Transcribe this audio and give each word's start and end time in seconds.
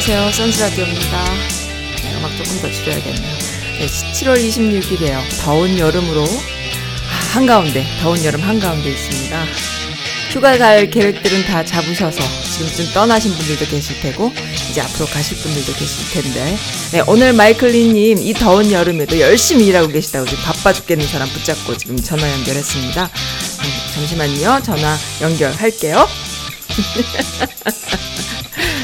안녕하세요. 0.00 0.30
선스라디오입니다. 0.30 1.24
네, 2.04 2.14
음악 2.16 2.30
조금 2.36 2.60
더 2.62 2.70
줄여야겠네요. 2.70 3.38
네, 3.80 3.86
7월 3.88 4.36
26일이에요. 4.38 5.20
더운 5.42 5.76
여름으로 5.76 6.22
아, 6.22 7.34
한가운데, 7.34 7.84
더운 8.00 8.24
여름 8.24 8.40
한가운데 8.42 8.88
있습니다. 8.92 9.44
휴가 10.30 10.56
갈 10.56 10.88
계획들은 10.88 11.46
다 11.46 11.64
잡으셔서 11.64 12.20
지금쯤 12.44 12.92
떠나신 12.94 13.32
분들도 13.34 13.66
계실 13.66 13.98
테고 14.00 14.32
이제 14.70 14.80
앞으로 14.82 15.06
가실 15.06 15.36
분들도 15.38 15.72
계실 15.72 16.22
텐데 16.22 16.56
네, 16.92 17.02
오늘 17.08 17.32
마이클리님 17.32 18.18
이 18.18 18.34
더운 18.34 18.70
여름에도 18.70 19.18
열심히 19.18 19.66
일하고 19.66 19.88
계시다고 19.88 20.26
지금 20.26 20.44
바빠 20.44 20.72
죽겠는 20.72 21.08
사람 21.08 21.28
붙잡고 21.28 21.76
지금 21.76 21.96
전화 22.00 22.30
연결했습니다. 22.34 23.10
잠- 23.10 23.94
잠시만요. 23.96 24.62
전화 24.64 24.96
연결할게요. 25.22 26.08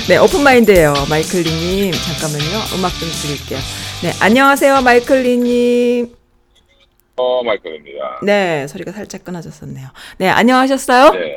네, 0.09 0.19
오픈마인드예요. 0.19 0.93
마이클리님. 1.09 1.93
잠깐만요. 1.93 2.77
음악 2.77 2.91
좀 2.99 3.09
줄일게요. 3.11 3.59
네, 4.03 4.13
안녕하세요. 4.21 4.83
마이클리님. 4.83 6.15
어, 7.17 7.43
마이클입니다. 7.43 8.21
네, 8.23 8.67
소리가 8.67 8.93
살짝 8.93 9.25
끊어졌었네요. 9.25 9.89
네, 10.19 10.29
안녕하셨어요? 10.29 11.11
네. 11.13 11.37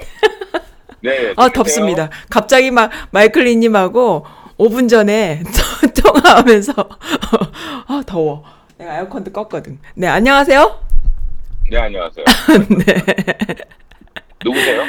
네. 1.02 1.12
어, 1.38 1.44
들리세요? 1.48 1.50
덥습니다. 1.54 2.10
갑자기 2.30 2.72
막 2.72 2.92
마이클리님하고 3.12 4.26
5분 4.58 4.90
전에 4.90 5.44
통화하면서 6.04 6.74
아, 7.88 8.04
더워. 8.06 8.44
내가 8.78 8.98
에어컨도 8.98 9.32
껐거든. 9.32 9.78
네, 9.96 10.08
안녕하세요. 10.08 10.80
네, 11.72 11.78
안녕하세요. 11.78 12.26
네, 12.86 13.04
누구세요? 14.44 14.84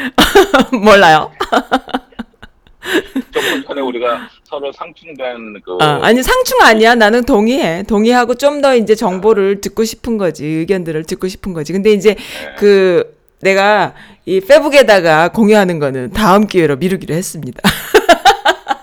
몰라요. 0.83 1.31
조금 3.31 3.65
전에 3.67 3.81
우리가 3.81 4.29
서로 4.45 4.73
상충된 4.73 5.61
그 5.65 5.77
아, 5.81 6.01
아니 6.03 6.23
상충 6.23 6.61
아니야. 6.63 6.95
나는 6.95 7.25
동의해. 7.25 7.83
동의하고 7.85 8.35
좀 8.35 8.61
더 8.61 8.75
이제 8.75 8.95
정보를 8.95 9.61
듣고 9.61 9.85
싶은 9.85 10.19
거지. 10.19 10.45
의견들을 10.45 11.05
듣고 11.05 11.29
싶은 11.29 11.53
거지. 11.53 11.73
근데 11.73 11.93
이제 11.93 12.15
네. 12.15 12.55
그 12.59 13.17
내가 13.41 13.95
이 14.27 14.41
페북에다가 14.41 15.29
공유하는 15.29 15.79
거는 15.79 16.11
다음 16.13 16.47
기회로 16.47 16.77
미루기로 16.77 17.15
했습니다. 17.15 17.61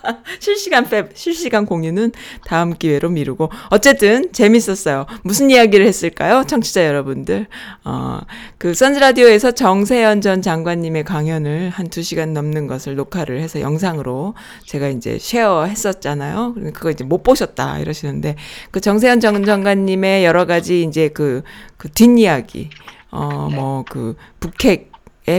실시간 0.39 0.88
페 0.89 1.09
실시간 1.13 1.66
공유는 1.66 2.11
다음 2.45 2.73
기회로 2.73 3.09
미루고 3.09 3.49
어쨌든 3.69 4.31
재밌었어요. 4.31 5.05
무슨 5.23 5.49
이야기를 5.49 5.85
했을까요? 5.88 6.43
청취자 6.45 6.85
여러분들. 6.85 7.47
어, 7.83 8.19
그 8.57 8.73
선즈라디오에서 8.73 9.51
정세현 9.51 10.21
전 10.21 10.41
장관님의 10.41 11.03
강연을 11.03 11.69
한 11.69 11.88
2시간 11.88 12.29
넘는 12.29 12.67
것을 12.67 12.95
녹화를 12.95 13.39
해서 13.39 13.61
영상으로 13.61 14.33
제가 14.65 14.89
이제 14.89 15.17
share 15.19 15.66
했었잖아요. 15.65 16.55
그거 16.73 16.91
이제 16.91 17.03
못 17.03 17.23
보셨다 17.23 17.79
이러시는데 17.79 18.35
그 18.71 18.81
정세현 18.81 19.19
전 19.19 19.45
장관님의 19.45 20.25
여러 20.25 20.45
가지 20.45 20.83
이제 20.83 21.07
그, 21.09 21.44
그 21.77 21.89
뒷이야기 21.89 22.69
어, 23.11 23.49
뭐 23.51 23.85
그 23.89 24.15
북핵 24.39 24.71
의 24.81 24.94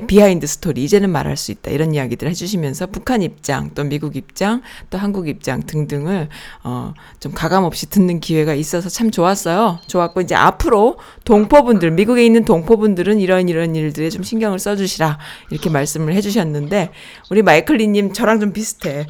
비하인드 0.07 0.47
스토리 0.47 0.83
이제는 0.85 1.11
말할 1.11 1.37
수 1.37 1.53
있다 1.53 1.71
이런 1.71 1.95
이야기들 1.95 2.29
해주시면서 2.29 2.87
북한 2.87 3.23
입장 3.23 3.71
또 3.75 3.85
미국 3.85 4.17
입장 4.17 4.63
또 4.91 4.99
한국 4.99 5.29
입장 5.29 5.63
등등을 5.65 6.29
어 6.65 6.93
좀 7.21 7.33
가감 7.33 7.65
없이 7.65 7.89
듣는 7.91 8.21
기회가 8.21 8.55
있어서 8.55 8.89
참 8.89 9.11
좋았어요. 9.11 9.79
좋았고 9.89 10.21
이제 10.21 10.35
앞으로 10.35 10.99
동포분들 11.25 11.91
미국에 11.93 12.25
있는 12.25 12.45
동포분들은 12.45 13.19
이런 13.21 13.49
이런 13.49 13.75
일들에 13.75 14.11
좀 14.11 14.23
신경을 14.23 14.59
써주시라 14.59 15.19
이렇게 15.51 15.71
말씀을 15.71 16.13
해주셨는데 16.15 16.91
우리 17.31 17.43
마이클리님 17.43 18.13
저랑 18.13 18.41
좀 18.41 18.53
비슷해. 18.53 19.07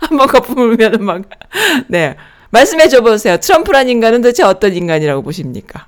한번 0.00 0.26
거품 0.28 0.58
울면은 0.58 1.04
막 1.04 1.22
네 1.88 2.16
말씀해 2.50 2.88
줘 2.88 3.02
보세요. 3.02 3.36
트럼프란 3.36 3.88
인간은 3.88 4.22
도대체 4.22 4.42
어떤 4.42 4.74
인간이라고 4.74 5.22
보십니까? 5.22 5.86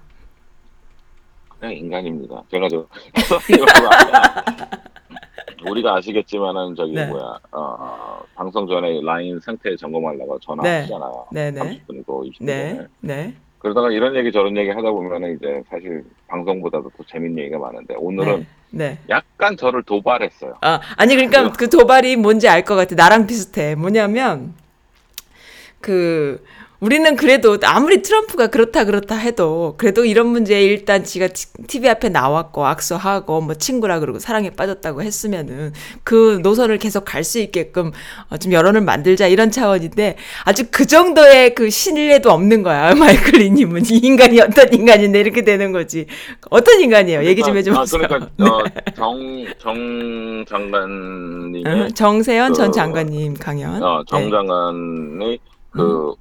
그냥 1.60 1.76
인간입니다. 1.76 2.42
제가 2.50 2.68
저 2.68 2.86
우리가 5.70 5.96
아시겠지만은 5.96 6.74
저기 6.74 6.94
네. 6.94 7.04
뭐야 7.06 7.38
어, 7.52 8.20
방송 8.34 8.66
전에 8.66 9.00
라인 9.02 9.38
상태 9.40 9.76
점검하려고 9.76 10.38
네. 10.38 10.46
전화하시잖아요. 10.46 11.26
네 11.32 11.50
네 11.50 11.60
30분이고 11.60 12.06
20분. 12.06 12.44
네 12.44 12.86
네. 13.00 13.34
그러다가 13.58 13.90
이런 13.90 14.16
얘기 14.16 14.32
저런 14.32 14.56
얘기 14.56 14.70
하다 14.70 14.90
보면은 14.90 15.36
이제 15.36 15.62
사실 15.68 16.02
방송보다도 16.28 16.90
더 16.96 17.04
재밌는 17.06 17.42
얘기가 17.44 17.58
많은데 17.58 17.94
오늘은 17.98 18.46
네. 18.70 18.88
네. 18.88 18.98
약간 19.10 19.54
저를 19.58 19.82
도발했어요. 19.82 20.54
아, 20.62 20.80
아니 20.96 21.14
그러니까 21.14 21.52
그 21.52 21.68
도발이 21.68 22.16
뭔지 22.16 22.48
알 22.48 22.64
것 22.64 22.74
같아. 22.74 22.94
나랑 22.94 23.26
비슷해. 23.26 23.74
뭐냐면 23.74 24.54
그 25.82 26.42
우리는 26.80 27.14
그래도 27.16 27.58
아무리 27.64 28.00
트럼프가 28.02 28.46
그렇다 28.46 28.84
그렇다 28.84 29.14
해도 29.16 29.74
그래도 29.76 30.04
이런 30.04 30.26
문제에 30.28 30.62
일단 30.64 31.04
지가 31.04 31.28
TV 31.66 31.88
앞에 31.90 32.08
나왔고 32.08 32.66
악수하고 32.66 33.42
뭐 33.42 33.54
친구라 33.54 34.00
그러고 34.00 34.18
사랑에 34.18 34.50
빠졌다고 34.50 35.02
했으면은 35.02 35.72
그 36.04 36.40
노선을 36.42 36.78
계속 36.78 37.04
갈 37.04 37.20
수 37.20 37.38
있게끔 37.38 37.92
어, 38.30 38.38
좀 38.38 38.52
여론을 38.52 38.80
만들자 38.80 39.26
이런 39.28 39.50
차원인데 39.50 40.16
아주 40.44 40.64
그 40.70 40.86
정도의 40.86 41.54
그 41.54 41.68
신뢰도 41.70 42.30
없는 42.30 42.62
거야 42.62 42.94
마이클 42.96 43.38
리님은 43.38 43.84
이 43.84 43.98
인간이 43.98 44.40
어떤 44.40 44.72
인간인데 44.72 45.20
이렇게 45.20 45.44
되는 45.44 45.70
거지 45.70 46.06
어떤 46.48 46.80
인간이에요 46.80 47.24
얘기 47.24 47.42
좀 47.42 47.52
그러니까, 47.52 47.58
해줘 47.58 47.72
보세요. 47.74 48.02
아, 48.04 48.08
그러니까 48.08 48.30
어, 48.50 48.64
정, 48.96 49.46
정 49.58 50.44
장관님의 50.48 51.64
어, 51.66 51.88
정세현 51.94 52.54
전 52.54 52.70
그, 52.70 52.76
장관님 52.76 53.34
강연. 53.34 53.82
어, 53.82 54.02
정 54.08 54.24
네. 54.24 54.30
장관의 54.30 55.38
그, 55.70 56.14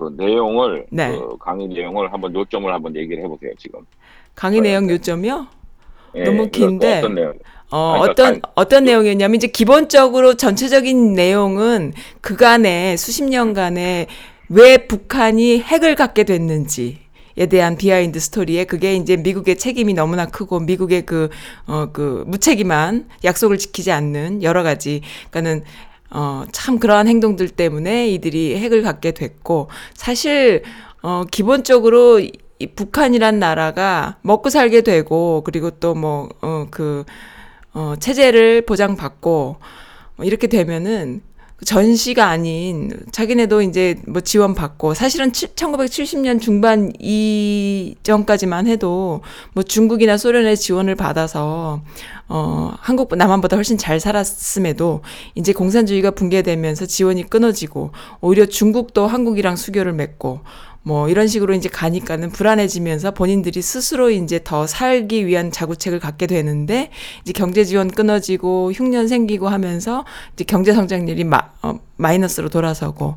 그 0.00 0.14
내용을 0.16 0.86
네. 0.90 1.10
그 1.10 1.36
강의 1.38 1.68
내용을 1.68 2.10
한번 2.10 2.34
요점을 2.34 2.72
한번 2.72 2.96
얘기를 2.96 3.22
해보세요 3.22 3.52
지금. 3.58 3.80
강의 4.34 4.62
내용 4.62 4.88
요점이요? 4.88 5.46
예, 6.14 6.22
너무 6.24 6.48
긴데. 6.48 6.98
어떤 7.00 7.14
내용? 7.14 7.34
어, 7.70 7.92
아니, 7.92 8.00
그러니까 8.00 8.10
어떤, 8.12 8.40
강- 8.40 8.52
어떤 8.54 8.84
내용이었냐면, 8.84 9.36
이제 9.36 9.46
기본적으로 9.46 10.34
전체적인 10.34 11.12
내용은 11.12 11.92
그간에 12.22 12.96
수십 12.96 13.24
년간에 13.24 14.06
왜 14.48 14.86
북한이 14.86 15.60
핵을 15.60 15.96
갖게 15.96 16.24
됐는지, 16.24 16.98
에 17.36 17.46
대한 17.46 17.76
비하인드 17.76 18.18
스토리에 18.18 18.64
그게 18.64 18.96
이제 18.96 19.16
미국의 19.18 19.56
책임이 19.56 19.92
너무나 19.94 20.26
크고 20.26 20.60
미국의 20.60 21.04
그, 21.04 21.28
어, 21.66 21.90
그 21.92 22.24
무책임한 22.26 23.08
약속을 23.22 23.58
지키지 23.58 23.92
않는 23.92 24.42
여러 24.42 24.62
가지, 24.62 25.02
그러니까는 25.30 25.64
어, 26.10 26.44
참 26.52 26.78
그러한 26.78 27.06
행동들 27.08 27.48
때문에 27.48 28.08
이들이 28.08 28.56
핵을 28.56 28.82
갖게 28.82 29.12
됐고, 29.12 29.68
사실, 29.94 30.62
어, 31.02 31.24
기본적으로 31.30 32.20
이, 32.20 32.32
이 32.58 32.66
북한이란 32.66 33.38
나라가 33.38 34.18
먹고 34.22 34.50
살게 34.50 34.82
되고, 34.82 35.42
그리고 35.44 35.70
또 35.70 35.94
뭐, 35.94 36.28
어, 36.42 36.66
그, 36.70 37.04
어, 37.72 37.94
체제를 37.98 38.62
보장받고, 38.62 39.56
뭐 40.16 40.26
이렇게 40.26 40.48
되면은, 40.48 41.22
전시가 41.64 42.28
아닌 42.28 42.90
자기네도 43.12 43.62
이제 43.62 43.96
뭐 44.06 44.20
지원 44.20 44.54
받고 44.54 44.94
사실은 44.94 45.32
1970년 45.32 46.40
중반 46.40 46.92
이전까지만 46.98 48.66
해도 48.66 49.20
뭐 49.52 49.62
중국이나 49.62 50.16
소련의 50.16 50.56
지원을 50.56 50.94
받아서 50.94 51.82
어 52.28 52.72
한국 52.78 53.14
남한보다 53.14 53.56
훨씬 53.56 53.76
잘 53.76 54.00
살았음에도 54.00 55.02
이제 55.34 55.52
공산주의가 55.52 56.12
붕괴되면서 56.12 56.86
지원이 56.86 57.28
끊어지고 57.28 57.90
오히려 58.20 58.46
중국도 58.46 59.06
한국이랑 59.06 59.56
수교를 59.56 59.92
맺고 59.92 60.40
뭐 60.82 61.08
이런 61.08 61.26
식으로 61.26 61.54
이제 61.54 61.68
가니까는 61.68 62.30
불안해지면서 62.30 63.10
본인들이 63.12 63.60
스스로 63.60 64.10
이제 64.10 64.40
더 64.42 64.66
살기 64.66 65.26
위한 65.26 65.50
자구책을 65.50 66.00
갖게 66.00 66.26
되는데 66.26 66.90
이제 67.22 67.32
경제 67.32 67.64
지원 67.64 67.90
끊어지고 67.90 68.72
흉년 68.72 69.06
생기고 69.08 69.48
하면서 69.48 70.04
이제 70.32 70.44
경제 70.44 70.72
성장률이 70.72 71.24
마, 71.24 71.50
어, 71.62 71.78
마이너스로 71.96 72.48
돌아서고 72.48 73.16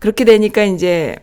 그렇게 0.00 0.24
되니까 0.24 0.64
이제 0.64 1.16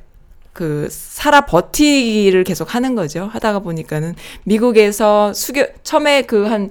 그 0.54 0.88
살아 0.90 1.46
버티기를 1.46 2.44
계속 2.44 2.76
하는 2.76 2.96
거죠. 2.96 3.30
하다가 3.32 3.60
보니까는 3.60 4.16
미국에서 4.44 5.34
수교 5.34 5.66
처음에 5.84 6.24
그 6.24 6.48
한 6.48 6.70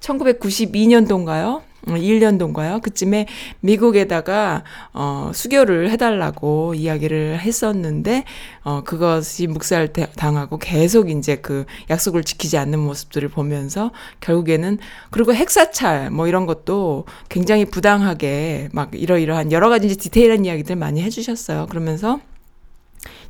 1992년도인가요? 0.00 1.62
1년도인가요? 1.86 2.82
그쯤에 2.82 3.26
미국에다가 3.60 4.64
어 4.92 5.30
수교를 5.34 5.90
해달라고 5.90 6.74
이야기를 6.74 7.40
했었는데 7.40 8.24
어 8.62 8.82
그것이 8.84 9.46
묵살 9.46 9.92
당하고 10.16 10.58
계속 10.58 11.10
이제 11.10 11.36
그 11.36 11.64
약속을 11.88 12.24
지키지 12.24 12.58
않는 12.58 12.78
모습들을 12.78 13.28
보면서 13.28 13.90
결국에는 14.20 14.78
그리고 15.10 15.34
핵사찰 15.34 16.10
뭐 16.10 16.26
이런 16.26 16.46
것도 16.46 17.06
굉장히 17.28 17.64
부당하게 17.64 18.68
막 18.72 18.90
이러이러한 18.94 19.52
여러 19.52 19.68
가지 19.68 19.86
이제 19.86 19.96
디테일한 19.96 20.44
이야기들 20.44 20.76
많이 20.76 21.02
해주셨어요. 21.02 21.66
그러면서 21.68 22.20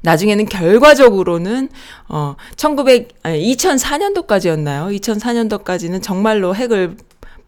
나중에는 0.03 0.47
결과적으로는 0.47 1.69
어 2.09 2.35
1900, 2.57 3.09
아니 3.23 3.55
2004년도까지였나요? 3.55 4.99
2004년도까지는 4.99 6.03
정말로 6.03 6.55
핵을 6.55 6.97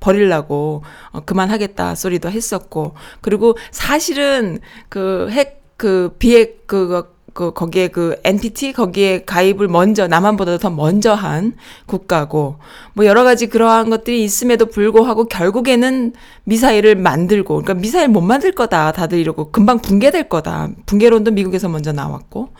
버리려고 0.03 0.83
어, 1.13 1.21
그만하겠다 1.21 1.95
소리도 1.95 2.31
했었고. 2.31 2.95
그리고 3.23 3.57
사실은 3.71 4.59
그 4.89 5.29
핵그 5.31 6.17
비핵 6.19 6.67
그, 6.67 7.09
그 7.33 7.53
거기에 7.53 7.89
그 7.89 8.17
NPT 8.25 8.73
거기에 8.75 9.25
가입을 9.25 9.69
먼저 9.69 10.07
남한보다 10.07 10.59
더 10.59 10.69
먼저 10.69 11.15
한 11.15 11.55
국가고. 11.87 12.57
뭐 12.95 13.07
여러 13.07 13.25
가지 13.25 13.47
그러한 13.47 13.89
것들이 13.89 14.23
있음에도 14.25 14.67
불구하고 14.67 15.25
결국에는 15.25 16.13
미사일을 16.45 16.97
만들고 16.97 17.63
그러니까 17.63 17.75
미사일 17.75 18.09
못 18.09 18.21
만들 18.21 18.53
거다 18.53 18.93
다들 18.93 19.19
이러고 19.19 19.51
금방 19.53 19.81
붕괴될 19.81 20.29
거다. 20.29 20.71
붕괴론도 20.85 21.31
미국에서 21.31 21.69
먼저 21.69 21.93
나왔고. 21.93 22.51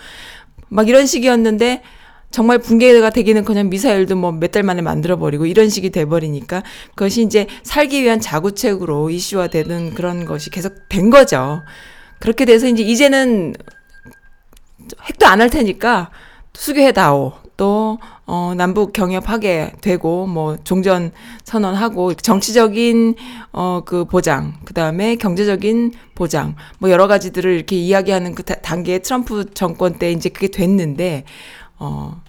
막 0.69 0.89
이런 0.89 1.05
식이었는데 1.05 1.83
정말 2.33 2.59
붕괴가 2.59 3.11
되기는 3.11 3.45
그냥 3.45 3.69
미사일도 3.69 4.17
뭐 4.17 4.33
몇 4.33 4.51
달 4.53 4.63
만에 4.65 4.83
만들어버리고 4.83 5.47
이런 5.47 5.69
식이 5.69 5.91
돼버리니까 5.91 6.63
그것이 6.95 7.23
이제 7.23 7.47
살기 7.63 8.03
위한 8.03 8.21
자구책으로 8.21 9.11
이슈화 9.11 9.49
되는 9.49 9.95
그런 9.95 10.25
것이 10.25 10.51
계속 10.51 10.89
된 10.89 11.11
거죠. 11.11 11.63
그렇게 12.19 12.45
돼서 12.45 12.67
이제 12.67 12.83
이제는 12.83 13.55
핵도 15.05 15.27
안 15.27 15.41
할 15.41 15.51
테니까 15.51 16.11
수교해다오. 16.55 17.33
또, 17.59 17.99
어, 18.27 18.55
남북 18.57 18.93
경협하게 18.93 19.75
되고, 19.83 20.27
뭐, 20.27 20.57
종전 20.65 21.13
선언하고, 21.45 22.15
정치적인, 22.15 23.15
어, 23.53 23.83
그 23.85 24.05
보장, 24.07 24.55
그 24.65 24.75
다음에 24.75 25.15
경제적인 25.17 25.93
보장, 26.15 26.57
뭐, 26.79 26.91
여러 26.91 27.07
가지들을 27.07 27.53
이렇게 27.55 27.77
이야기하는 27.77 28.35
그 28.35 28.43
다- 28.43 28.55
단계에 28.57 29.01
트럼프 29.01 29.45
정권 29.55 29.99
때 29.99 30.11
이제 30.11 30.29
그게 30.31 30.49
됐는데, 30.49 31.25
어, 31.83 32.23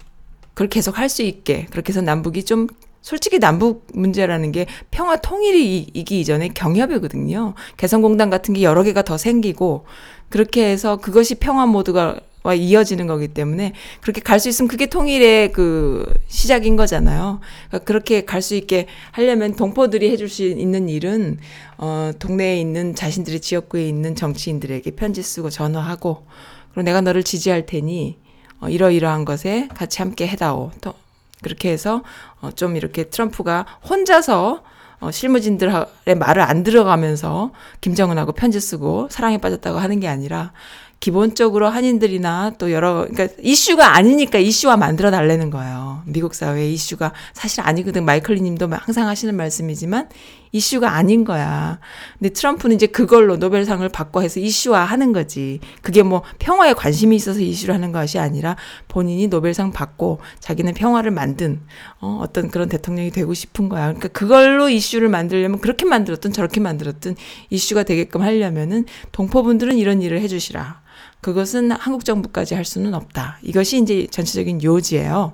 그걸 0.54 0.68
계속 0.68 0.98
할 0.98 1.08
수 1.08 1.22
있게, 1.22 1.66
그렇게 1.70 1.90
해서 1.92 2.00
남북이 2.00 2.44
좀, 2.44 2.66
솔직히 3.02 3.38
남북 3.38 3.86
문제라는 3.92 4.50
게 4.50 4.66
평화 4.90 5.16
통일이 5.16 5.78
이- 5.78 5.90
이기 5.94 6.20
이전에 6.20 6.48
경협이거든요. 6.48 7.54
개성공단 7.76 8.30
같은 8.30 8.54
게 8.54 8.62
여러 8.62 8.82
개가 8.82 9.02
더 9.02 9.16
생기고, 9.18 9.84
그렇게 10.28 10.64
해서 10.70 10.96
그것이 10.96 11.36
평화 11.36 11.66
모드가 11.66 12.16
와 12.42 12.52
이어지는 12.54 13.06
거기 13.06 13.28
때문에 13.28 13.72
그렇게 14.02 14.20
갈 14.20 14.38
수 14.38 14.48
있으면 14.50 14.68
그게 14.68 14.84
통일의 14.86 15.52
그 15.52 16.04
시작인 16.28 16.76
거잖아요. 16.76 17.40
그러니까 17.68 17.86
그렇게 17.86 18.24
갈 18.26 18.42
수 18.42 18.54
있게 18.54 18.86
하려면 19.12 19.54
동포들이 19.56 20.10
해줄 20.10 20.28
수 20.28 20.42
있는 20.44 20.90
일은 20.90 21.38
어 21.78 22.10
동네에 22.18 22.60
있는 22.60 22.94
자신들의 22.94 23.40
지역구에 23.40 23.88
있는 23.88 24.14
정치인들에게 24.14 24.90
편지 24.90 25.22
쓰고 25.22 25.48
전화하고 25.48 26.26
그리고 26.72 26.82
내가 26.84 27.00
너를 27.00 27.22
지지할 27.22 27.64
테니 27.64 28.18
어 28.64 28.68
이러이러한 28.68 29.24
것에 29.24 29.68
같이 29.74 29.98
함께 30.00 30.26
해다오. 30.26 30.70
또 30.80 30.94
그렇게 31.42 31.70
해서 31.70 32.02
어 32.40 32.50
좀 32.56 32.76
이렇게 32.76 33.04
트럼프가 33.04 33.66
혼자서 33.88 34.62
어, 35.00 35.10
실무진들의 35.10 36.14
말을 36.16 36.42
안 36.42 36.62
들어가면서 36.62 37.50
김정은하고 37.80 38.32
편지 38.32 38.58
쓰고 38.60 39.08
사랑에 39.10 39.38
빠졌다고 39.38 39.78
하는 39.78 40.00
게 40.00 40.08
아니라 40.08 40.52
기본적으로 41.00 41.68
한인들이나 41.68 42.52
또 42.56 42.72
여러 42.72 43.06
그러니까 43.10 43.28
이슈가 43.42 43.94
아니니까 43.96 44.38
이슈화 44.38 44.78
만들어 44.78 45.10
달라는 45.10 45.50
거예요. 45.50 46.02
미국 46.06 46.34
사회의 46.34 46.72
이슈가 46.72 47.12
사실 47.34 47.60
아니거든. 47.60 48.04
마이클리 48.06 48.40
님도 48.40 48.68
항상 48.70 49.08
하시는 49.08 49.34
말씀이지만 49.36 50.08
이슈가 50.54 50.94
아닌 50.94 51.24
거야. 51.24 51.80
근데 52.16 52.32
트럼프는 52.32 52.76
이제 52.76 52.86
그걸로 52.86 53.36
노벨상을 53.36 53.86
받고 53.88 54.22
해서 54.22 54.38
이슈화 54.38 54.84
하는 54.84 55.12
거지. 55.12 55.58
그게 55.82 56.04
뭐 56.04 56.22
평화에 56.38 56.74
관심이 56.74 57.16
있어서 57.16 57.40
이슈를 57.40 57.74
하는 57.74 57.90
것이 57.90 58.20
아니라 58.20 58.54
본인이 58.86 59.26
노벨상 59.26 59.72
받고 59.72 60.20
자기는 60.38 60.72
평화를 60.74 61.10
만든 61.10 61.60
어, 62.00 62.20
어떤 62.22 62.50
그런 62.50 62.68
대통령이 62.68 63.10
되고 63.10 63.34
싶은 63.34 63.68
거야. 63.68 63.86
그러니까 63.86 64.08
그걸로 64.08 64.68
이슈를 64.68 65.08
만들려면 65.08 65.58
그렇게 65.58 65.84
만들었든 65.84 66.32
저렇게 66.32 66.60
만들었든 66.60 67.16
이슈가 67.50 67.82
되게끔 67.82 68.22
하려면은 68.22 68.84
동포분들은 69.10 69.76
이런 69.76 70.02
일을 70.02 70.20
해주시라. 70.20 70.82
그것은 71.20 71.72
한국 71.72 72.04
정부까지 72.04 72.54
할 72.54 72.64
수는 72.64 72.94
없다. 72.94 73.38
이것이 73.42 73.82
이제 73.82 74.06
전체적인 74.08 74.62
요지예요. 74.62 75.32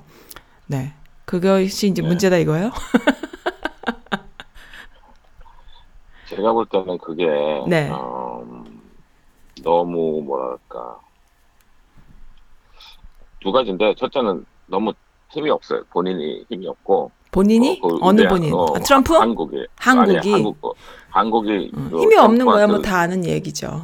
네. 0.69 0.95
그것이 1.27 1.89
이제 1.89 2.01
네. 2.01 2.09
문제다 2.09 2.39
이거예요? 2.39 2.71
제가 6.31 6.53
볼 6.53 6.67
때는 6.67 6.99
그게 6.99 7.27
네. 7.69 7.91
어, 7.93 8.45
너무 9.63 10.23
뭐랄까 10.23 10.99
두 13.41 13.53
가지인데 13.53 13.95
첫째는 13.97 14.45
너무 14.67 14.93
힘이 15.31 15.51
없어요. 15.51 15.83
본인이 15.91 16.45
힘이 16.51 16.69
없고 16.69 17.11
본인이 17.33 17.81
어, 17.83 17.89
그 17.89 17.99
어느 18.01 18.27
본인? 18.29 18.53
어, 18.55 18.75
아, 18.75 18.79
트럼프? 18.81 19.15
한국이 19.15 19.67
한국이? 19.77 20.19
아니, 20.19 20.31
한국 20.33 20.57
어, 20.65 20.73
한국이 21.11 21.71
어, 21.75 21.89
그 21.91 22.01
힘이 22.03 22.17
없는 22.17 22.47
거야. 22.47 22.67
뭐 22.67 22.81
다 22.83 22.99
아는 23.01 23.25
얘기죠. 23.25 23.83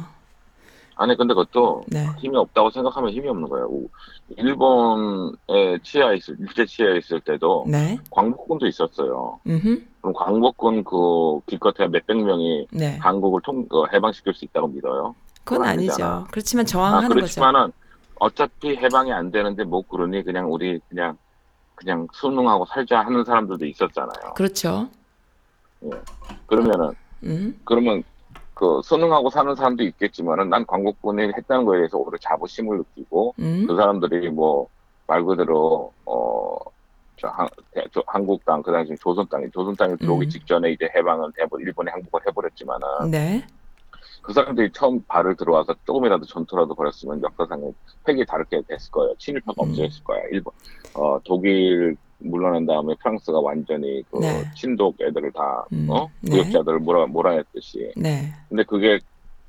아니 0.99 1.15
근데 1.15 1.33
그것도 1.35 1.83
네. 1.87 2.07
힘이 2.17 2.37
없다고 2.37 2.71
생각하면 2.71 3.11
힘이 3.11 3.27
없는 3.29 3.47
거예요. 3.49 3.67
우- 3.67 3.87
일본에 4.35 5.77
치아 5.83 6.11
있을 6.13 6.35
일제 6.39 6.65
치아 6.65 6.95
있을 6.95 7.19
때도 7.21 7.65
네. 7.67 7.99
광복군도 8.09 8.65
있었어요. 8.67 9.39
음. 9.47 9.87
그럼 10.07 10.13
광복군 10.13 10.83
그 10.85 11.39
기껏해야 11.47 11.89
몇백 11.89 12.17
명이 12.17 12.67
네. 12.71 12.97
한국을 12.97 13.41
통그 13.43 13.85
해방시킬 13.91 14.33
수 14.33 14.45
있다고 14.45 14.67
믿어요. 14.69 15.15
그건 15.43 15.67
아니죠. 15.67 15.91
아니잖아. 15.93 16.27
그렇지만 16.31 16.63
아, 16.63 16.65
저항하는 16.65 17.09
거죠. 17.09 17.15
그렇지만은 17.15 17.71
어차피 18.19 18.75
해방이 18.77 19.11
안 19.11 19.31
되는데 19.31 19.63
뭐 19.63 19.81
그러니 19.81 20.23
그냥 20.23 20.51
우리 20.51 20.79
그냥 20.87 21.17
그냥 21.75 22.07
순응하고 22.13 22.65
살자 22.65 23.01
하는 23.01 23.23
사람들도 23.23 23.65
있었잖아요. 23.65 24.33
그렇죠. 24.35 24.89
그러면은 26.47 26.91
음. 27.23 27.59
그러면 27.65 28.03
그 28.53 28.81
순응하고 28.83 29.29
사는 29.29 29.53
사람도 29.55 29.83
있겠지만은 29.83 30.49
난 30.49 30.65
광복군이 30.65 31.33
했다는 31.37 31.65
거에 31.65 31.79
대해서 31.79 31.97
오히려 31.97 32.17
자부심을 32.19 32.77
느끼고 32.77 33.35
음. 33.39 33.65
그 33.67 33.75
사람들이 33.75 34.29
뭐 34.29 34.67
말 35.07 35.23
그대로 35.23 35.93
어 36.05 36.57
저저 37.17 38.03
한국 38.07 38.43
땅, 38.45 38.61
그 38.61 38.71
당시 38.71 38.95
조선 38.99 39.27
땅이 39.27 39.49
조선 39.51 39.75
땅에 39.75 39.95
들어오기 39.95 40.27
음. 40.27 40.29
직전에 40.29 40.71
이제 40.71 40.89
해방은 40.95 41.31
해버 41.39 41.59
일본이 41.59 41.89
항복을 41.89 42.21
해버렸지만은 42.27 43.11
네. 43.11 43.45
그 44.21 44.33
사람들이 44.33 44.71
처음 44.73 45.01
발을 45.05 45.35
들어와서 45.35 45.73
조금이라도 45.85 46.25
전투라도 46.25 46.75
벌였으면 46.75 47.21
역사상에 47.23 47.71
획이 48.07 48.25
다르게 48.25 48.61
됐을 48.67 48.91
거예요. 48.91 49.15
친일파가 49.17 49.63
음. 49.63 49.69
없어졌을 49.69 50.03
거야. 50.03 50.21
일본 50.31 50.53
어 50.93 51.19
독일 51.23 51.95
물러난 52.19 52.65
다음에 52.65 52.93
프랑스가 53.01 53.39
완전히 53.39 54.03
그 54.11 54.19
네. 54.19 54.43
친독 54.55 54.99
애들을 54.99 55.31
다 55.31 55.65
음. 55.71 55.87
어? 55.89 56.09
네. 56.21 56.31
무역자들을 56.31 56.79
몰아 56.79 57.07
몰아냈듯이. 57.07 57.93
네. 57.95 58.33
근데 58.49 58.63
그게 58.63 58.99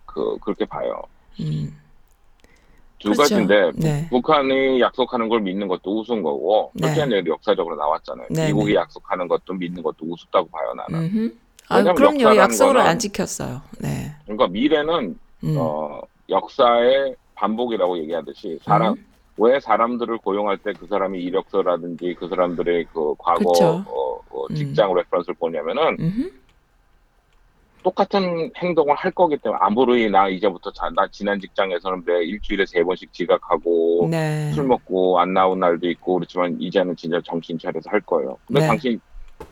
그 0.06 0.38
그렇게 0.38 0.64
봐요. 0.64 1.02
음. 1.40 1.76
두 2.98 3.10
그렇죠. 3.10 3.22
가지인데 3.22 3.70
네. 3.76 4.06
북한이 4.10 4.80
약속하는 4.80 5.28
걸 5.28 5.40
믿는 5.40 5.68
것도 5.68 6.00
우스운 6.00 6.22
거고 6.22 6.70
네. 6.74 6.92
일이 6.94 7.30
역사적으로 7.30 7.76
나왔잖아요. 7.76 8.26
네, 8.30 8.46
미국이 8.48 8.72
네. 8.72 8.78
약속하는 8.78 9.28
것도 9.28 9.54
믿는 9.54 9.82
것도 9.82 9.96
우습다고 10.00 10.48
봐요 10.48 10.74
나는. 10.74 11.04
음. 11.06 11.38
아, 11.68 11.82
그럼요. 11.92 12.36
약속을 12.36 12.74
거는- 12.80 12.86
안 12.86 12.98
지켰어요. 12.98 13.60
네. 13.80 14.12
그러니까 14.24 14.48
미래는 14.48 15.18
음. 15.44 15.54
어, 15.58 16.00
역사의 16.28 17.14
반복이라고 17.34 17.98
얘기하듯이 17.98 18.58
사람 18.64 18.94
음. 18.94 19.04
왜 19.36 19.60
사람들을 19.60 20.18
고용할 20.18 20.58
때 20.58 20.72
그 20.72 20.86
사람이 20.88 21.20
이력서라든지 21.20 22.16
그 22.18 22.28
사람들의 22.28 22.86
그 22.92 23.14
과거. 23.18 23.52
어, 23.86 24.20
어, 24.30 24.44
음. 24.50 24.54
직장 24.56 24.92
reference를 24.94 25.36
보냐면은 25.38 25.96
음. 26.00 26.30
똑같은 27.88 28.50
행동을 28.58 28.94
할 28.96 29.10
거기 29.12 29.38
때문에 29.38 29.58
아무리 29.62 30.10
나 30.10 30.28
이제부터 30.28 30.70
자, 30.72 30.90
나 30.94 31.06
지난 31.10 31.40
직장에서는 31.40 32.02
매 32.04 32.22
일주일에 32.24 32.66
세 32.66 32.82
번씩 32.84 33.14
지각하고 33.14 34.08
네. 34.10 34.52
술 34.52 34.64
먹고 34.64 35.18
안 35.18 35.32
나온 35.32 35.58
날도 35.60 35.88
있고 35.90 36.16
그렇지만 36.16 36.54
이제는 36.60 36.94
진짜 36.96 37.18
정신 37.24 37.58
차려서 37.58 37.88
할 37.88 38.00
거예요. 38.02 38.36
근데 38.46 38.60
네. 38.60 38.66
당신 38.66 39.00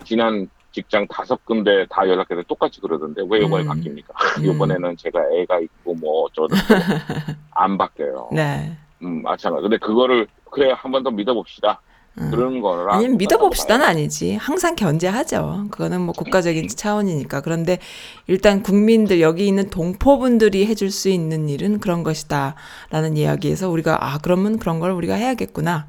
지난 0.05 0.47
직장 0.73 1.07
다섯 1.09 1.43
군데 1.47 1.87
다 1.89 2.07
연락해서 2.07 2.43
똑같이 2.43 2.79
그러던데 2.83 3.23
왜 3.27 3.41
이번에 3.41 3.65
음. 3.65 3.69
바뀝니까? 3.71 4.05
음. 4.45 4.45
이번에는 4.55 4.97
제가 4.99 5.19
애가 5.33 5.61
있고 5.61 5.95
뭐 5.95 6.25
어쩌고 6.25 6.49
안 7.53 7.79
바뀌어요. 7.79 8.29
네. 8.33 8.71
음, 9.03 9.23
마찬가지. 9.23 9.63
근데 9.63 9.79
그거를 9.79 10.27
그래 10.51 10.73
한 10.77 10.93
번 10.93 11.03
더 11.03 11.11
믿어봅시다. 11.11 11.81
음. 12.19 12.31
그런 12.31 12.61
거를 12.61 12.91
아니면 12.91 13.19
믿어봅시다는 13.19 13.85
아니지. 13.85 14.37
항상 14.37 14.75
견제하죠. 14.75 15.67
그거는 15.71 16.01
뭐 16.01 16.13
국가적인 16.15 16.69
차원이니까. 16.69 17.43
그런데 17.43 17.79
일단 18.27 18.63
국민들, 18.63 19.21
여기 19.21 19.47
있는 19.47 19.69
동포분들이 19.69 20.67
해줄 20.67 20.91
수 20.91 21.09
있는 21.11 21.49
일은 21.49 21.79
그런 21.79 22.03
것이다. 22.03 22.55
라는 22.91 23.17
이야기에서 23.17 23.69
우리가, 23.69 23.99
아, 24.01 24.19
그러면 24.23 24.59
그런 24.59 24.81
걸 24.81 24.93
우리가 24.93 25.15
해야겠구나. 25.15 25.87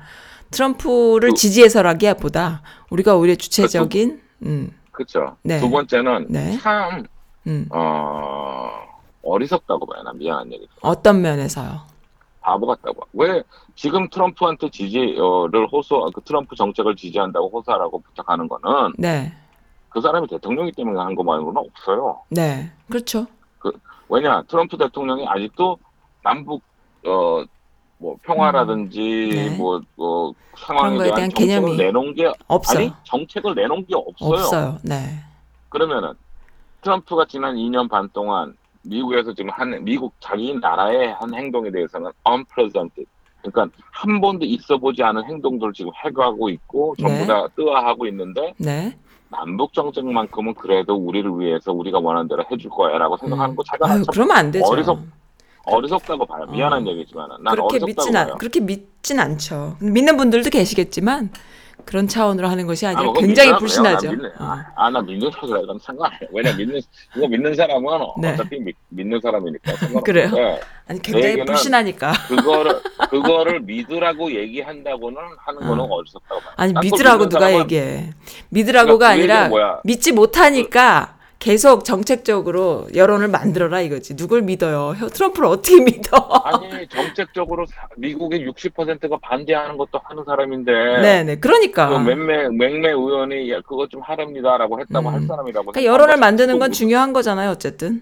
트럼프를 0.52 1.30
그- 1.30 1.36
지지해서라기보다 1.36 2.62
우리가 2.90 3.16
오히려 3.16 3.36
주체적인, 3.36 4.22
음, 4.44 4.72
그렇죠. 4.92 5.38
네. 5.44 5.60
두 5.60 5.70
번째는 5.70 6.28
네. 6.30 6.58
참 6.62 7.06
음, 7.48 7.68
어, 7.70 8.70
어리석다고 9.24 9.86
봐요. 9.86 10.04
나 10.04 10.12
미안한 10.14 10.52
얘기. 10.52 10.68
어떤 10.82 11.22
면에서요? 11.22 11.82
바보 12.48 12.66
같다고. 12.66 13.06
왜 13.12 13.44
지금 13.76 14.10
트럼프한테 14.10 14.70
지지를 14.70 15.68
호소, 15.70 16.10
그 16.16 16.22
트럼프 16.22 16.56
정책을 16.56 16.96
지지한다고 16.96 17.50
호소하라고 17.50 18.00
부탁하는 18.00 18.48
거는 18.48 18.94
네. 18.98 19.34
그 19.90 20.00
사람이 20.00 20.28
대통령이기 20.28 20.78
때문에 20.78 20.98
한 20.98 21.14
것만으로는 21.14 21.58
없어요. 21.58 22.22
네. 22.30 22.72
그렇죠. 22.90 23.28
왜냐, 24.08 24.42
트럼프 24.44 24.78
대통령이 24.78 25.28
아직도 25.28 25.78
남북, 26.24 26.64
어, 27.06 27.44
뭐, 27.98 28.16
평화라든지, 28.24 29.30
네. 29.34 29.58
뭐, 29.58 29.82
어, 29.98 30.32
그런 30.54 30.68
상황에 30.78 30.98
대한 31.00 31.16
대한 31.16 31.30
정책을 31.32 31.48
개념이 31.48 31.78
내놓은 31.78 32.14
게, 32.14 32.32
없어요. 32.48 32.80
아니, 32.80 32.94
정책을 33.04 33.56
내놓은 33.56 33.86
게 33.86 33.96
없어요. 33.96 34.40
없어요. 34.40 34.78
네. 34.84 34.96
그러면은, 35.68 36.14
트럼프가 36.82 37.26
지난 37.26 37.56
2년 37.56 37.90
반 37.90 38.08
동안 38.14 38.56
미국에서 38.92 39.34
지금 39.34 39.52
한, 39.52 39.84
미국 39.84 40.14
자기 40.20 40.54
나라의 40.60 41.14
한 41.14 41.34
행동에 41.34 41.70
대해서는 41.72 42.12
unprecedented. 42.28 43.06
그러니까 43.42 43.68
한 43.92 44.20
번도 44.20 44.46
있어 44.46 44.78
보지 44.78 45.04
않은 45.04 45.24
행동들을 45.26 45.74
지금 45.74 45.92
해가고 46.04 46.50
있고, 46.50 46.96
전부 47.00 47.20
네. 47.20 47.28
다 47.28 47.48
뜨아하고 47.56 48.08
있는데, 48.08 48.54
네. 48.58 48.98
남북 49.30 49.74
정책만큼은 49.74 50.54
그래도 50.56 50.96
우리를 50.96 51.30
위해서 51.40 51.72
우리가 51.74 52.00
원하는 52.00 52.28
대로 52.28 52.44
해줄 52.50 52.70
거야라고 52.72 53.18
생각하는 53.18 53.56
거 53.56 53.64
자기가 53.64 53.90
아유, 53.90 54.04
참 54.04 54.06
그러면 54.12 54.38
안 54.38 54.52
되죠. 54.52 54.66
어리석- 54.66 55.00
어리석다고 55.66 56.26
봐요. 56.26 56.46
미안한 56.46 56.88
어. 56.88 56.92
얘기지만 56.92 57.28
난 57.44 57.54
그렇게 57.56 57.80
믿진. 57.86 58.16
않, 58.16 58.38
그렇게 58.38 58.62
믿진 58.62 59.20
않죠. 59.20 59.76
믿는 59.82 60.16
분들도 60.16 60.50
계시겠지만 60.50 61.30
그런 61.88 62.06
차원으로 62.08 62.50
하는 62.50 62.68
것이 62.68 62.86
아니라 62.86 63.10
아, 63.10 63.14
굉장히 63.14 63.48
믿어요. 63.50 63.60
불신하죠. 63.60 64.10
어. 64.40 64.60
아, 64.76 64.90
나 64.90 65.02
믿는 65.02 65.32
사람이라 65.32 65.60
이건 65.62 65.80
상관없어요. 65.80 66.30
왜냐 66.34 66.54
믿는 66.54 66.82
이거 67.16 67.28
믿는 67.28 67.56
사람은 67.56 67.90
네. 68.22 68.34
어차피 68.34 68.60
믿, 68.60 68.76
믿는 68.90 69.20
사람이니까 69.22 69.72
그래요? 70.04 70.28
상관없는데 70.28 70.62
아니 70.88 71.02
굉장히 71.02 71.46
불신하니까. 71.46 72.14
그거를 72.28 72.82
그거를 73.10 73.62
믿으라고 73.62 74.32
얘기한다고는 74.32 75.18
하는 75.38 75.60
거는 75.62 75.80
어. 75.80 75.88
어리석다고 75.90 76.42
봐요. 76.42 76.54
아니 76.58 76.74
난 76.74 76.82
믿으라고 76.84 77.30
누가 77.30 77.46
사람은 77.46 77.64
얘기해. 77.64 78.14
믿으라고가 78.50 79.16
그러니까 79.16 79.50
그 79.50 79.56
아니라? 79.56 79.82
믿지 79.86 80.12
못하니까 80.12 81.17
계속 81.40 81.86
정책적으로 81.86 82.88
여론을 82.96 83.28
만들어라 83.28 83.82
이거지. 83.82 84.16
누굴 84.16 84.42
믿어요? 84.42 84.96
혀- 84.98 85.08
트럼프를 85.08 85.48
어떻게 85.48 85.80
믿어? 85.80 86.18
아니 86.44 86.88
정책적으로 86.88 87.66
사- 87.68 87.88
미국의 87.96 88.48
60%가 88.48 89.18
반대하는 89.22 89.78
것도 89.78 90.00
하는 90.04 90.24
사람인데 90.26 90.72
네네. 91.02 91.36
그러니까. 91.40 91.90
그 91.90 91.98
몇몇 92.00 92.50
맥매 92.52 92.90
의원이 92.90 93.52
야, 93.52 93.62
그거 93.62 93.88
좀 93.88 94.02
하랍니다라고 94.02 94.80
했다고 94.80 95.10
음. 95.10 95.14
할 95.14 95.22
사람이라고 95.28 95.72
그러니까 95.72 95.94
여론을 95.94 96.18
만드는 96.18 96.58
건그 96.58 96.74
중요한 96.74 97.14
거잖아요. 97.14 97.52
어쨌든. 97.52 98.02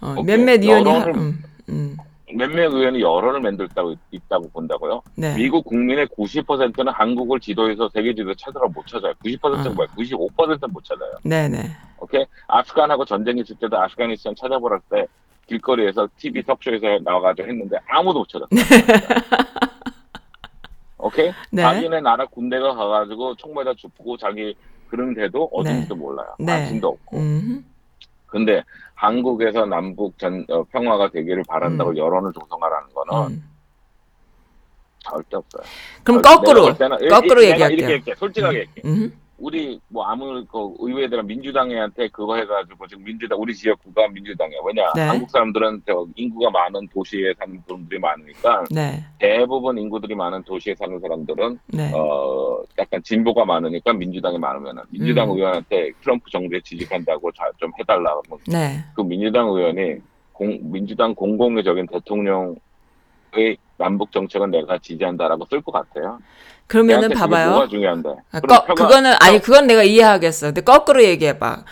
어, 0.00 0.16
오케이. 0.18 0.24
몇몇 0.36 0.60
의원이 0.62 0.90
하, 0.90 1.04
여론을- 1.04 1.14
음, 1.16 1.42
음, 1.68 1.96
몇몇 2.34 2.72
의원이 2.74 3.00
여론을 3.00 3.40
만들다고 3.42 3.94
있다고 4.10 4.48
본다고요? 4.50 5.02
네. 5.14 5.36
미국 5.36 5.64
국민의 5.66 6.08
90%는 6.08 6.88
한국을 6.92 7.38
지도에서 7.38 7.88
세계 7.94 8.12
지도 8.12 8.34
찾으러 8.34 8.68
못 8.68 8.84
찾아요. 8.88 9.12
90%는 9.24 9.66
어. 9.68 9.74
뭐야? 9.74 9.86
95%는 9.96 10.58
못 10.72 10.82
찾아요. 10.84 11.10
네네. 11.22 11.70
오케이? 12.00 12.24
아프간하고 12.48 13.04
전쟁이 13.04 13.42
있을 13.42 13.56
때도 13.56 13.78
아프가니스탄 13.78 14.34
찾아보라 14.34 14.80
때 14.90 15.06
길거리에서 15.46 16.08
TV 16.16 16.42
톡쇼에서 16.42 16.86
나와가지고 17.04 17.48
했는데 17.48 17.76
아무도 17.88 18.20
못 18.20 18.28
찾았어. 18.28 18.48
오케이? 20.98 21.32
네. 21.50 21.62
자기네 21.62 22.00
나라 22.00 22.26
군대가 22.26 22.74
가가지고 22.74 23.34
총 23.36 23.54
맞아 23.54 23.72
죽고 23.74 24.16
자기 24.16 24.54
그런데도 24.88 25.50
어딘지도 25.52 25.96
몰라요. 25.96 26.28
네. 26.38 26.46
관심도 26.46 26.88
없고. 26.88 27.16
음. 27.16 27.64
근데 28.26 28.62
한국에서 28.94 29.66
남북 29.66 30.18
전 30.18 30.44
어, 30.50 30.62
평화가 30.64 31.10
되기를 31.10 31.42
바란다고 31.48 31.90
음. 31.90 31.96
여론을 31.96 32.32
조성하라는 32.32 32.88
거는 32.94 33.34
음. 33.34 33.44
절대 35.00 35.36
없어요. 35.36 35.62
그럼 36.04 36.22
거꾸로 36.22 36.74
거꾸로 37.08 37.44
얘기할게요. 37.44 37.88
이렇게 37.88 37.92
할게. 37.92 38.14
솔직하게. 38.16 38.66
음. 38.84 39.12
우리 39.40 39.80
뭐 39.88 40.04
아무 40.04 40.44
그 40.44 40.74
의회들은 40.78 41.26
민주당한테 41.26 42.08
그거 42.08 42.36
해가지고 42.36 42.86
지금 42.86 43.04
민주당 43.04 43.40
우리 43.40 43.54
지역구가 43.54 44.08
민주당이야. 44.08 44.58
왜냐 44.64 44.92
네. 44.94 45.00
한국 45.02 45.30
사람들은 45.30 45.82
저 45.86 46.06
인구가 46.14 46.50
많은 46.50 46.86
도시에 46.88 47.32
사는 47.38 47.60
분들이 47.66 47.98
많으니까 47.98 48.64
네. 48.70 49.02
대부분 49.18 49.78
인구들이 49.78 50.14
많은 50.14 50.42
도시에 50.42 50.74
사는 50.74 51.00
사람들은 51.00 51.58
네. 51.68 51.90
어 51.94 52.62
약간 52.78 53.02
진보가 53.02 53.46
많으니까 53.46 53.94
민주당이 53.94 54.38
많으면은 54.38 54.82
민주당 54.90 55.30
음. 55.30 55.36
의원한테 55.36 55.90
트럼프 56.02 56.30
정부에 56.30 56.60
지지한다고 56.62 57.32
자- 57.32 57.50
좀 57.56 57.70
해달라고 57.80 58.22
하면 58.28 58.38
네. 58.46 58.84
그 58.94 59.00
민주당 59.02 59.48
의원이 59.48 59.96
공, 60.32 60.58
민주당 60.70 61.14
공공의적인 61.14 61.86
대통령의 61.86 63.56
남북 63.80 64.12
정책은 64.12 64.50
내가 64.50 64.78
지지한다라고 64.78 65.46
쓸 65.50 65.62
것 65.62 65.72
같아요. 65.72 66.18
그러면은 66.66 67.08
봐봐요. 67.10 67.50
뭐가 67.50 67.68
중요한데? 67.68 68.08
아, 68.30 68.40
거, 68.40 68.64
표가- 68.66 68.74
그거는 68.76 69.14
아니 69.20 69.40
그건 69.40 69.66
내가 69.66 69.82
이해하겠어. 69.82 70.48
근데 70.48 70.60
거꾸로 70.60 71.02
얘기해봐. 71.02 71.64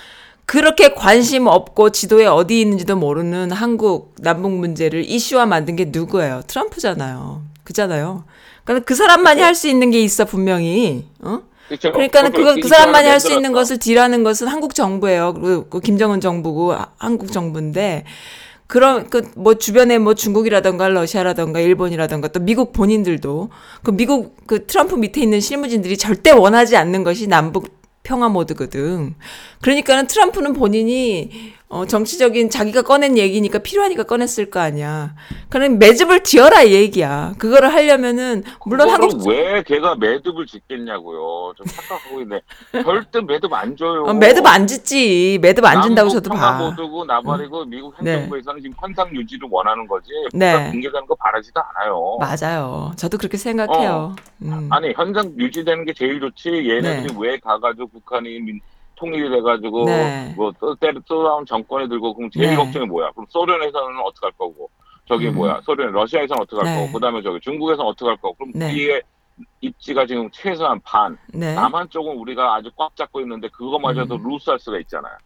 그렇게 0.46 0.94
관심 0.94 1.46
없고 1.46 1.90
지도에 1.90 2.26
어디 2.26 2.60
있는지도 2.62 2.96
모르는 2.96 3.52
한국 3.52 4.14
남북 4.18 4.50
문제를 4.52 5.04
이슈화 5.04 5.44
만든 5.46 5.76
게 5.76 5.84
누구예요? 5.92 6.40
트럼프잖아요. 6.46 7.42
그잖아요. 7.64 8.24
그러니까 8.64 8.86
그 8.86 8.94
사람만이 8.94 9.42
할 9.42 9.54
수 9.54 9.68
있는 9.68 9.90
게 9.90 10.00
있어 10.02 10.24
분명히. 10.24 11.06
어? 11.20 11.40
그쵸? 11.68 11.92
그러니까는 11.92 12.32
그걸 12.32 12.54
그거 12.54 12.62
그 12.62 12.68
사람만이 12.68 13.06
할 13.08 13.20
수. 13.20 13.30
있는 13.30 13.52
것을 13.52 13.78
딜하는 13.78 14.24
것은 14.24 14.48
한국 14.48 14.74
정부예요. 14.74 15.34
그리고 15.34 15.66
그 15.68 15.80
김정은 15.80 16.20
정부고 16.22 16.72
아, 16.72 16.86
한국 16.96 17.30
정부인데 17.30 18.04
그런 18.68 19.08
그 19.10 19.22
뭐 19.34 19.54
주변에 19.54 19.98
뭐 19.98 20.14
중국이라던가 20.14 20.88
러시아라던가 20.88 21.60
일본이라던가 21.60 22.28
또 22.28 22.40
미국 22.40 22.72
본인들도 22.72 23.50
그 23.82 23.90
미국 23.92 24.36
그 24.46 24.66
트럼프 24.66 24.94
밑에 24.94 25.20
있는 25.22 25.40
실무진들이 25.40 25.96
절대 25.96 26.30
원하지 26.30 26.76
않는 26.76 27.02
것이 27.02 27.26
남북 27.26 27.78
평화 28.02 28.28
모드거든. 28.28 29.14
그러니까는 29.60 30.06
트럼프는 30.06 30.52
본인이 30.54 31.30
어 31.70 31.84
정치적인 31.84 32.48
자기가 32.48 32.80
꺼낸 32.80 33.18
얘기니까 33.18 33.58
필요하니까 33.58 34.04
꺼냈을 34.04 34.48
거 34.48 34.58
아니야. 34.58 35.14
그럼 35.50 35.78
매듭을 35.78 36.24
지어라 36.24 36.62
이 36.62 36.72
얘기야. 36.72 37.34
그거를 37.38 37.70
하려면은 37.74 38.42
물론 38.64 38.88
한국 38.88 39.26
왜 39.28 39.62
걔가 39.64 39.94
매듭을 39.96 40.46
짓겠냐고요. 40.46 41.52
좀 41.58 41.66
착각하고 41.66 42.22
있네. 42.22 42.40
절대 42.82 43.20
매듭 43.20 43.52
안 43.52 43.76
줘요. 43.76 44.04
어, 44.04 44.14
매듭 44.14 44.46
안 44.46 44.66
짓지. 44.66 45.38
매듭 45.42 45.62
안 45.66 45.82
준다고 45.82 46.08
저도 46.08 46.30
봐. 46.30 46.52
모두고 46.58 47.04
나발이고 47.04 47.66
미국 47.66 47.94
네. 48.00 48.12
행정부에서는 48.12 48.62
지금 48.62 48.74
현상 48.80 49.14
유지를 49.14 49.46
원하는 49.50 49.86
거지. 49.86 50.08
네. 50.32 50.52
북한 50.52 50.70
붕괴되는 50.72 51.06
거 51.06 51.14
바라지도 51.16 51.60
않아요. 51.60 52.16
맞아요. 52.18 52.92
저도 52.96 53.18
그렇게 53.18 53.36
생각해요. 53.36 54.16
음. 54.40 54.68
아니 54.72 54.94
현상 54.94 55.34
유지되는 55.36 55.84
게 55.84 55.92
제일 55.92 56.18
좋지. 56.20 56.48
얘네들이 56.48 57.14
왜 57.18 57.36
가가지고 57.38 57.88
북한이 57.88 58.40
민- 58.40 58.60
통일이 58.98 59.30
돼가지고 59.30 59.84
네. 59.86 60.34
뭐또 60.36 60.76
쏘아온 61.06 61.46
정권이 61.46 61.88
들고 61.88 62.14
그럼 62.14 62.30
제일 62.30 62.50
네. 62.50 62.56
걱정이 62.56 62.84
뭐야? 62.86 63.10
그럼 63.12 63.26
소련에서는 63.28 64.00
어떻게 64.04 64.26
할 64.26 64.32
거고? 64.32 64.68
저기 65.06 65.28
음. 65.28 65.36
뭐야? 65.36 65.60
소련 65.64 65.92
러시아에서는 65.92 66.42
어떻게 66.42 66.56
할 66.60 66.74
네. 66.74 66.80
거고? 66.86 66.92
그다음에 66.94 67.22
저기 67.22 67.38
중국에서는 67.40 67.88
어떻게 67.88 68.08
할 68.08 68.16
거고? 68.16 68.34
그럼 68.34 68.52
네. 68.54 68.70
뒤에 68.72 69.00
입지가 69.60 70.04
지금 70.06 70.28
최소한 70.32 70.80
반. 70.84 71.16
네. 71.32 71.54
남한 71.54 71.88
쪽은 71.90 72.16
우리가 72.16 72.56
아주 72.56 72.70
꽉 72.76 72.94
잡고 72.96 73.20
있는데 73.20 73.48
그거마저도 73.48 74.16
음. 74.16 74.28
루스할 74.28 74.58
수가 74.58 74.78
있잖아요. 74.80 75.16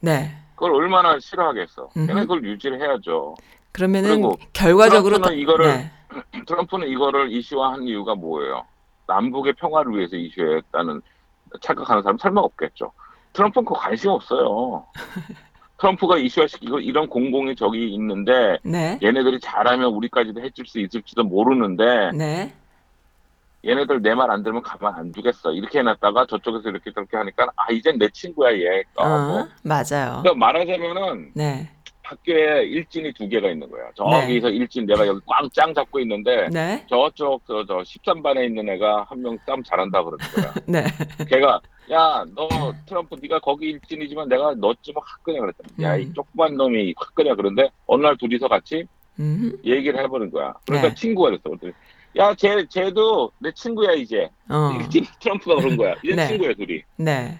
네. 0.00 0.30
그걸 0.56 0.74
얼마나 0.74 1.18
싫어하겠어. 1.20 1.88
음흠. 1.96 2.06
걔네 2.08 2.20
그걸 2.22 2.44
유지를 2.44 2.80
해야죠. 2.80 3.34
그러면은 3.70 4.22
결과적으로 4.52 5.16
트럼프는 5.18 5.36
다- 5.36 5.40
이거를 5.40 5.66
네. 5.66 5.90
트럼프는 6.46 6.88
이거를 6.88 7.32
이슈화한 7.32 7.84
이유가 7.84 8.14
뭐예요? 8.14 8.64
남북의 9.06 9.54
평화를 9.54 9.96
위해서 9.96 10.16
이슈했다는 10.16 11.00
착각하는 11.60 12.02
사람 12.02 12.18
설마 12.18 12.40
없겠죠. 12.40 12.92
트럼프는 13.32 13.64
그 13.64 13.74
관심 13.74 14.10
없어요. 14.10 14.86
트럼프가 15.78 16.16
이슈화시키고 16.18 16.78
이런 16.80 17.08
공공이 17.08 17.56
저기 17.56 17.92
있는데 17.94 18.58
네. 18.62 18.98
얘네들이 19.02 19.40
잘하면 19.40 19.86
우리까지도 19.92 20.40
해줄 20.40 20.64
수 20.66 20.78
있을지도 20.80 21.24
모르는데 21.24 22.12
네. 22.12 22.54
얘네들 23.64 24.02
내 24.02 24.14
말 24.14 24.30
안 24.30 24.42
들으면 24.42 24.62
가만 24.62 24.94
안 24.94 25.12
두겠어 25.12 25.52
이렇게 25.52 25.78
해놨다가 25.80 26.26
저쪽에서 26.26 26.68
이렇게 26.68 26.92
저렇게 26.92 27.16
하니까 27.16 27.46
아 27.56 27.70
이젠 27.72 27.96
내 27.98 28.08
친구야 28.10 28.52
얘 28.58 28.82
어, 28.96 29.06
어, 29.06 29.48
맞아요. 29.62 30.22
그러니까 30.22 30.34
말하자면은 30.34 31.32
네. 31.34 31.70
학교에 32.12 32.64
일진이 32.64 33.12
두 33.14 33.28
개가 33.28 33.50
있는 33.50 33.70
거야 33.70 33.90
저기서 33.94 34.50
일진 34.50 34.86
내가 34.86 35.06
여기 35.06 35.20
꽝짱 35.26 35.74
잡고 35.74 36.00
있는데 36.00 36.48
네. 36.50 36.84
저쪽 36.88 37.42
저, 37.46 37.64
저 37.66 37.78
13반에 37.78 38.46
있는 38.46 38.68
애가 38.68 39.06
한명 39.08 39.38
싸움 39.46 39.62
잘한다 39.62 40.02
그러는 40.02 40.18
거야 40.34 40.54
네. 40.66 40.84
걔가 41.28 41.60
야 41.90 42.24
너 42.34 42.48
트럼프 42.86 43.16
네가 43.20 43.40
거기 43.40 43.70
일진이지만 43.70 44.28
내가 44.28 44.54
너쯤 44.54 44.94
화끈해 44.96 45.40
그랬더니 45.40 45.82
야이 45.82 46.04
음. 46.04 46.14
조그만 46.14 46.56
놈이 46.56 46.94
화끈해 46.96 47.34
그런데 47.34 47.70
어느 47.86 48.02
날 48.02 48.16
둘이서 48.16 48.48
같이 48.48 48.84
음. 49.18 49.52
얘기를 49.64 49.98
해보는 50.04 50.30
거야 50.30 50.54
그러니까 50.66 50.90
네. 50.90 50.94
친구가 50.94 51.30
됐어 51.30 51.42
그랬더니 51.42 51.72
야 52.16 52.34
쟤 52.34 52.66
쟤도 52.68 53.32
내 53.38 53.50
친구야 53.52 53.92
이제 53.92 54.28
어. 54.48 54.72
일진 54.78 55.04
트럼프가 55.20 55.56
그런 55.56 55.76
거야 55.76 55.94
이제 56.04 56.14
네. 56.14 56.28
친구야 56.28 56.52
둘이 56.54 56.82
네. 56.96 57.38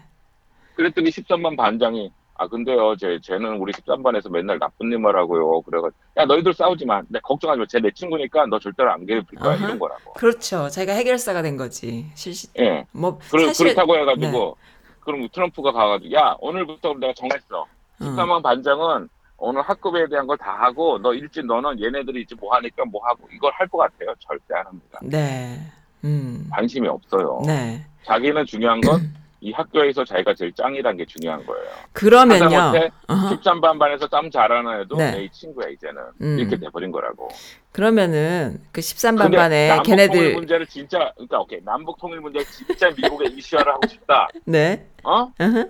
그랬더니 0.74 1.10
13반 1.10 1.56
반장이 1.56 2.10
아 2.34 2.46
근데요 2.48 2.96
쟤 2.96 3.18
쟤는 3.20 3.58
우리 3.58 3.72
13반에서 3.72 4.30
맨날 4.30 4.58
나쁜 4.58 4.90
일만 4.90 5.14
하고요 5.14 5.60
그래가지고 5.62 6.00
야 6.16 6.24
너희들 6.24 6.52
싸우지 6.54 6.86
마 6.86 7.02
내 7.08 7.18
걱정하지 7.20 7.58
마쟤 7.60 7.78
내 7.80 7.90
친구니까 7.92 8.46
너 8.46 8.58
절대로 8.58 8.90
안 8.90 9.04
괴롭힐 9.06 9.38
거야 9.38 9.54
어허. 9.54 9.64
이런 9.64 9.78
거라고 9.78 10.12
그렇죠. 10.14 10.68
자기가 10.68 10.92
해결사가 10.94 11.42
된 11.42 11.56
거지. 11.56 12.06
실시 12.14 12.48
예뭐 12.58 13.18
그러, 13.30 13.46
사실 13.48 13.66
네. 13.66 13.74
그렇다고 13.74 13.96
해가지고 13.98 14.56
그럼 15.00 15.28
트럼프가 15.32 15.72
가가지고 15.72 16.14
야 16.14 16.36
오늘부터 16.40 16.94
내가 16.94 17.12
정했어 17.14 17.60
어. 17.62 17.66
13반 18.00 18.42
반장은 18.42 19.08
오늘 19.36 19.60
학급에 19.62 20.08
대한 20.08 20.26
걸 20.26 20.36
다 20.38 20.52
하고 20.52 20.98
너 20.98 21.12
일진 21.12 21.46
너는 21.46 21.80
얘네들이 21.82 22.22
이제 22.22 22.34
뭐 22.40 22.54
하니까 22.54 22.84
뭐 22.86 23.04
하고 23.04 23.28
이걸 23.32 23.52
할 23.54 23.68
것 23.68 23.78
같아요 23.78 24.14
절대 24.20 24.54
안 24.54 24.66
합니다 24.66 24.98
네. 25.02 25.58
음. 26.04 26.48
관심이 26.50 26.88
없어요 26.88 27.42
네. 27.46 27.84
자기는 28.04 28.46
중요한 28.46 28.80
건 28.80 29.12
이 29.44 29.50
학교에서 29.50 30.04
자기가 30.04 30.34
제일 30.34 30.52
짱이란 30.52 30.96
게 30.96 31.04
중요한 31.04 31.44
거예요 31.44 31.64
그러면요. 31.92 32.44
하다못해 32.44 32.90
어허. 33.08 33.37
13반 33.40 33.76
반에서 33.76 34.06
짬 34.06 34.30
잘하는 34.30 34.82
애도 34.82 34.96
네. 34.96 35.11
내 35.11 35.28
친구야 35.32 35.68
이제는 35.68 36.00
음. 36.20 36.38
이렇게 36.38 36.56
돼버린 36.56 36.92
거라고 36.92 37.28
그러면은 37.72 38.61
그 38.70 38.80
13반 38.80 39.22
근데 39.25 39.37
반에 39.37 39.68
남북 39.68 39.82
통일 39.84 39.96
걔네들 40.08 40.34
문제를 40.34 40.66
진짜 40.68 41.11
그러니까 41.16 41.40
오케이 41.40 41.61
남북 41.64 41.99
통일 41.99 42.20
문제 42.20 42.44
진짜 42.44 42.88
미국에 42.96 43.28
이슈화를 43.30 43.72
하고 43.72 43.87
싶다 43.88 44.28
네. 44.44 44.87
어 45.02 45.32
어허. 45.40 45.64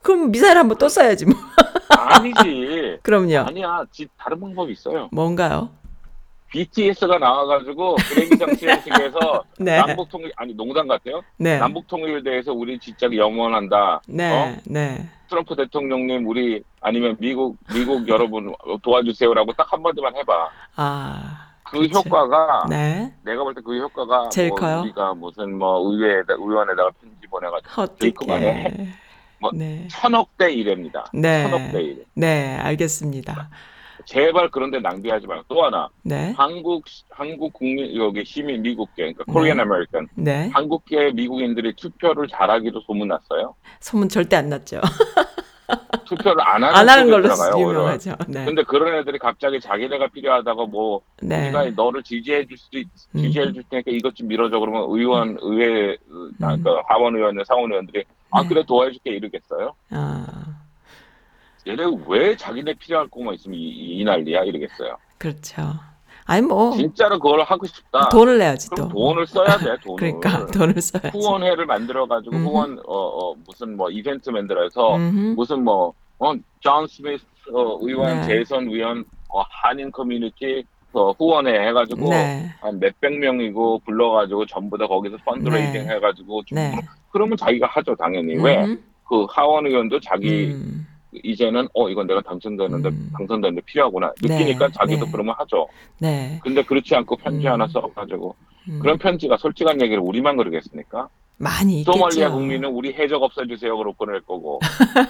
그럼 0.00 0.30
미사일 0.30 0.56
한번 0.56 0.78
또 0.78 0.86
쏴야지 0.86 1.26
뭐. 1.26 1.34
아니지 1.90 2.98
그럼요. 3.04 3.38
아니야 3.46 3.84
지- 3.90 4.08
다른 4.16 4.40
방법이 4.40 4.72
있어요 4.72 5.10
뭔가요? 5.12 5.68
BTS가 6.50 7.18
나와가지고 7.18 7.96
그레이장 8.08 8.54
시상식에서 8.54 9.44
네. 9.58 9.76
남북 9.78 10.08
통일 10.08 10.32
아니 10.36 10.54
농담 10.54 10.86
같아요 10.88 11.22
네. 11.36 11.58
남북 11.58 11.86
통일에 11.86 12.22
대해서 12.22 12.52
우리 12.52 12.78
진짜 12.78 13.08
영원한다 13.12 14.00
네. 14.08 14.32
어? 14.32 14.56
네. 14.64 15.08
트럼프 15.28 15.56
대통령님 15.56 16.26
우리 16.26 16.62
아니면 16.80 17.16
미국 17.18 17.56
미국 17.74 18.06
여러분 18.08 18.54
도와주세요라고 18.82 19.52
딱 19.54 19.72
한마디만 19.72 20.16
해봐 20.16 20.50
아. 20.76 21.42
그 21.64 21.78
그렇죠. 21.78 21.98
효과가 21.98 22.66
네. 22.70 23.12
내가 23.24 23.42
볼 23.42 23.52
때 23.52 23.60
그 23.60 23.76
효과가 23.76 24.28
제일 24.28 24.50
뭐 24.50 24.58
커요? 24.58 24.80
우리가 24.82 25.14
무슨 25.14 25.58
뭐 25.58 25.80
의회에다 25.92 26.34
의원에다가 26.34 26.90
편지 27.00 27.26
보내가지고 27.28 27.70
헛되게. 27.82 28.88
뭐 29.40 29.50
네. 29.52 29.88
천억 29.90 30.28
대 30.38 30.52
일입니다. 30.52 31.04
네. 31.12 31.42
천억 31.42 31.72
대 31.72 31.82
일. 31.82 32.04
네, 32.14 32.56
알겠습니다. 32.58 33.50
제발 34.06 34.48
그런데 34.50 34.78
낭비하지 34.78 35.26
말고 35.26 35.44
또 35.48 35.64
하나 35.64 35.88
네. 36.02 36.32
한국 36.36 36.84
한국 37.10 37.52
국민 37.52 37.94
여기 37.96 38.24
시민 38.24 38.62
미국계 38.62 38.94
그러니까 39.12 39.24
네. 39.26 39.32
Korean 39.32 39.60
American 39.60 40.08
네. 40.14 40.48
한국계 40.54 41.10
미국인들이 41.12 41.74
투표를 41.74 42.28
잘하기로 42.28 42.80
소문났어요. 42.86 43.54
소문 43.80 44.08
절대 44.08 44.36
안 44.36 44.48
났죠. 44.48 44.80
투표를 46.06 46.40
안 46.40 46.62
하는, 46.62 46.76
안 46.76 46.88
하는 46.88 47.10
걸로. 47.10 47.28
유명하죠. 47.58 48.14
네. 48.28 48.44
근데 48.44 48.62
그런 48.62 48.94
애들이 49.00 49.18
갑자기 49.18 49.58
자기네가 49.60 50.06
필요하다고 50.08 50.68
뭐 50.68 51.00
네. 51.20 51.46
우리가 51.48 51.70
너를 51.70 52.04
지지해 52.04 52.46
줄 52.46 52.56
수도 52.56 52.78
있- 52.78 52.86
음. 53.16 53.22
지지해 53.22 53.52
줄 53.52 53.64
테니까 53.68 53.90
이것 53.90 54.14
좀 54.14 54.28
밀어줘 54.28 54.60
그러면 54.60 54.84
의원 54.88 55.36
의회 55.40 55.96
아, 56.42 56.56
그 56.56 56.70
하원 56.88 57.16
의원 57.16 57.36
상원 57.44 57.72
의원들이 57.72 58.04
아 58.30 58.42
네. 58.42 58.48
그래 58.48 58.62
도와줄게 58.64 59.10
이러겠어요? 59.10 59.74
아, 59.90 60.26
얘네 61.66 61.82
왜 62.06 62.36
자기네 62.36 62.74
필요할 62.74 63.08
것만 63.08 63.34
있으면 63.34 63.58
이, 63.58 63.98
이 63.98 64.04
난리야 64.04 64.44
이러겠어요. 64.44 64.96
그렇죠. 65.18 65.62
아니 66.24 66.42
뭐 66.42 66.72
진짜로 66.76 67.18
그걸 67.18 67.42
하고 67.42 67.66
싶다. 67.66 68.08
돈을 68.08 68.38
내야지 68.38 68.68
또. 68.70 68.88
그럼 68.88 68.88
돈을 68.90 69.26
써야 69.26 69.58
돼 69.58 69.76
돈을. 69.82 69.96
그러니까 69.96 70.46
돈을 70.46 70.80
써야지. 70.80 71.16
후원회를 71.16 71.66
만들어 71.66 72.06
가지고. 72.06 72.36
후원 72.36 72.78
어, 72.86 72.94
어, 72.94 73.34
무슨 73.46 73.76
뭐 73.76 73.90
이벤트 73.90 74.30
만들어서. 74.30 74.96
무슨 75.36 75.64
뭐 75.64 76.18
어 76.18 76.45
존 76.45 76.86
스미스 76.88 77.24
어, 77.52 77.78
의원 77.80 78.20
네. 78.22 78.26
재선 78.26 78.68
의원 78.68 79.04
어, 79.28 79.42
한인 79.48 79.90
커뮤니티 79.90 80.64
어, 80.92 81.12
후원회 81.12 81.68
해가지고 81.68 82.10
네. 82.10 82.50
한 82.60 82.78
몇백 82.80 83.18
명이고 83.18 83.80
불러가지고 83.84 84.46
전부 84.46 84.78
다 84.78 84.86
거기서 84.86 85.16
fundraising 85.24 85.86
네. 85.86 85.94
해가지고 85.94 86.42
좀 86.44 86.56
네. 86.56 86.74
그러면 87.10 87.36
자기가 87.36 87.66
하죠 87.66 87.94
당연히 87.96 88.34
왜. 88.36 88.76
그 89.08 89.24
하원 89.30 89.66
의원도 89.66 90.00
자기 90.00 90.46
음. 90.54 90.86
이제는 91.12 91.68
어 91.74 91.88
이건 91.88 92.06
내가 92.06 92.20
당선되는데 92.20 92.88
음. 92.88 93.10
당선되는데 93.16 93.62
필요하구나 93.62 94.12
느끼니까 94.20 94.68
네, 94.68 94.72
자기도 94.72 95.06
네. 95.06 95.12
그러면 95.12 95.34
하죠. 95.38 95.68
네. 95.98 96.38
근데 96.42 96.62
그렇지 96.62 96.94
않고 96.94 97.16
편지 97.16 97.46
음. 97.46 97.52
하나 97.52 97.66
써가지고 97.68 98.34
음. 98.68 98.78
그런 98.80 98.98
편지가 98.98 99.36
솔직한 99.36 99.80
얘기를 99.80 100.02
우리만 100.02 100.36
그러겠습니까? 100.36 101.08
많이 101.38 101.80
있겠죠. 101.80 101.92
소말리아 101.92 102.30
국민은 102.30 102.70
우리 102.70 102.94
해적 102.94 103.22
없애주세요 103.22 103.76
그럴 103.76 103.92
거낼 103.92 104.22
거고 104.22 104.58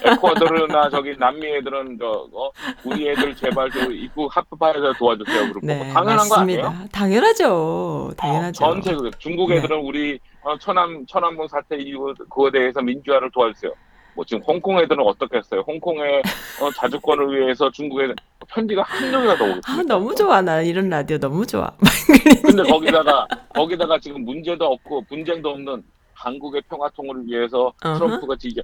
에콰도르나 0.04 0.90
저기 0.90 1.16
남미 1.16 1.46
애들은 1.46 1.98
저 2.00 2.28
어, 2.32 2.50
우리 2.84 3.08
애들 3.08 3.36
제발 3.36 3.70
저 3.70 3.88
입구 3.92 4.26
합법화해서 4.32 4.92
도와주세요 4.94 5.38
그럴 5.38 5.52
거고 5.54 5.66
네, 5.66 5.78
당연한 5.92 6.16
맞습니다. 6.28 6.62
거 6.62 6.68
아니에요? 6.68 6.88
당연하죠. 6.90 8.10
당연하죠. 8.16 8.64
어, 8.64 8.72
전 8.72 8.82
세계 8.82 9.10
중국 9.18 9.50
네. 9.50 9.58
애들은 9.58 9.78
우리 9.78 10.18
어, 10.42 10.58
천안 10.58 11.06
천안문 11.08 11.46
사태 11.46 11.76
이후 11.76 12.12
그거에 12.18 12.50
대해서 12.50 12.82
민주화를 12.82 13.30
도와주세요. 13.30 13.72
뭐 14.16 14.24
지금 14.24 14.42
홍콩 14.44 14.78
애들은 14.80 15.04
어떻게 15.06 15.36
했어요? 15.38 15.62
홍콩의 15.66 16.22
어, 16.60 16.70
자주권을 16.74 17.38
위해서 17.38 17.70
중국 17.70 18.02
애들 18.02 18.16
편지가 18.48 18.82
한 18.82 19.10
명이라도 19.10 19.44
오겠습니까? 19.44 19.72
아, 19.72 19.82
너무 19.86 20.14
좋아. 20.14 20.40
나 20.42 20.60
이런 20.62 20.88
라디오 20.88 21.18
너무 21.18 21.46
좋아. 21.46 21.70
근데 22.42 22.62
거기다가 22.64 23.26
거기다가 23.54 23.98
지금 24.00 24.24
문제도 24.24 24.64
없고 24.64 25.02
분쟁도 25.08 25.50
없는 25.50 25.82
한국의 26.14 26.62
평화 26.68 26.88
통일을 26.90 27.26
위해서. 27.26 27.72
트럼프가 27.80 28.34
지금 28.38 28.62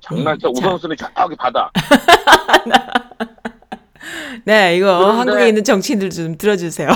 장난쳐 0.00 0.48
음, 0.48 0.54
자. 0.54 0.66
우선순위 0.68 0.96
저기 0.96 1.36
받아. 1.36 1.70
네, 4.44 4.76
이거 4.76 5.10
한국에 5.10 5.48
있는 5.48 5.64
정치인들 5.64 6.10
좀 6.10 6.38
들어주세요. 6.38 6.88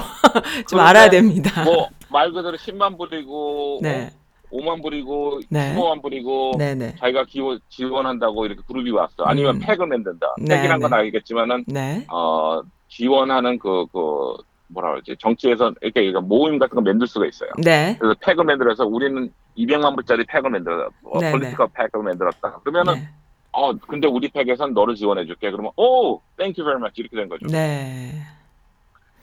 좀 0.68 0.78
알아야 0.80 1.10
됩니다. 1.10 1.64
뭐 1.64 1.88
말 2.12 2.30
그대로 2.30 2.58
10만 2.58 2.98
불이고 2.98 3.80
네. 3.82 4.10
어, 4.52 4.56
5만 4.56 4.82
불이고 4.82 5.40
네. 5.48 5.74
15만 5.74 6.02
불이고 6.02 6.52
네, 6.58 6.74
네. 6.74 6.94
자기가 6.96 7.24
기원, 7.24 7.58
지원한다고 7.68 8.46
이렇게 8.46 8.60
그룹이 8.66 8.90
왔어. 8.90 9.24
아니면 9.24 9.56
음. 9.56 9.60
팩을 9.60 9.86
만든다. 9.86 10.34
네, 10.38 10.56
팩이란 10.56 10.80
건 10.80 10.90
네. 10.90 10.96
알겠지만은 10.96 11.64
네. 11.66 12.06
어 12.10 12.62
지원하는 12.88 13.58
그그 13.58 14.36
뭐라 14.68 14.90
그러지 14.92 15.16
정치에서 15.18 15.72
이렇게 15.80 16.12
모임 16.20 16.58
같은 16.58 16.74
거 16.74 16.80
만들 16.80 17.06
수가 17.06 17.26
있어요. 17.26 17.50
네. 17.62 17.96
그래서 17.98 18.14
PAC을 18.20 18.44
만들어서 18.44 18.86
우리는 18.86 19.32
200만 19.56 19.94
불짜리 19.94 20.24
PAC을 20.26 20.50
만들었다. 20.50 20.94
어, 21.04 21.18
네, 21.20 21.32
political 21.32 21.68
PAC을 21.74 22.04
만들었다. 22.04 22.60
그러면은 22.60 22.94
네. 22.94 23.08
어 23.52 23.72
근데 23.76 24.08
우리 24.08 24.28
PAC에선 24.28 24.72
너를 24.72 24.94
지원해줄게. 24.94 25.50
그러면 25.50 25.72
오 25.76 26.20
thank 26.38 26.53
you 26.53 26.62
very 26.62 26.78
much 26.78 27.00
이렇게 27.00 27.16
된 27.16 27.28
거죠. 27.28 27.46
네. 27.48 28.12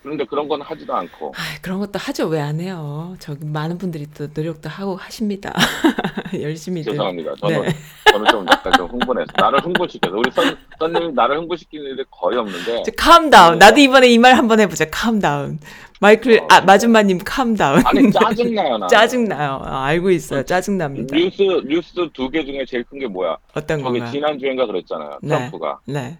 그런데 0.02 0.24
그런 0.26 0.48
건 0.48 0.62
하지도 0.62 0.96
않고 0.96 1.34
아, 1.36 1.42
그런 1.62 1.80
것도 1.80 2.00
하죠. 2.00 2.28
왜 2.28 2.40
안 2.40 2.60
해요? 2.62 3.16
저기 3.20 3.46
많은 3.46 3.78
분들이 3.78 4.06
또 4.18 4.28
노력도 4.34 4.70
하고 4.70 4.96
하십니다. 4.96 5.54
열심히들. 6.40 6.94
죄송합니다. 6.94 7.34
저는 7.42 7.62
네. 7.64 7.76
저는 8.12 8.32
좀 8.32 8.46
약간 8.50 8.72
좀 8.74 8.88
흥분해서 8.88 9.32
나를 9.38 9.60
흥분시켜서 9.66 10.16
우리 10.16 10.32
선 10.32 10.58
선님이 10.80 11.12
나를 11.14 11.38
흥분시키는 11.40 11.86
일이 11.92 12.04
거의 12.10 12.38
없는데 12.40 12.84
저 12.86 12.92
calm 12.98 13.24
down. 13.24 13.58
나도 13.60 13.80
이번에 13.82 14.08
이 14.08 14.18
말 14.18 14.36
한번 14.36 14.60
해보자. 14.60 14.86
calm 14.90 15.21
down. 15.21 15.60
마이클 16.02 16.40
아 16.50 16.62
마준마님 16.62 17.20
calm 17.26 17.51
down. 17.51 17.82
아니 17.86 18.10
짜증나요 18.12 18.78
나. 18.78 18.88
짜증 18.88 19.26
나요. 19.26 19.62
아, 19.66 19.84
알고 19.86 20.12
있어요. 20.12 20.44
짜증 20.44 20.78
납니다. 20.78 21.14
뉴스 21.16 21.42
뉴스 21.68 21.94
두 22.14 22.30
개 22.30 22.46
중에 22.46 22.64
제일 22.66 22.84
큰 22.86 23.00
게 23.00 23.08
뭐야? 23.08 23.36
어떤 23.54 23.82
저기 23.84 24.00
건가? 24.00 24.12
지난 24.12 24.40
주인가 24.40 24.66
그랬잖아요. 24.66 25.20
네. 25.22 25.36
트럼프가 25.36 25.80
네. 25.86 26.18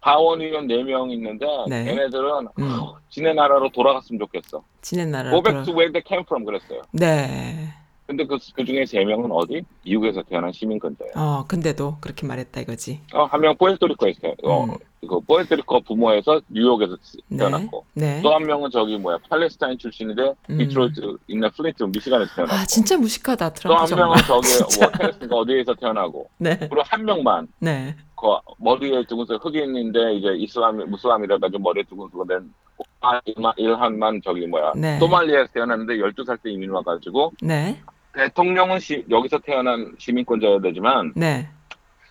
하원 0.00 0.40
의원 0.40 0.66
4명 0.68 1.10
있는데 1.12 1.46
네. 1.68 1.88
얘네들은 1.88 2.48
음. 2.58 2.78
어, 2.80 2.96
지네 3.10 3.32
나라로 3.34 3.70
돌아갔으면 3.70 4.18
좋겠어. 4.20 4.62
지네 4.80 5.10
나라. 5.10 5.30
Go 5.30 5.42
back 5.42 5.64
to 5.64 5.72
where 5.74 5.92
they 5.92 6.02
came 6.06 6.22
from 6.26 6.44
그랬어요. 6.44 6.82
네. 6.92 7.68
근데 8.06 8.24
그, 8.24 8.38
그 8.54 8.64
중에 8.64 8.86
세 8.86 9.04
명은 9.04 9.30
어디? 9.32 9.60
미국에서 9.84 10.22
태어난 10.22 10.50
시민권자예요. 10.50 11.12
어, 11.14 11.44
근데도 11.46 11.98
그렇게 12.00 12.26
말했다 12.26 12.58
이거지. 12.62 13.00
어, 13.12 13.24
한명 13.24 13.54
포에르토리코에서 13.58 14.20
태어, 14.22 14.32
어, 14.44 14.64
음. 14.64 14.76
그 15.06 15.20
포에르토리코 15.20 15.82
부모에서 15.82 16.40
뉴욕에서 16.48 16.96
네. 17.28 17.36
태어났고, 17.36 17.84
네. 17.92 18.22
또 18.22 18.30
한 18.32 18.44
명은 18.44 18.70
저기 18.70 18.96
뭐야, 18.96 19.18
팔레스타인 19.28 19.76
출신인데, 19.76 20.32
음. 20.48 20.56
디트로이트, 20.58 21.18
있는 21.28 21.50
플린트, 21.50 21.82
미시간에서 21.82 22.34
태어났고, 22.34 22.56
아, 22.56 22.64
진짜 22.64 22.96
무식하다. 22.96 23.50
또 23.50 23.54
트럼프 23.60 23.78
한 23.80 23.86
정말. 23.86 24.06
명은 24.06 24.22
저기. 24.26 24.48
뭐 24.80 24.90
테네스가 24.90 25.36
어디에서 25.36 25.74
태어나고, 25.74 26.30
네. 26.38 26.56
그리고 26.56 26.80
한 26.86 27.04
명만 27.04 27.46
네. 27.60 27.94
그 28.20 28.26
머리에 28.58 29.04
두근서 29.04 29.36
흑인인데 29.36 30.14
이제 30.14 30.28
이슬람 30.36 30.76
무슬람이라 30.90 31.38
가지고 31.38 31.62
머리에 31.62 31.84
두근서 31.84 32.24
된 32.24 32.52
아, 33.00 33.20
일만, 33.24 33.52
일한만 33.56 34.20
저기 34.24 34.46
뭐야 34.46 34.72
네. 34.76 34.98
소말리아에서 34.98 35.52
태어났는데 35.52 35.96
12살 35.98 36.40
때 36.42 36.50
이민 36.50 36.70
와가지고 36.70 37.32
네. 37.42 37.80
대통령은 38.14 38.80
시- 38.80 39.04
여기서 39.08 39.38
태어난 39.38 39.94
시민권자여야 39.98 40.60
되지만 40.60 41.12
네. 41.14 41.48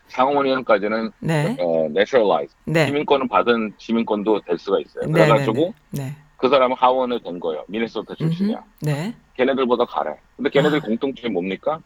상원의원까지는 0.08 1.12
네. 1.20 1.58
어, 1.60 1.86
naturalize 1.90 2.56
네. 2.66 2.86
시민권을 2.86 3.28
받은 3.28 3.74
시민권도 3.78 4.42
될 4.48 4.58
수가 4.58 4.80
있어요. 4.80 5.06
네. 5.08 5.12
그래가지고 5.12 5.74
네. 5.92 6.16
그 6.38 6.48
사람은 6.48 6.78
하원을 6.78 7.22
된 7.24 7.40
거예요. 7.40 7.66
미네소타 7.68 8.16
출신이야. 8.16 8.64
네. 8.84 9.14
걔네들보다 9.36 9.84
가래. 9.86 10.16
근데 10.38 10.50
걔네들 10.50 10.78
아. 10.78 10.82
공통점이 10.82 11.34
뭡니까? 11.34 11.82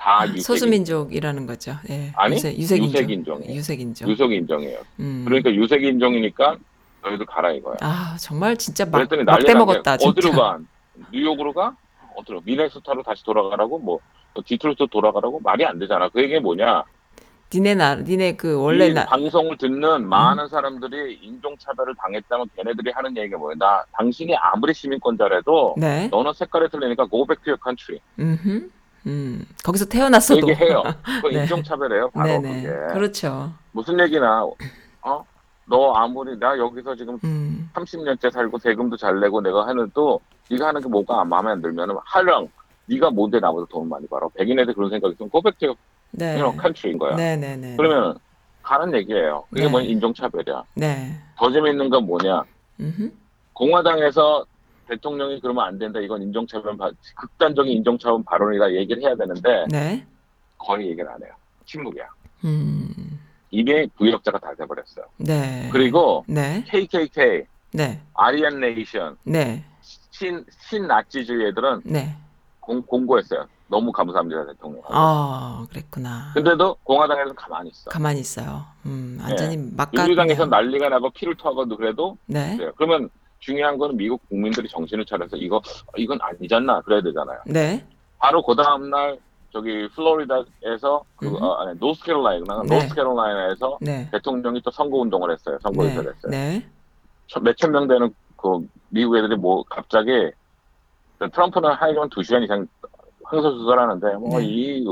다 0.00 0.26
유색 0.26 0.42
소수민족이라는 0.42 1.46
거죠. 1.46 1.76
예. 1.90 2.10
아니, 2.16 2.36
유색, 2.36 2.58
유색인종. 2.58 2.88
유색인종이에요. 2.88 3.54
유색인종. 3.54 4.08
유색 4.08 4.32
인종이에요. 4.32 4.78
음. 4.98 5.24
그러니까 5.26 5.52
유색 5.52 5.84
인종이니까 5.84 6.56
너희들 7.02 7.26
가라 7.26 7.52
이거야. 7.52 7.76
아, 7.82 8.16
정말 8.18 8.56
진짜 8.56 8.86
막, 8.86 8.92
그랬더니 8.92 9.24
난리 9.24 9.42
막대 9.42 9.52
난 9.52 9.58
먹었다. 9.58 9.96
게 9.98 10.06
어디로 10.06 10.22
진짜. 10.22 10.36
가? 10.36 10.58
뉴욕으로 11.12 11.52
가? 11.52 11.76
어디로? 12.16 12.40
미네소타로 12.44 13.02
다시 13.02 13.22
돌아가라고? 13.24 13.78
뭐 13.78 14.00
디트로이트 14.46 14.86
돌아가라고? 14.90 15.38
말이 15.40 15.66
안 15.66 15.78
되잖아. 15.78 16.08
그 16.08 16.22
얘기 16.22 16.40
뭐냐? 16.40 16.82
니네 17.52 17.74
나, 17.74 17.96
니네 17.96 18.36
그 18.36 18.58
원래 18.62 18.86
이 18.86 18.94
나, 18.94 19.04
방송을 19.04 19.58
듣는 19.58 20.08
많은 20.08 20.48
사람들이 20.48 21.18
인종 21.20 21.56
차별을 21.58 21.94
당했다면 21.96 22.48
걔네들이 22.56 22.92
하는 22.94 23.14
얘기가 23.16 23.36
뭐야? 23.36 23.56
나 23.58 23.84
당신이 23.92 24.34
아무리 24.36 24.72
시민권자라도 24.72 25.74
네. 25.76 26.08
너는 26.08 26.32
색깔이 26.32 26.70
틀리니까 26.70 27.08
go 27.10 27.26
back 27.26 27.44
to 27.44 27.50
your 27.50 27.58
country. 27.62 28.00
음. 28.18 28.70
음. 29.06 29.44
거기서 29.64 29.86
그 29.86 29.90
태어났어도. 29.90 30.48
얘기해요. 30.48 30.82
그 31.22 31.28
네. 31.28 31.42
인종차별이에요. 31.42 32.10
바로 32.10 32.26
네네. 32.28 32.62
그게. 32.62 32.94
그렇죠. 32.94 33.52
무슨 33.72 33.98
얘기나 34.00 34.44
어? 35.02 35.24
너 35.66 35.92
아무리 35.94 36.36
나 36.38 36.58
여기서 36.58 36.96
지금 36.96 37.18
음. 37.24 37.70
30년째 37.74 38.30
살고 38.30 38.58
세금도 38.58 38.96
잘 38.96 39.20
내고 39.20 39.40
내가 39.40 39.66
하는도 39.66 40.20
네가 40.50 40.68
하는 40.68 40.80
게 40.80 40.88
뭐가 40.88 41.24
마음에 41.24 41.52
안 41.52 41.62
들면은 41.62 41.96
하령 42.04 42.48
네가 42.86 43.10
뭔데 43.10 43.38
나보다 43.38 43.66
돈 43.70 43.88
많이 43.88 44.06
벌어 44.08 44.28
백인 44.30 44.58
애들 44.58 44.74
그런 44.74 44.90
생각이 44.90 45.14
있으면 45.14 45.30
고백트 45.30 45.72
네. 46.10 46.34
know, 46.34 46.52
country인 46.60 46.98
거야 46.98 47.14
네네네. 47.14 47.76
그러면 47.76 48.18
가는 48.62 48.92
얘기예요 48.94 49.44
그게 49.50 49.62
네. 49.62 49.68
뭐냐 49.70 49.86
인종차별이야 49.86 50.64
네. 50.74 51.16
더 51.36 51.50
재밌는 51.52 51.88
건 51.88 52.04
뭐냐 52.04 52.42
음흠. 52.80 53.12
공화당에서 53.52 54.44
대통령이 54.94 55.40
그러면 55.40 55.64
안 55.64 55.78
된다 55.78 56.00
이건 56.00 56.22
인종차별 56.22 56.76
바- 56.76 56.90
극단적인 57.16 57.72
인종차별 57.72 58.22
발언이다 58.24 58.72
얘기를 58.74 59.02
해야 59.02 59.14
되는데 59.14 59.64
네. 59.70 60.04
거의 60.58 60.88
얘기를 60.88 61.08
안 61.08 61.22
해요 61.22 61.30
침묵이야 61.64 62.04
음. 62.44 63.20
이게 63.50 63.86
부역자가 63.96 64.38
다 64.38 64.52
돼버렸어요 64.54 65.04
네. 65.18 65.68
그리고 65.72 66.24
네. 66.26 66.64
KKK 66.66 67.44
네. 67.72 68.00
아리안 68.14 68.58
네이션 68.60 69.16
네. 69.22 69.64
신, 69.80 70.44
신나치주의 70.68 71.48
애들은 71.48 71.82
네. 71.84 72.14
공, 72.58 72.82
공고했어요. 72.82 73.46
너무 73.68 73.90
감사합니다, 73.90 74.46
대통령. 74.46 74.82
아, 74.88 75.64
그랬구나. 75.70 76.32
근데도 76.34 76.76
공화당에서는 76.84 77.34
가만히 77.36 77.70
있어. 77.70 77.88
가만히 77.90 78.20
있어요. 78.20 78.64
음, 78.84 79.18
완전히 79.20 79.56
막가. 79.56 80.02
민주당에서 80.02 80.44
난리가 80.46 80.88
나고 80.88 81.10
피를 81.10 81.34
토하고도 81.36 81.76
그래도 81.76 82.16
네. 82.26 82.56
그래요. 82.56 82.72
그러면 82.76 83.08
중요한 83.40 83.78
거는 83.78 83.96
미국 83.96 84.26
국민들이 84.28 84.68
정신을 84.68 85.04
차려서 85.04 85.36
이거 85.36 85.56
어, 85.56 85.92
이건 85.96 86.18
아니잖아 86.20 86.80
그래야 86.82 87.00
되잖아요. 87.00 87.40
네. 87.46 87.84
바로 88.18 88.42
그 88.42 88.54
다음 88.54 88.90
날 88.90 89.18
저기 89.52 89.88
플로리다에서 89.94 91.02
그 91.16 91.26
음. 91.26 91.42
어, 91.42 91.54
아니 91.54 91.78
노스캐롤라이나 91.78 92.62
네. 92.68 92.76
노스캐롤라이나에서 92.76 93.78
네. 93.80 94.08
대통령이 94.12 94.60
또 94.62 94.70
선거 94.70 94.98
운동을 94.98 95.32
했어요. 95.32 95.58
선거 95.62 95.82
네. 95.82 95.90
유세를 95.90 96.14
했어요. 96.14 96.30
네. 96.30 96.66
몇천 97.42 97.72
명 97.72 97.88
되는 97.88 98.14
그 98.36 98.66
미국 98.90 99.16
애들이 99.16 99.36
뭐 99.36 99.64
갑자기 99.64 100.30
트럼프는 101.18 101.72
하여간 101.72 102.08
두 102.10 102.22
시간 102.22 102.42
이상 102.42 102.66
흥설수설하는데 103.24 104.14
뭐 104.16 104.38
네. 104.38 104.46
이 104.46 104.84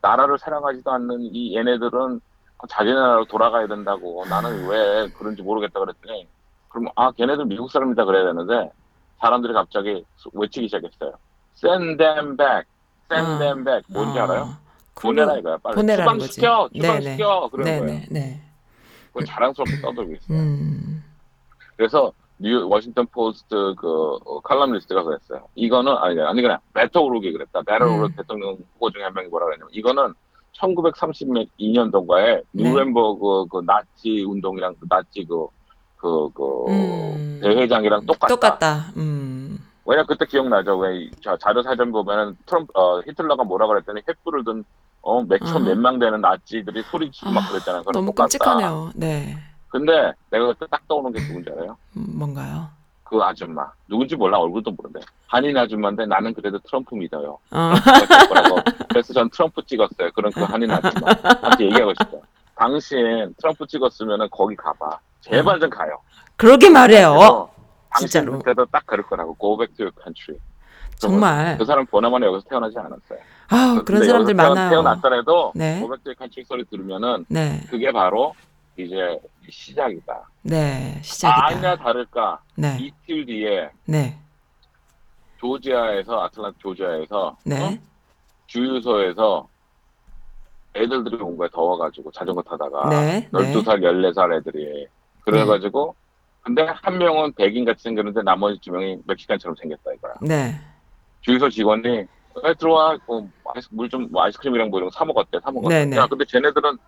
나라를 0.00 0.38
사랑하지도 0.38 0.90
않는 0.90 1.20
이 1.32 1.56
얘네들은 1.56 2.20
자기 2.68 2.92
나라로 2.92 3.24
돌아가야 3.24 3.66
된다고 3.66 4.24
나는 4.28 4.68
왜 4.68 5.08
그런지 5.18 5.42
모르겠다 5.42 5.80
그랬더니 5.80 6.26
그럼 6.70 6.86
아 6.96 7.10
걔네들 7.12 7.44
미국 7.44 7.70
사람이다 7.70 8.04
그래야 8.04 8.24
되는데 8.24 8.70
사람들이 9.18 9.52
갑자기 9.52 10.04
외치기 10.32 10.68
시작했어요. 10.68 11.12
Send 11.56 11.98
them 11.98 12.36
back, 12.36 12.64
send 13.10 13.30
아. 13.30 13.38
them 13.38 13.64
back. 13.64 13.84
뭔지 13.92 14.18
아, 14.18 14.24
알아요? 14.24 14.48
보내라 14.94 15.36
이거야. 15.38 15.56
빨리 15.58 15.74
보내라는 15.74 16.18
거지. 16.18 16.32
추방시켜, 16.40 16.68
네네. 16.72 17.00
추방시켜 17.00 17.48
그런 17.50 17.64
거예요. 17.64 17.84
네네. 17.84 18.06
네. 18.10 18.42
그건 19.08 19.24
자랑스럽게 19.26 19.80
떠들고 19.82 20.14
있어요. 20.14 20.38
음. 20.38 21.04
그래서 21.76 22.12
뉴 22.38 22.66
워싱턴 22.68 23.06
포스트 23.06 23.74
그 23.76 24.16
어, 24.24 24.40
칼럼니스트가 24.40 25.02
그랬어요. 25.02 25.48
이거는 25.56 25.92
아니 25.98 26.20
아니 26.20 26.40
그냥 26.40 26.58
베토 26.72 27.00
오루크가 27.02 27.32
그랬다. 27.32 27.60
음. 27.82 28.00
오루 28.00 28.08
대통령 28.14 28.56
후보 28.74 28.90
중에 28.90 29.02
한 29.02 29.12
명이 29.12 29.28
뭐라 29.28 29.46
그랬냐면 29.46 29.68
이거는 29.72 30.14
1932년도인가에 30.56 32.42
네. 32.52 32.62
누렌버그 32.62 33.46
그 33.50 33.60
나치 33.66 34.24
운동이랑 34.24 34.76
그 34.80 34.86
나치 34.88 35.24
그 35.24 35.46
그, 36.00 36.30
그, 36.32 36.64
음. 36.68 37.40
대회장이랑 37.42 38.06
똑같다. 38.06 38.34
똑같다. 38.34 38.92
음. 38.96 39.58
왜냐 39.84 40.04
그때 40.04 40.24
기억나죠? 40.24 40.78
왜 40.78 41.10
자, 41.22 41.36
자료 41.40 41.62
사전 41.62 41.92
보면은 41.92 42.36
트럼프 42.46 42.72
어, 42.74 43.00
히틀러가 43.00 43.44
뭐라 43.44 43.66
그랬더니 43.66 44.00
횃불을 44.02 44.44
든 44.44 44.64
어, 45.02 45.22
몇천 45.22 45.56
아. 45.56 45.58
몇명 45.58 45.98
되는 45.98 46.20
나치들이 46.20 46.82
소리치고 46.84 47.30
막 47.30 47.44
아, 47.44 47.48
그랬잖아요. 47.48 47.82
그건 47.82 47.92
너무 47.92 48.06
똑같다. 48.06 48.24
끔찍하네요. 48.24 48.92
네. 48.94 49.36
근데 49.68 50.12
내가 50.30 50.46
그때 50.48 50.66
딱 50.70 50.86
떠오르는 50.88 51.12
게 51.18 51.26
누군지 51.26 51.50
알아요? 51.50 51.76
음, 51.96 52.06
뭔가요? 52.14 52.68
그 53.04 53.18
아줌마 53.20 53.68
누군지 53.88 54.14
몰라 54.14 54.38
얼굴도 54.38 54.70
모르는데 54.70 55.04
한인 55.26 55.56
아줌마인데 55.56 56.06
나는 56.06 56.32
그래도 56.32 56.58
트럼프 56.60 56.94
믿어요. 56.94 57.38
어. 57.50 57.72
그래서 58.88 59.12
전 59.12 59.28
트럼프 59.30 59.64
찍었어요. 59.66 60.10
그런 60.14 60.30
그 60.32 60.42
한인 60.44 60.70
아줌마 60.70 61.10
한테 61.42 61.64
얘기하고 61.64 61.92
싶어. 61.94 62.20
당신 62.54 63.34
트럼프 63.38 63.66
찍었으면은 63.66 64.28
거기 64.30 64.54
가봐. 64.54 64.98
제발 65.20 65.60
좀 65.60 65.70
가요. 65.70 65.98
그러게 66.36 66.70
말해요. 66.70 67.10
그래서 67.12 67.50
당신 67.90 68.08
진짜로. 68.08 68.38
그때도 68.38 68.66
딱 68.66 68.86
그럴 68.86 69.04
거라고. 69.06 69.36
Go 69.38 69.56
back 69.56 69.76
to 69.76 69.84
your 69.84 69.94
country. 70.02 70.38
정말. 70.98 71.56
그 71.58 71.64
사람 71.64 71.86
보나마나 71.86 72.26
여기서 72.26 72.46
태어나지 72.48 72.78
않았어요. 72.78 73.18
아, 73.48 73.66
근데 73.74 73.84
그런 73.84 74.04
사람들 74.04 74.30
여기서 74.34 74.42
태어- 74.42 74.54
많아요. 74.54 74.70
태어났더라도 74.70 75.52
네. 75.54 75.78
Go 75.80 75.88
back 75.88 76.04
to 76.04 76.10
your 76.10 76.16
country 76.18 76.44
소리 76.46 76.64
들으면은 76.64 77.24
네. 77.28 77.60
그게 77.70 77.90
바로 77.92 78.34
이제 78.76 79.18
시작이다. 79.50 80.28
네. 80.42 80.98
시작이다. 81.02 81.46
아니나 81.46 81.76
다를까 81.76 82.40
네. 82.54 82.76
이틀 82.80 83.26
뒤에 83.26 83.70
네. 83.86 84.16
조지아에서 85.38 86.22
아틀란타 86.24 86.58
조지아에서 86.60 87.26
어? 87.28 87.36
네. 87.44 87.80
주유소에서 88.46 89.48
애들들이 90.76 91.16
온 91.22 91.36
거야 91.36 91.48
더워가지고 91.52 92.12
자전거 92.12 92.42
타다가 92.42 92.88
네. 92.90 93.28
네. 93.32 93.52
12살 93.54 93.80
14살 93.82 94.36
애들이 94.38 94.86
그래가지고 95.30 95.94
근데 96.42 96.62
한 96.82 96.98
명은 96.98 97.32
백인 97.34 97.64
같이 97.64 97.82
생겼는데 97.82 98.22
나머지 98.22 98.58
두 98.60 98.72
명이 98.72 98.98
멕시칸처럼 99.04 99.54
생겼다 99.56 99.92
이거야 99.96 100.14
네. 100.22 100.54
주유소 101.20 101.50
직원이 101.50 101.88
에, 102.44 102.54
들어와 102.58 102.96
물좀 103.70 104.08
뭐 104.10 104.22
아이스크림이랑 104.24 104.70
뭐 104.70 104.78
이런 104.78 104.90
거 104.90 104.96
사 104.98 105.04
먹었대 105.04 105.38
사 105.42 105.50
먹었대 105.50 105.84
네네. 105.84 105.96
야 105.96 106.06
근데 106.06 106.24
쟤네들은 106.24 106.78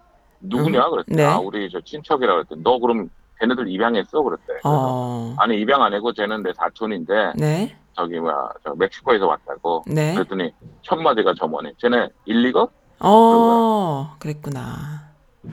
누구냐 0.40 0.86
음, 0.86 0.90
그랬대 0.90 1.14
네. 1.14 1.24
아 1.24 1.38
우리 1.38 1.68
저 1.70 1.80
친척이라 1.80 2.32
그랬대 2.34 2.54
너 2.62 2.78
그럼 2.78 3.08
쟤네들 3.40 3.68
입양했어 3.68 4.22
그랬대 4.22 4.54
어. 4.64 5.34
아니 5.38 5.60
입양 5.60 5.82
안 5.82 5.92
하고 5.92 6.12
쟤는 6.12 6.42
내 6.42 6.52
사촌인데 6.54 7.32
네. 7.36 7.76
저기 7.94 8.18
뭐야 8.18 8.48
저 8.64 8.74
멕시코에서 8.74 9.26
왔다고 9.26 9.84
네. 9.86 10.14
그랬더니 10.14 10.50
첫 10.82 10.96
마디가 10.96 11.34
저머니 11.38 11.72
쟤네 11.78 12.08
일리거 12.24 12.68
어. 13.00 14.14
그랬구나. 14.18 15.01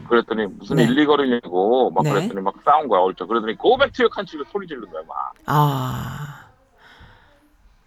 그랬더니 0.07 0.45
무슨 0.47 0.75
네. 0.75 0.83
일리 0.83 1.05
거리냐고 1.05 1.89
막 1.91 2.03
네. 2.03 2.11
그랬더니 2.11 2.41
막 2.41 2.55
싸운 2.63 2.87
거야 2.87 3.01
얼쩍 3.01 3.27
그러더니 3.27 3.55
고백트의 3.55 4.09
칸치를 4.09 4.45
소리 4.51 4.67
지르는 4.67 4.89
거야 4.89 5.01
막 5.07 5.33
아. 5.45 6.45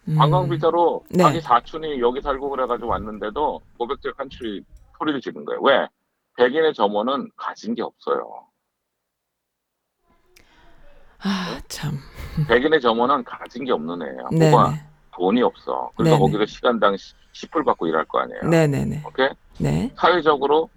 음. 0.09 0.17
관광 0.17 0.49
비자로 0.49 1.05
네. 1.09 1.23
자기 1.23 1.39
사촌이 1.39 2.01
여기 2.01 2.21
살고 2.21 2.49
그래가지고 2.49 2.89
왔는데도 2.89 3.61
고백트의 3.77 4.13
칸치 4.15 4.63
소리를 4.97 5.21
지른 5.21 5.45
거예요 5.45 5.61
왜 5.61 5.87
백인의 6.35 6.73
점원은 6.73 7.29
가진 7.37 7.73
게 7.73 7.81
없어요 7.81 8.47
아, 11.25 11.57
참. 11.69 11.93
백인의 12.49 12.81
점원은 12.81 13.23
가진 13.23 13.63
게 13.63 13.71
없는 13.71 14.01
애예요 14.01 14.27
네. 14.33 14.49
뭐가 14.49 14.71
네. 14.71 14.85
돈이 15.13 15.41
없어. 15.41 15.91
그러니까 15.95 16.17
네네. 16.17 16.19
거기서 16.19 16.45
시간당 16.47 16.95
10불 17.33 17.65
받고 17.65 17.87
일할 17.87 18.05
거 18.05 18.19
아니에요. 18.19 18.41
네네네. 18.49 19.03
오케이? 19.05 19.29
네. 19.59 19.91
사회적으로 19.95 20.69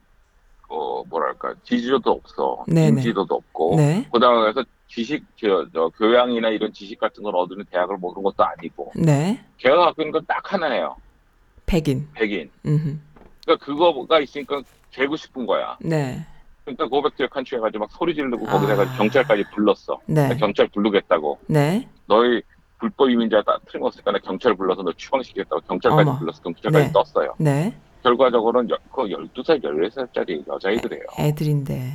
어 0.69 1.03
뭐랄까 1.09 1.55
지지도도 1.65 2.11
없어. 2.11 2.65
네네. 2.69 2.89
인지도도 2.89 3.35
없고. 3.37 3.77
네. 3.77 4.07
그다음에 4.13 4.53
서 4.53 4.65
지식 4.89 5.25
저, 5.41 5.67
저 5.73 5.89
교양이나 5.97 6.49
이런 6.49 6.73
지식 6.73 6.99
같은 6.99 7.23
걸 7.23 7.35
얻는 7.37 7.65
대학을 7.71 7.97
모르는 7.99 8.23
것도 8.23 8.45
아니고. 8.45 8.93
네. 8.97 9.41
걔가 9.59 9.77
갖고 9.77 10.03
있는 10.03 10.13
건 10.13 10.25
딱 10.27 10.53
하나예요. 10.53 10.97
백인. 11.67 12.09
백인. 12.15 12.51
음. 12.67 13.01
그러니까 13.45 13.65
그거가 13.65 14.21
있으니까 14.21 14.63
재고 14.91 15.17
싶은 15.17 15.47
거야. 15.47 15.77
네. 15.81 16.25
그러니까 16.65 16.87
고백투의 16.89 17.29
칸츄 17.29 17.57
해가지고 17.57 17.85
막 17.85 17.91
소리 17.93 18.15
지르고 18.15 18.49
아. 18.49 18.53
거기다가 18.53 18.85
경찰까지 18.97 19.45
불렀어. 19.55 19.99
네. 20.07 20.35
경찰 20.37 20.67
부르겠다고. 20.69 21.39
네. 21.47 21.89
너희 22.07 22.43
불법 22.79 23.09
이민자 23.11 23.43
다 23.43 23.59
틀림없으니까 23.71 24.13
나 24.13 24.19
경찰 24.19 24.55
불러서 24.55 24.83
너 24.83 24.93
추방시키겠다고 24.93 25.61
경찰까지 25.63 26.09
어머. 26.09 26.19
불러서 26.19 26.43
경찰까지 26.43 26.87
네. 26.87 26.93
떴어요. 26.93 27.35
네. 27.39 27.75
결과적으로는 28.07 28.71
여- 28.71 28.79
그 28.93 29.03
12살, 29.03 29.61
14살짜리 29.63 30.47
여자애들이에요. 30.47 31.03
애들인데. 31.19 31.93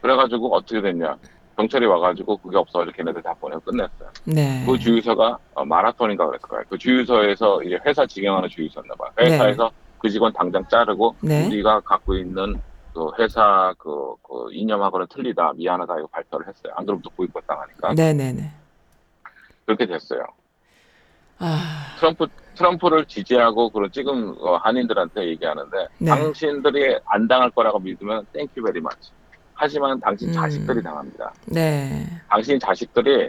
그래가지고 0.00 0.54
어떻게 0.54 0.80
됐냐. 0.80 1.16
경찰이 1.56 1.84
와가지고 1.86 2.36
그게 2.38 2.56
없어가지고 2.56 2.96
걔네들 2.96 3.20
다 3.22 3.34
보내고 3.34 3.60
끝냈어요. 3.62 4.08
네. 4.24 4.62
그 4.64 4.78
주유소가 4.78 5.36
어, 5.54 5.64
마라톤인가 5.64 6.24
그랬을 6.26 6.48
거예요. 6.48 6.64
그 6.70 6.78
주유소에서 6.78 7.62
이제 7.64 7.78
회사 7.84 8.06
직영하는 8.06 8.48
주유소였나 8.48 8.94
봐요. 8.94 9.10
회사에서 9.18 9.70
그 9.98 10.08
직원 10.08 10.32
당장 10.32 10.64
자르고 10.68 11.16
네. 11.20 11.46
우리가 11.48 11.80
갖고 11.80 12.14
있는 12.14 12.58
그 12.94 13.10
회사 13.18 13.74
그, 13.76 14.14
그 14.22 14.48
이념하고는 14.52 15.06
틀리다 15.10 15.52
미안하다 15.56 15.98
이거 15.98 16.06
발표를 16.06 16.46
했어요. 16.48 16.72
안 16.76 16.86
그러면 16.86 17.02
또 17.02 17.10
보이콧 17.10 17.46
당하니까 17.46 17.92
네네네. 17.94 18.50
그렇게 19.66 19.84
됐어요. 19.86 20.24
아. 21.40 21.96
트럼프 21.98 22.26
트럼프를 22.54 23.06
지지하고 23.06 23.70
그런 23.70 23.90
지금 23.92 24.34
어, 24.38 24.56
한인들한테 24.56 25.28
얘기하는데 25.28 25.88
네. 25.98 26.10
당신들이 26.10 26.98
안 27.06 27.26
당할 27.26 27.50
거라고 27.50 27.78
믿으면 27.78 28.26
thank 28.32 28.62
you 28.62 28.70
very 28.70 28.80
much. 28.80 29.10
하지만 29.54 29.98
당신 30.00 30.28
음. 30.28 30.32
자식들이 30.34 30.82
당합니다. 30.82 31.32
네. 31.46 32.06
당신 32.28 32.58
자식들이 32.58 33.28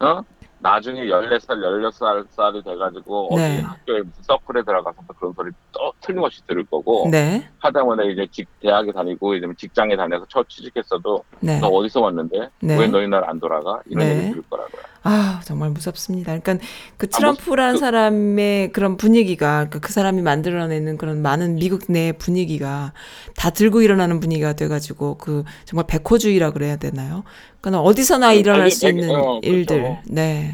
어 0.00 0.22
나중에 0.60 1.02
14살, 1.06 1.48
16살이 1.48 2.64
돼가지고 2.64 3.34
어디 3.34 3.42
네. 3.42 3.60
학교에 3.60 4.02
서클에 4.22 4.62
들어가서 4.64 4.96
또 5.06 5.14
그런 5.14 5.32
소리 5.34 5.50
또 5.72 5.92
틀림없이 6.00 6.40
들을 6.46 6.64
거고 6.64 7.08
네. 7.10 7.46
하다못해 7.58 8.10
이제 8.10 8.26
직 8.30 8.48
대학에 8.60 8.90
다니고 8.92 9.34
이제 9.36 9.46
직장에 9.56 9.94
다녀서 9.96 10.26
첫 10.28 10.48
취직했어도 10.48 11.22
네. 11.40 11.60
너 11.60 11.68
어디서 11.68 12.00
왔는데 12.00 12.48
네. 12.60 12.76
왜 12.78 12.86
너희 12.88 13.06
날 13.06 13.24
안 13.28 13.38
돌아가 13.38 13.80
이런 13.86 14.06
네. 14.08 14.16
얘기 14.18 14.30
들을 14.30 14.42
거라고요. 14.48 14.82
아, 15.04 15.40
정말 15.44 15.70
무섭습니다. 15.70 16.38
그러니까 16.38 16.64
그 16.96 17.06
아, 17.12 17.16
트럼프라는 17.18 17.74
그- 17.74 17.78
사람의 17.80 18.72
그런 18.72 18.96
분위기가 18.96 19.68
그그 19.68 19.92
사람이 19.92 20.22
만들어내는 20.22 20.98
그런 20.98 21.22
많은 21.22 21.54
미국 21.56 21.82
내 21.88 22.12
분위기가 22.12 22.92
다 23.36 23.50
들고 23.50 23.80
일어나는 23.82 24.18
분위기가 24.20 24.54
돼가지고 24.54 25.16
그 25.18 25.44
정말 25.64 25.86
백호주의라 25.86 26.50
그래야 26.50 26.76
되나요? 26.76 27.22
그러니까 27.60 27.82
어디서나 27.82 28.32
음, 28.32 28.38
일어날 28.38 28.62
아니, 28.62 28.70
수 28.70 28.86
백- 28.86 28.96
있는 28.96 29.10
어, 29.14 29.40
그렇죠. 29.40 29.40
일들. 29.42 29.96
네. 30.08 30.47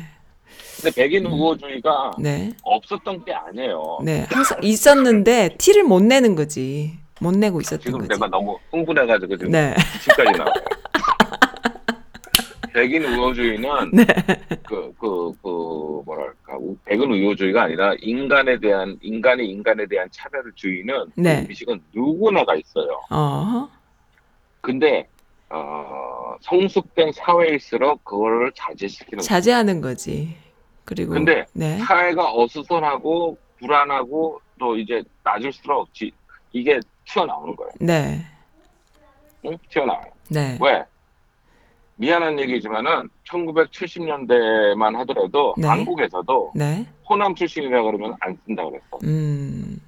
근데 0.85 1.03
백인 1.03 1.25
우호주의가 1.25 2.11
네. 2.19 2.51
없었던 2.63 3.25
게 3.25 3.33
아니에요. 3.33 4.01
네. 4.05 4.27
항상 4.29 4.59
있었는데 4.63 5.57
티를 5.57 5.83
못 5.85 6.03
내는 6.03 6.35
거지. 6.35 6.99
못 7.23 7.35
내고 7.35 7.63
있었던 7.63 7.81
지금 7.81 8.01
거지. 8.01 8.09
내가 8.11 8.27
너무 8.29 8.59
흥분해가지고 8.71 9.37
지금 9.39 9.53
네. 9.53 9.75
기침까지 9.95 10.39
나와요. 10.39 10.53
백인 12.75 13.05
우호주의는 13.05 13.71
네. 13.93 14.05
그, 14.69 14.93
그, 14.99 15.33
그, 15.43 16.03
뭐랄까, 16.05 16.57
우- 16.59 16.77
백은 16.85 17.11
우호주의가 17.13 17.63
아니라 17.63 17.95
인간에 18.01 18.59
대한, 18.59 18.99
인간이 19.01 19.47
인간에 19.47 19.87
대한 19.87 20.09
차별주의는 20.11 21.13
네. 21.15 21.43
그 21.45 21.49
미식은 21.49 21.81
누구나가 21.95 22.57
있어요. 22.57 23.01
어. 23.11 23.69
근데, 24.61 25.07
어, 25.51 26.35
성숙된 26.41 27.13
사회일수록 27.13 28.05
그거를 28.05 28.51
자제시키는. 28.57 29.23
자제하는 29.23 29.81
거지. 29.81 30.35
그리고 30.85 31.13
근데 31.15 31.45
네. 31.53 31.79
사회가 31.79 32.33
어수선하고 32.35 33.37
불안하고 33.59 34.41
또 34.59 34.77
이제 34.77 35.03
낮을수록 35.23 35.93
지- 35.95 36.13
이게 36.53 36.79
튀어나오는 37.07 37.57
거예요. 37.57 37.71
네. 37.81 38.25
응? 39.47 39.57
튀어나와요. 39.71 40.11
네. 40.31 40.59
왜? 40.61 40.85
미안한 41.97 42.39
얘기지만은 42.41 43.09
1970년대만 43.29 44.97
하더라도 44.99 45.55
네. 45.57 45.69
한국에서도 45.69 46.53
네. 46.55 46.87
호남 47.09 47.35
출신이라 47.35 47.83
그러면 47.83 48.17
안 48.21 48.37
쓴다 48.45 48.65
그랬어. 48.65 48.85
음. 49.05 49.81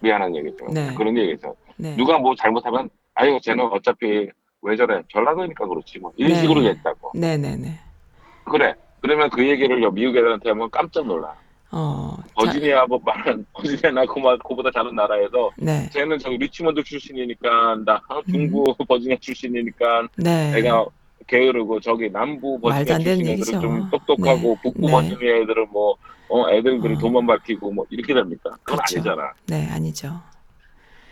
미안한 0.00 0.34
얘기죠. 0.36 0.66
네. 0.72 0.92
그런 0.94 1.16
얘기죠. 1.16 1.54
네. 1.76 1.94
누가 1.96 2.18
뭐 2.18 2.34
잘못하면 2.34 2.88
아유 3.14 3.38
쟤는 3.42 3.64
어차피 3.72 4.28
왜 4.62 4.76
저래 4.76 5.02
전라도니까 5.12 5.66
그렇지 5.66 5.98
뭐 5.98 6.12
이런 6.16 6.32
네. 6.32 6.40
식으로 6.40 6.60
얘기했다고. 6.64 7.12
네, 7.14 7.36
네, 7.36 7.56
네. 7.56 7.78
그래. 8.44 8.74
그러면 9.00 9.30
그 9.30 9.46
얘기를 9.46 9.82
요 9.82 9.90
미국 9.90 10.16
애들한테 10.16 10.50
하면 10.50 10.70
깜짝 10.70 11.06
놀라. 11.06 11.34
어. 11.72 12.16
자, 12.18 12.24
버지니아 12.34 12.86
뭐 12.86 13.00
말은 13.04 13.46
버지니아나 13.54 14.04
그마 14.06 14.36
그보다 14.38 14.70
작은 14.72 14.94
나라에서 14.94 15.50
네. 15.56 15.88
쟤는 15.90 16.18
저기 16.18 16.36
리치몬드 16.36 16.82
출신이니까 16.82 17.76
나 17.84 18.00
어, 18.08 18.20
중부 18.28 18.74
버지니아 18.88 19.16
출신이니까 19.20 20.00
음. 20.02 20.08
네. 20.16 20.50
내가 20.50 20.84
게으르고 21.28 21.80
저기 21.80 22.10
남부 22.10 22.58
버지니아 22.60 22.98
출신 22.98 23.26
애들은. 23.28 23.60
좀 23.60 23.90
똑똑하고 23.90 24.40
네. 24.40 24.58
북부 24.62 24.86
네. 24.86 24.92
버지니아 24.92 25.36
애들은 25.42 25.68
뭐 25.70 25.96
어, 26.28 26.50
애들들이 26.50 26.94
어. 26.94 26.98
돈만 26.98 27.26
밝히고 27.26 27.72
뭐 27.72 27.84
이렇게 27.90 28.14
됩니까? 28.14 28.50
그건 28.64 28.78
그렇죠. 28.78 28.96
아니잖아. 28.98 29.32
네, 29.46 29.68
아니죠. 29.70 30.20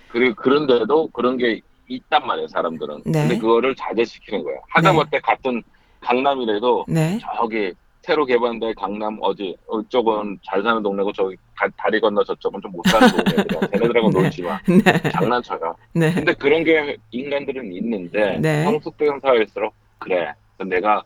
그리고 0.08 0.34
그런데도 0.36 1.08
그런 1.08 1.36
게 1.36 1.60
있단 1.88 2.26
말이에요, 2.26 2.48
사람들은. 2.48 3.02
네. 3.06 3.12
근데 3.12 3.38
그거를 3.38 3.74
자제시키는 3.74 4.44
거예요. 4.44 4.60
하다못해 4.68 5.20
같은 5.20 5.62
강남이라도 6.00 6.84
네. 6.88 7.18
저기 7.38 7.72
새로 8.02 8.24
개발된 8.24 8.74
강남 8.74 9.18
어디 9.20 9.54
이쪽은 9.84 10.38
잘 10.46 10.62
사는 10.62 10.82
동네고 10.82 11.12
저기 11.12 11.36
가- 11.54 11.68
다리 11.76 12.00
건너 12.00 12.24
저쪽은 12.24 12.60
좀 12.62 12.72
못 12.72 12.82
사는 12.86 13.06
동네들이야. 13.12 13.60
걔네들하고 13.72 14.10
네. 14.10 14.20
놀지 14.22 14.42
마. 14.42 14.58
네. 14.66 15.10
장난쳐요. 15.10 15.74
네. 15.92 16.12
근데 16.14 16.32
그런 16.34 16.64
게 16.64 16.96
인간들은 17.10 17.72
있는데 17.74 18.38
네. 18.38 18.64
성숙된 18.64 19.20
사회일수록 19.20 19.74
그래. 19.98 20.32
내가 20.64 21.02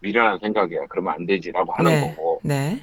미련한 0.00 0.38
생각이야. 0.40 0.86
그러면 0.88 1.14
안 1.14 1.26
되지라고 1.26 1.72
하는 1.74 1.90
네. 1.90 2.14
거고 2.16 2.40
네. 2.42 2.80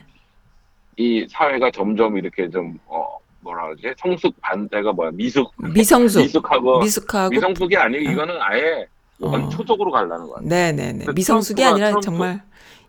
이 0.97 1.25
사회가 1.29 1.71
점점 1.71 2.17
이렇게 2.17 2.49
좀 2.49 2.77
어, 2.85 3.05
뭐라 3.41 3.63
그러지? 3.67 3.93
성숙 3.97 4.35
반대가 4.41 4.91
뭐야? 4.93 5.11
미숙 5.13 5.51
미성숙. 5.73 6.21
미숙하고 6.23 6.79
미숙하고 6.81 7.29
미성숙이 7.31 7.75
아니고 7.75 8.07
어. 8.09 8.11
이거는 8.11 8.35
아예 8.41 8.61
어. 8.83 8.85
원초 9.19 9.65
적으로 9.65 9.91
가려는 9.91 10.27
거야. 10.27 10.39
네, 10.43 10.71
네, 10.71 10.91
네. 10.93 10.99
근데 11.05 11.13
미성숙이 11.13 11.61
트럼프가- 11.61 11.71
아니라 11.71 11.87
트럼프- 11.89 12.01
정말 12.05 12.41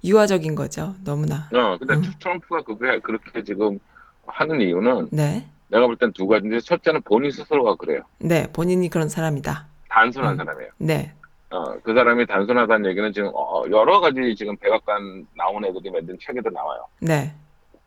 유아적인 0.04 0.54
거죠. 0.54 0.94
너무나. 1.04 1.48
어, 1.52 1.76
근데 1.78 1.94
음. 1.94 2.02
트럼프가 2.18 2.62
그게 2.62 2.98
그렇게 3.00 3.42
지금 3.44 3.78
하는 4.26 4.60
이유는 4.60 5.08
네. 5.10 5.44
내가 5.68 5.86
볼 5.86 5.96
땐 5.96 6.12
두 6.12 6.26
가지인데 6.26 6.60
첫째는 6.60 7.02
본인 7.02 7.30
스스로가 7.30 7.74
그래요. 7.76 8.02
네. 8.18 8.46
본인이 8.52 8.88
그런 8.88 9.08
사람이다. 9.08 9.66
단순한 9.88 10.32
음. 10.32 10.36
사람이에요. 10.38 10.70
네. 10.78 11.12
어, 11.50 11.64
그 11.82 11.92
사람이 11.94 12.26
단순하다는 12.26 12.90
얘기는 12.90 13.12
지금 13.12 13.30
어, 13.34 13.64
여러 13.70 14.00
가지 14.00 14.34
지금 14.36 14.56
백악관 14.56 15.26
나온 15.36 15.64
애들이 15.64 15.90
만든 15.90 16.16
책에도 16.24 16.48
나와요. 16.50 16.84
네. 17.00 17.32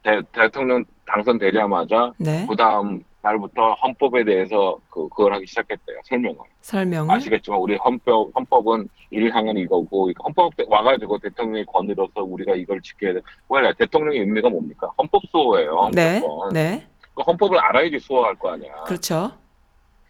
대, 0.03 0.21
대통령 0.33 0.83
당선되자마자 1.05 2.11
네. 2.17 2.45
그 2.49 2.55
다음 2.57 3.01
날부터 3.23 3.73
헌법에 3.75 4.25
대해서 4.25 4.77
그, 4.89 5.07
그걸 5.07 5.33
하기 5.33 5.47
시작했대요. 5.47 5.97
설명을. 6.03 6.37
설명을 6.59 7.15
아시겠지만 7.15 7.57
우리 7.57 7.77
헌법, 7.77 8.29
헌법은 8.35 8.89
일항은 9.11 9.57
이거고 9.57 10.11
헌법 10.21 10.51
와가지고 10.67 11.17
대통령의 11.19 11.65
권위로서 11.65 12.21
우리가 12.21 12.53
이걸 12.55 12.81
지켜야 12.81 13.13
돼. 13.13 13.21
왜 13.49 13.73
대통령의 13.79 14.19
의미가 14.19 14.49
뭡니까? 14.49 14.91
헌법 14.97 15.21
수호예요. 15.31 15.89
네. 15.93 16.19
헌법은. 16.19 16.53
네. 16.53 16.87
그 17.15 17.21
헌법을 17.21 17.57
알아야지 17.57 17.97
수호할 17.99 18.35
거 18.35 18.51
아니야. 18.51 18.73
그렇죠. 18.83 19.31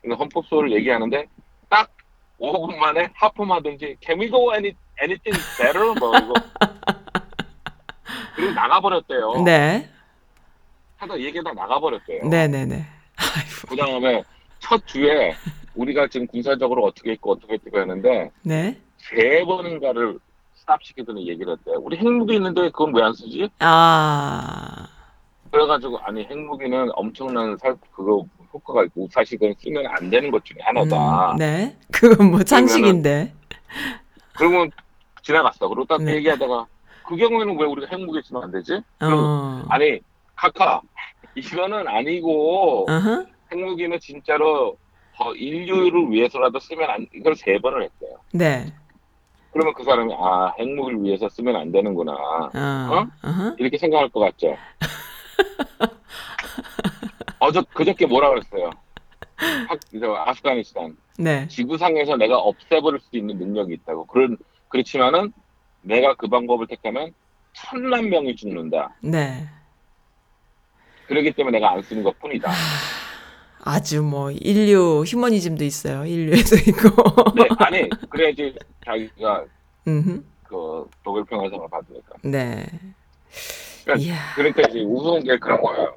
근데 0.01 0.15
헌법 0.15 0.45
수호를 0.47 0.71
얘기하는데 0.71 1.27
딱 1.69 1.91
5분 2.39 2.75
만에 2.77 3.09
하품하든지 3.13 3.97
Can 4.03 4.19
we 4.19 4.29
go 4.29 4.51
any, 4.53 4.73
anything 4.99 5.39
better? 5.61 5.93
뭐 5.99 6.17
이거 6.17 6.33
그리고 8.35 8.53
나가버렸대요. 8.53 9.43
네. 9.45 9.87
하다 10.97 11.19
얘기하다 11.19 11.53
나가버렸대요. 11.53 12.27
네, 12.27 12.47
네, 12.47 12.65
네. 12.65 12.87
그 13.67 13.75
다음에 13.75 14.23
첫 14.59 14.85
주에 14.87 15.33
우리가 15.75 16.07
지금 16.07 16.27
군사적으로 16.27 16.83
어떻게 16.85 17.13
있고 17.13 17.31
어떻게 17.33 17.55
있고 17.55 17.79
했는데 17.79 18.29
네. 18.43 18.79
세 18.97 19.43
번인가를 19.45 20.17
스탑시키더니 20.55 21.27
얘기를 21.27 21.53
했대요. 21.53 21.75
우리 21.81 21.97
핵무기 21.97 22.35
있는데 22.35 22.61
그건 22.69 22.95
왜 22.95 23.03
안 23.03 23.13
쓰지? 23.13 23.49
아. 23.59 24.87
그래가지고 25.51 25.99
아니 25.99 26.23
핵무기는 26.25 26.89
엄청난 26.93 27.57
살 27.57 27.75
그거 27.91 28.25
효과가 28.53 28.83
있고 28.85 29.07
사실 29.11 29.37
그건 29.37 29.53
쓰면 29.59 29.85
안 29.87 30.09
되는 30.09 30.31
것 30.31 30.43
중에 30.45 30.57
하나다. 30.61 31.31
음, 31.33 31.37
네. 31.37 31.77
그건 31.91 32.31
뭐 32.31 32.39
상식인데. 32.45 33.33
그러면 34.35 34.71
지나갔어. 35.21 35.67
그리고 35.67 35.85
딱 35.85 36.01
네. 36.01 36.15
얘기하다가 36.15 36.65
그 37.05 37.15
경우에는 37.17 37.59
왜 37.59 37.65
우리가 37.65 37.87
행복했으면 37.95 38.43
안 38.43 38.51
되지? 38.51 38.79
그럼 38.97 39.13
어. 39.19 39.63
아니 39.69 39.99
카카 40.35 40.81
이거는 41.35 41.87
아니고 41.87 42.85
어허. 42.89 43.25
핵무기는 43.51 43.99
진짜로 43.99 44.77
더 45.15 45.33
인류를 45.35 46.09
위해서라도 46.11 46.59
쓰면 46.59 46.89
안 46.89 47.07
이걸 47.13 47.35
세 47.35 47.57
번을 47.59 47.83
했대요. 47.83 48.17
네. 48.33 48.73
그러면 49.51 49.73
그 49.75 49.83
사람이 49.83 50.13
아 50.17 50.53
핵무기를 50.59 51.03
위해서 51.03 51.29
쓰면 51.29 51.55
안 51.55 51.71
되는구나 51.71 52.13
어. 52.13 53.07
어허. 53.23 53.55
이렇게 53.59 53.77
생각할 53.77 54.09
것 54.09 54.19
같죠. 54.19 54.57
어저 57.39 57.61
그저께 57.73 58.05
뭐라 58.05 58.29
그랬어요? 58.29 58.69
학, 59.67 59.79
저 59.99 60.13
아프가니스탄 60.13 60.95
네. 61.19 61.47
지구상에서 61.47 62.17
내가 62.17 62.37
없애버릴 62.37 62.99
수 62.99 63.17
있는 63.17 63.37
능력이 63.37 63.73
있다고. 63.73 64.05
그런 64.05 64.37
그렇지만은 64.69 65.33
내가 65.81 66.15
그 66.15 66.27
방법을 66.27 66.67
택하면 66.67 67.13
천만 67.53 68.09
명이 68.09 68.35
죽는다. 68.35 68.95
네. 69.01 69.47
그렇기 71.07 71.31
때문에 71.31 71.59
내가 71.59 71.73
안 71.73 71.81
쓰는 71.81 72.03
것 72.03 72.17
뿐이다. 72.19 72.51
아주 73.65 74.01
뭐 74.01 74.31
인류 74.31 75.03
휴머니즘도 75.07 75.63
있어요. 75.63 76.05
인류에도 76.05 76.55
있고. 76.67 77.31
네, 77.35 77.47
아니 77.59 77.89
그래야지 78.09 78.53
자기가. 78.85 79.45
그 79.85 80.89
노벨 81.03 81.23
평화상을 81.25 81.67
받으니까. 81.69 82.13
네. 82.23 82.65
그러니까 83.83 84.05
이야. 84.05 84.33
그러니까 84.35 84.61
이제 84.69 84.81
우스운 84.81 85.23
게 85.23 85.37
그런 85.39 85.61
거예요. 85.61 85.95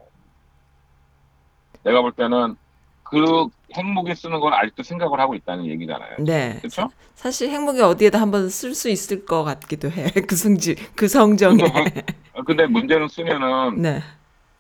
내가 1.85 2.01
볼 2.03 2.13
때는 2.13 2.57
그 3.05 3.47
핵무기 3.77 4.15
쓰는 4.15 4.41
건 4.41 4.53
아직도 4.53 4.83
생각을 4.83 5.21
하고 5.21 5.35
있다는 5.35 5.67
얘기잖아요. 5.67 6.17
네. 6.19 6.59
그렇죠? 6.59 6.91
사실 7.15 7.51
핵무기 7.51 7.81
어디에다 7.81 8.21
한번 8.21 8.49
쓸 8.49 8.75
수 8.75 8.89
있을 8.89 9.25
것 9.25 9.45
같기도 9.45 9.91
해. 9.91 10.11
그 10.27 10.35
성지, 10.35 10.75
그 10.95 11.07
성정에. 11.07 11.63
근데 12.47 12.67
문제는 12.67 13.09
쓰면은 13.09 13.81
네. 13.83 14.03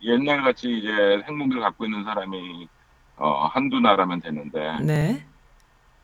옛날 0.06 0.42
같이 0.42 0.78
이제 0.78 0.88
핵무기를 1.26 1.60
갖고 1.60 1.84
있는 1.84 2.04
사람이 2.04 2.68
어, 3.16 3.46
한두 3.46 3.80
나라면 3.80 4.20
되는데 4.20 4.78
네. 4.82 5.26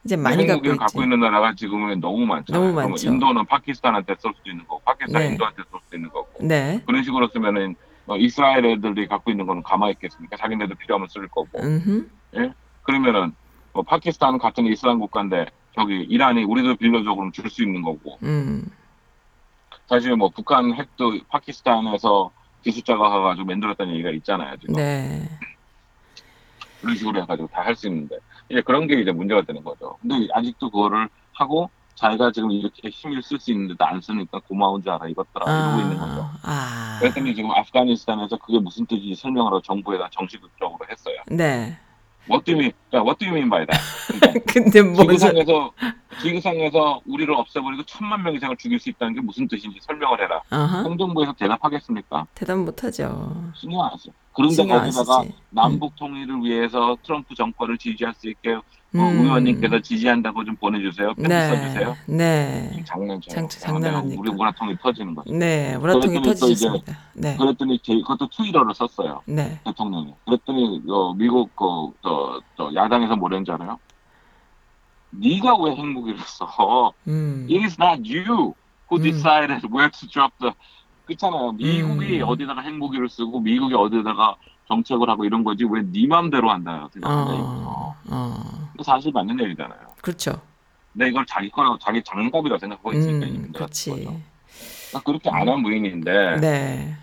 이제 0.05 0.17
많이 0.17 0.45
갖고 0.47 0.67
있지. 0.67 0.77
갖고 0.77 1.03
있는 1.03 1.21
나라가 1.21 1.55
지금은 1.55 2.01
너무 2.01 2.27
많잖아요. 2.27 2.73
너무 2.73 2.75
많죠. 2.91 3.09
인도는 3.09 3.47
파키스탄한테 3.47 4.17
쓸 4.19 4.33
수도 4.35 4.51
있는 4.51 4.67
거고, 4.67 4.81
파키스탄 4.85 5.23
네. 5.23 5.29
인도한테 5.29 5.63
쓸 5.71 5.79
수도 5.85 5.97
있는 5.97 6.11
거고. 6.11 6.45
네. 6.45 6.83
그런 6.87 7.05
식으로 7.05 7.29
쓰면은 7.29 7.77
어, 8.07 8.17
이스라엘 8.17 8.65
애들이 8.65 9.07
갖고 9.07 9.31
있는 9.31 9.47
거는 9.47 9.63
가만히 9.63 9.93
있겠습니까? 9.93 10.37
자기네들 10.37 10.75
필요하면 10.77 11.07
쓸 11.09 11.29
거고. 11.29 11.61
음흠. 11.61 12.09
그러면은 12.83 13.33
뭐 13.73 13.85
파키스탄 13.85 14.39
같은 14.39 14.67
이슬람 14.67 14.99
국가인데 14.99 15.47
저기 15.77 15.95
이란이 16.03 16.43
우리도 16.43 16.75
빌려줘 16.77 17.15
그럼 17.15 17.31
줄 17.31 17.49
수 17.49 17.63
있는 17.63 17.83
거고. 17.83 18.19
음. 18.25 18.67
사실 19.87 20.17
뭐 20.17 20.31
북한 20.31 20.73
핵도 20.75 21.13
파키스탄에서 21.29 22.33
기술자가 22.63 23.09
가가지고 23.09 23.47
만들었다는 23.47 23.93
얘기가 23.95 24.11
있잖아요. 24.11 24.57
지금. 24.61 24.75
네. 24.77 25.29
그런 26.81 26.97
식으로 26.97 27.23
해가지고 27.23 27.49
다 27.49 27.63
할 27.63 27.77
수 27.77 27.87
있는데 27.89 28.17
이제 28.49 28.61
그런 28.63 28.87
게 28.87 29.01
이제 29.01 29.13
문제가 29.13 29.43
되는 29.43 29.63
거죠. 29.63 29.97
근데 30.01 30.27
아직도 30.33 30.71
그거를 30.71 31.09
하고 31.33 31.71
자기가 31.95 32.33
지금 32.33 32.51
이렇게 32.51 32.89
힘을 32.89 33.23
쓸 33.23 33.39
수 33.39 33.53
있는데도 33.53 33.85
안 33.85 34.01
쓰니까 34.01 34.41
고마운 34.41 34.83
줄 34.83 34.91
알아 34.93 35.07
이것들아 35.09 35.45
이러고 35.45 35.81
있는 35.83 35.99
거죠. 35.99 36.29
아. 36.43 36.99
그랬더니 37.01 37.35
지금 37.35 37.51
아프가니스탄에서 37.53 38.37
그게 38.39 38.59
무슨 38.59 38.87
뜻인지 38.87 39.15
설명하러 39.15 39.61
정부에다 39.63 40.09
정식적으로 40.11 40.79
했어요. 40.91 41.17
네. 41.29 41.77
What 42.29 42.45
do 42.45 42.53
you 42.53 42.59
mean? 42.59 42.73
what 42.93 43.19
do 43.19 43.27
you 43.27 43.33
mean 43.33 43.51
by 43.51 43.67
that? 43.67 43.81
그러니까 44.07 44.41
근데 44.53 44.83
뭔 44.83 44.95
소... 44.95 45.03
지구상에서 45.03 45.73
지구상에서 46.23 47.01
우리를 47.07 47.35
없애버리고 47.35 47.83
천만 47.85 48.23
명 48.23 48.35
이상을 48.35 48.57
죽일 48.59 48.79
수 48.79 48.91
있다는 48.91 49.15
게 49.15 49.21
무슨 49.21 49.49
뜻인지 49.49 49.79
설명을 49.83 50.21
해라. 50.21 50.41
어허. 50.51 50.89
행정부에서 50.89 51.33
대답하겠습니까? 51.33 52.27
대답 52.35 52.59
못 52.59 52.85
하죠. 52.85 53.53
신경 53.57 53.83
안 53.83 53.97
써. 53.97 54.11
그런데 54.35 54.55
신경 54.55 54.79
안 54.79 54.91
거기다가 54.91 55.23
쓰지. 55.23 55.35
남북 55.51 55.97
통일을 55.97 56.43
위해서 56.43 56.97
트럼프 57.03 57.35
정권을 57.35 57.79
지지할 57.79 58.15
수 58.15 58.29
있게 58.29 58.57
뭐 58.95 59.09
음. 59.09 59.21
의원님께서 59.25 59.81
지지한다고 59.81 60.45
좀 60.45 60.55
보내주세요. 60.57 61.15
편지 61.15 61.29
네. 61.29 61.49
써주세요. 61.49 61.97
네. 62.07 62.83
장난쳐. 62.85 63.31
장- 63.31 63.49
장난하니까. 63.49 64.21
우리 64.21 64.31
문화통이 64.31 64.77
터지는 64.83 65.15
거죠. 65.15 65.33
네. 65.33 65.79
또 65.81 66.01
터지셨습니다. 66.01 66.99
네. 67.15 67.37
그랬더니 67.39 67.79
제- 67.83 67.95
그것도 67.95 68.29
트위터를 68.29 68.75
썼어요. 68.75 69.23
네. 69.25 69.59
대통령이. 69.65 70.13
그랬더니 70.27 70.83
어, 70.89 71.15
미국 71.15 71.57
그, 71.57 71.65
저, 72.03 72.41
저 72.57 72.71
야당에서 72.75 73.17
뭐랬는 73.17 73.47
줄 73.47 73.55
알아요? 73.55 73.79
네가 75.11 75.57
왜 75.63 75.75
핵무기를 75.75 76.19
써? 76.21 76.93
음. 77.09 77.47
It 77.51 77.65
is 77.65 77.77
not 77.81 78.03
you 78.07 78.55
who 78.91 78.99
음. 78.99 79.03
decided 79.03 79.67
where 79.73 79.91
to 79.91 80.07
drop 80.09 80.33
the 80.39 80.53
그렇잖아요. 81.07 81.53
미국이 81.53 82.21
음. 82.21 82.29
어디다가 82.29 82.61
핵무기를 82.61 83.09
쓰고 83.09 83.41
미국이 83.41 83.75
어디다가 83.75 84.37
정책을 84.69 85.09
하고 85.09 85.25
이런 85.25 85.45
거지 85.45 85.65
왜 85.65 85.83
네 85.83 86.07
맘대로 86.07 86.51
한다 86.51 86.89
이거죠. 86.97 87.01
어. 87.07 87.95
어. 88.09 88.73
사실 88.85 89.13
맞는 89.13 89.39
얘기잖아요. 89.41 89.79
그렇죠. 90.01 90.41
근데 90.93 91.09
이걸 91.09 91.25
자기 91.27 91.51
거라고 91.51 91.79
자기 91.79 92.03
장갑이라고 92.05 92.59
생각하고 92.59 92.93
있으니까 92.93 93.27
이 93.27 93.31
음. 93.31 93.53
그렇지. 93.53 94.09
그렇게 95.05 95.31
안 95.31 95.49
한 95.49 95.61
무인인데 95.61 96.37
네. 96.41 96.95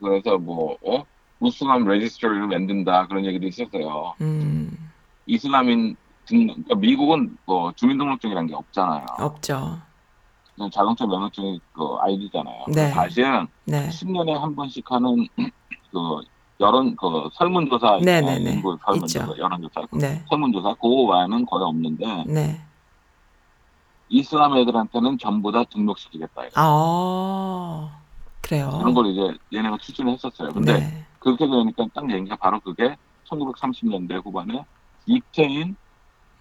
그래서 0.00 0.38
뭐 0.38 0.76
어? 0.86 1.04
무슬람 1.40 1.84
레지스터리를 1.84 2.46
만든다 2.48 3.06
그런 3.08 3.24
얘기도 3.24 3.46
있었어요. 3.46 4.14
음. 4.20 4.90
이슬람인 5.26 5.96
그러니까 6.26 6.74
미국은 6.74 7.36
뭐 7.46 7.72
주민등록증이라는 7.72 8.48
게 8.48 8.54
없잖아요. 8.54 9.06
없죠. 9.18 9.80
자동차 10.72 11.06
면허증이 11.06 11.60
그 11.72 11.96
아이디잖아요. 12.00 12.64
네. 12.74 12.90
사실은 12.90 13.46
네. 13.64 13.88
10년에 13.88 14.32
한 14.32 14.54
번씩 14.56 14.84
하는 14.90 15.26
그 15.92 16.20
여론 16.60 16.96
그 16.96 17.28
설문조사 17.34 18.00
네, 18.02 18.18
있잖아요. 18.18 18.38
네, 18.38 18.44
네. 18.44 18.52
인구 18.54 18.76
설문조사 18.84 19.24
있죠. 19.24 19.38
여론조사 19.38 19.86
네. 19.92 20.24
설문조사 20.28 20.74
그거 20.74 21.02
외에는 21.12 21.46
거의 21.46 21.64
없는데 21.64 22.24
네. 22.26 22.60
이슬람 24.08 24.56
애들한테는 24.56 25.18
전부 25.18 25.52
다 25.52 25.64
등록시키겠다 25.64 26.46
이거. 26.46 26.52
아. 26.56 28.00
그래요. 28.40 28.70
그런 28.78 28.94
걸 28.94 29.06
이제 29.08 29.20
얘네가 29.52 29.76
추진을 29.78 30.14
했었어요. 30.14 30.52
근데 30.52 30.78
네. 30.78 31.04
그렇게 31.18 31.46
되니까 31.46 31.86
딱 31.94 32.10
얘기가 32.10 32.36
바로 32.36 32.58
그게 32.60 32.96
1930년대 33.28 34.24
후반에 34.24 34.64
육체인 35.06 35.76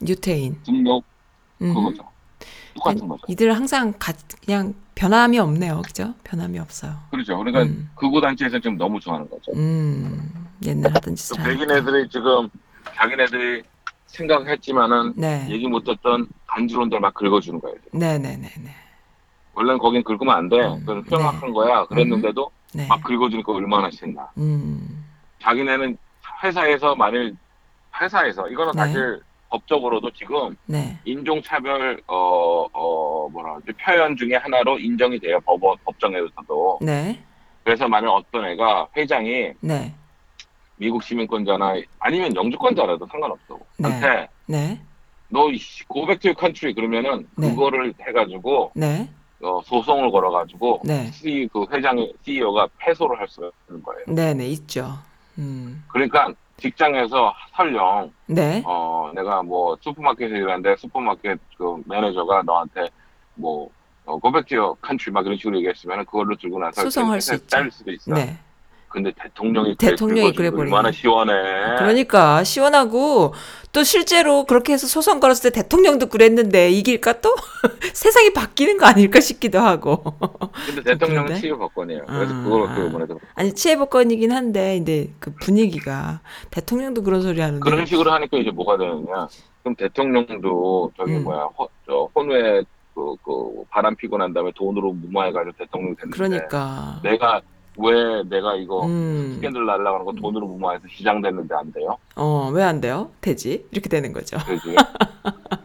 유태인. 0.07 0.61
등록 0.63 1.03
음. 1.61 1.73
그거죠. 1.73 2.03
똑같은 2.75 3.07
거죠. 3.07 3.21
이들 3.27 3.53
항상 3.55 3.93
가, 3.99 4.13
그냥 4.45 4.73
변함이 4.97 5.37
없네요. 5.37 5.83
그죠? 5.85 6.15
변함이 6.23 6.57
없어요. 6.57 6.97
그렇죠. 7.11 7.37
그러니까 7.37 7.61
음. 7.63 7.89
극우 7.95 8.19
단체에서 8.19 8.57
지금 8.59 8.77
너무 8.77 8.99
좋아하는 8.99 9.29
거죠. 9.29 9.51
음. 9.55 10.47
옛날 10.65 10.89
하던 10.95 11.13
또 11.13 11.15
짓을 11.15 11.37
백인 11.37 11.69
하니까. 11.69 11.77
애들이 11.77 12.09
지금 12.09 12.49
자기네들이 12.95 13.63
생각했지만은 14.07 15.13
네. 15.15 15.45
얘기 15.49 15.67
못했던 15.67 16.27
간주론들 16.47 16.99
막 16.99 17.13
긁어주는 17.13 17.61
거예요. 17.61 17.77
네, 17.93 18.17
네, 18.17 18.37
네, 18.37 18.49
네. 18.59 18.71
원래는 19.53 19.77
거긴 19.77 20.03
긁으면 20.03 20.35
안 20.35 20.49
돼. 20.49 20.57
음, 20.65 20.79
그건 20.79 21.03
네. 21.03 21.09
평학한 21.09 21.53
거야. 21.53 21.85
그랬는데도 21.85 22.49
네. 22.73 22.87
막 22.87 23.03
긁어주니까 23.03 23.51
얼마나 23.51 23.91
싫나. 23.91 24.27
음. 24.37 25.05
자기네는 25.41 25.95
회사에서 26.43 26.95
만일 26.95 27.35
회사에서 28.01 28.47
이거는 28.49 28.71
네. 28.73 28.79
사실 28.79 29.21
법적으로도 29.49 30.11
지금 30.11 30.55
네. 30.65 30.97
인종차별 31.05 32.01
어, 32.07 32.65
어 32.73 33.29
뭐라 33.29 33.55
그러지 33.55 33.71
표현 33.73 34.15
중에 34.15 34.35
하나로 34.35 34.79
인정이 34.79 35.19
돼요. 35.19 35.39
법 35.45 35.59
법정에서도. 35.83 36.79
네. 36.81 37.19
그래서 37.63 37.87
만약 37.87 38.11
어떤 38.11 38.45
애가 38.45 38.87
회장이 38.95 39.53
네. 39.59 39.93
미국 40.77 41.03
시민권자나 41.03 41.75
아니면 41.99 42.35
영주권자라도 42.35 43.07
상관없어. 43.07 43.59
네. 43.77 43.89
한테 43.89 44.29
네. 44.45 44.81
너 45.29 45.47
go 45.87 45.98
back 45.98 46.19
to 46.19 46.33
country 46.33 46.73
그러면은 46.73 47.27
네. 47.35 47.49
그거를 47.49 47.93
해가지고 47.99 48.71
네. 48.75 49.09
어, 49.41 49.61
소송을 49.65 50.11
걸어가지고 50.11 50.81
네. 50.85 51.11
C 51.11 51.47
그 51.51 51.65
회장이 51.71 52.13
CEO가 52.23 52.67
패소를 52.77 53.19
할 53.19 53.27
수 53.27 53.51
있는 53.69 53.83
거예요. 53.83 54.03
네, 54.07 54.33
네, 54.33 54.47
있죠. 54.49 54.97
음. 55.37 55.83
그러니까 55.89 56.33
직장에서 56.59 57.33
설령 57.55 58.11
네. 58.25 58.61
어 58.65 59.11
내가 59.15 59.43
뭐 59.43 59.77
슈퍼마켓에 59.81 60.29
일하는데 60.37 60.75
슈퍼마켓 60.77 61.39
그 61.57 61.81
매니저가 61.85 62.43
너한테 62.43 62.89
뭐 63.35 63.69
어, 64.05 64.17
go 64.17 64.26
back 64.26 64.45
to 64.47 64.75
country 64.81 65.11
막 65.11 65.25
이런 65.25 65.37
식으로 65.37 65.57
얘기했으면 65.57 66.05
그걸로 66.05 66.35
들고 66.35 66.59
나서 66.59 66.81
소송할 66.83 67.21
수 67.21 67.35
있죠. 67.35 67.47
잘릴 67.47 67.71
수도 67.71 67.91
있어. 67.91 68.13
네. 68.13 68.37
근데 68.97 69.11
대통령이 69.11 69.75
대통령이 69.77 70.33
그래 70.33 70.49
그래 70.49 70.51
버리네. 70.51 70.75
얼마나 70.75 70.91
시원해. 70.91 71.33
그러니까 71.77 72.43
시원하고 72.43 73.35
또 73.71 73.83
실제로 73.83 74.45
그렇게 74.45 74.73
해서 74.73 74.87
소송 74.87 75.19
걸었을 75.19 75.51
때 75.51 75.61
대통령도 75.61 76.07
그랬는데 76.07 76.71
이길까 76.71 77.21
또 77.21 77.35
세상이 77.93 78.33
바뀌는 78.33 78.77
거 78.77 78.87
아닐까 78.87 79.19
싶기도 79.19 79.59
하고 79.59 80.03
근데 80.65 80.81
대통령은 80.83 81.25
그런데? 81.25 81.35
치유 81.35 81.57
법권이에요. 81.59 82.05
그래서 82.07 82.33
아, 82.33 82.43
그걸 82.43 82.63
아. 82.63 82.75
그 82.75 82.87
이번에도 82.87 83.19
아니 83.35 83.53
치해복권이긴 83.53 84.31
한데 84.31 84.77
근데 84.77 85.13
그 85.19 85.31
분위기가 85.41 86.21
대통령도 86.49 87.03
그런 87.03 87.21
소리 87.21 87.39
하는데 87.39 87.59
그런 87.59 87.85
식으로 87.85 88.11
하니까 88.13 88.37
이제 88.37 88.49
뭐가 88.49 88.77
되느냐. 88.77 89.27
그럼 89.61 89.75
대통령도 89.75 90.93
저기 90.97 91.13
음. 91.13 91.23
뭐야 91.23 91.43
호, 91.55 91.69
저 91.85 92.09
혼외 92.15 92.63
그, 92.95 93.15
그 93.23 93.63
바람 93.69 93.95
피고 93.95 94.17
난 94.17 94.33
다음에 94.33 94.51
돈으로 94.55 94.91
무마해가지고 94.91 95.55
대통령 95.55 95.95
됐는데 95.95 96.17
그러니까. 96.17 96.99
내가 97.03 97.41
왜 97.77 98.23
내가 98.23 98.55
이거 98.55 98.85
음. 98.85 99.33
스캔들 99.35 99.65
날라가는 99.65 100.05
거 100.05 100.11
돈으로 100.13 100.47
무마해서 100.47 100.83
시장됐는데 100.89 101.55
안 101.55 101.71
돼요? 101.71 101.97
어, 102.15 102.49
왜 102.53 102.63
안 102.63 102.81
돼요? 102.81 103.11
되지? 103.21 103.65
이렇게 103.71 103.87
되는 103.87 104.11
거죠. 104.13 104.37
그지? 104.45 104.75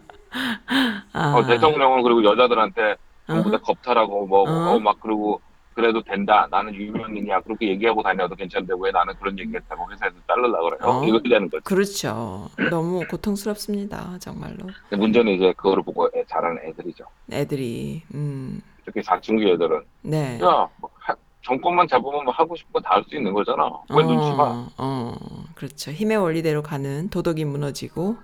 아. 1.12 1.34
어, 1.36 1.46
대통령은 1.46 2.02
그리고 2.02 2.24
여자들한테 2.24 2.96
전부 3.26 3.50
다. 3.50 3.58
겁탈하고 3.58 4.26
뭐 4.26 4.42
어. 4.48 4.74
어, 4.74 4.78
막 4.80 5.00
그러고 5.00 5.40
그래도 5.74 6.02
된다. 6.02 6.46
나는 6.50 6.74
유명인이야. 6.74 7.40
그렇게 7.40 7.68
얘기하고 7.70 8.02
다녀도 8.02 8.34
괜찮은데 8.34 8.74
왜 8.78 8.90
나는 8.90 9.14
그런 9.18 9.38
얘기했다고 9.38 9.90
회사에서 9.90 10.16
자르려고 10.28 10.64
그래요? 10.70 10.78
어. 10.82 11.04
이렇게 11.04 11.28
되는 11.30 11.48
거죠. 11.48 11.62
그렇죠. 11.64 12.48
너무 12.70 13.02
고통스럽습니다. 13.08 14.18
정말로. 14.20 14.66
근데 14.90 14.96
문제는 14.96 15.32
이제 15.32 15.52
그거를 15.56 15.82
보고 15.82 16.08
애- 16.14 16.24
자라는 16.28 16.58
애들이죠. 16.66 17.04
애들이 17.32 18.02
음. 18.12 18.60
특히 18.84 19.02
사춘기 19.02 19.48
애들은 19.50 19.80
네. 20.02 20.38
야 20.42 20.68
뭐, 20.78 20.90
하- 20.98 21.16
정권만 21.42 21.88
잡으면 21.88 22.24
뭐 22.24 22.32
하고 22.32 22.54
싶은 22.56 22.72
거 22.72 22.80
다 22.80 22.96
할 22.96 23.04
수 23.08 23.16
있는 23.16 23.32
거잖아. 23.32 23.64
왜 23.90 24.04
눈치 24.04 24.30
봐? 24.36 24.44
어, 24.50 24.68
어, 24.78 25.14
그렇죠. 25.54 25.90
힘의 25.90 26.16
원리대로 26.18 26.62
가는 26.62 27.08
도덕이 27.10 27.44
무너지고 27.44 28.16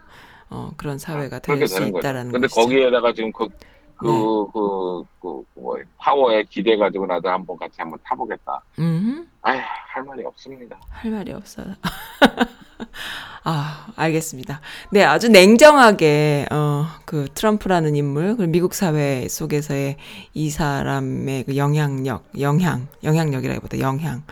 어, 0.51 0.71
그런 0.77 0.99
사회가 0.99 1.41
될 1.41 1.57
그렇게 1.57 1.67
수 1.67 1.75
되는 1.79 1.93
거죠. 1.93 2.01
있다라는 2.01 2.33
근데 2.33 2.47
것이죠. 2.47 2.61
거기에다가 2.63 3.13
지금 3.13 3.33
그, 3.33 3.49
그, 3.97 4.07
네. 4.07 4.13
그, 4.13 4.47
그, 4.53 5.05
그, 5.21 5.45
뭐, 5.61 5.77
파워에 5.99 6.45
기대 6.45 6.77
가지고 6.77 7.07
나도 7.07 7.29
한번 7.29 7.57
같이 7.59 7.75
한번 7.79 7.99
타보겠다. 8.05 8.63
음, 8.79 9.29
아휴, 9.43 9.59
할 9.61 10.05
말이 10.05 10.25
없습니다. 10.25 10.79
할 10.89 11.11
말이 11.11 11.33
없어요. 11.33 11.67
아, 13.45 13.87
알겠습니다. 13.97 14.61
네, 14.91 15.05
아주 15.05 15.29
냉정하게 15.29 16.47
어, 16.51 16.87
그 17.05 17.27
트럼프라는 17.35 17.97
인물, 17.97 18.37
그리고 18.37 18.51
미국 18.51 18.75
사회 18.75 19.27
속에서의 19.29 19.97
이 20.35 20.51
사람의 20.51 21.45
그 21.45 21.57
영향력, 21.57 22.25
영향, 22.41 22.89
영향력이라기보다 23.05 23.81
영향, 23.81 24.23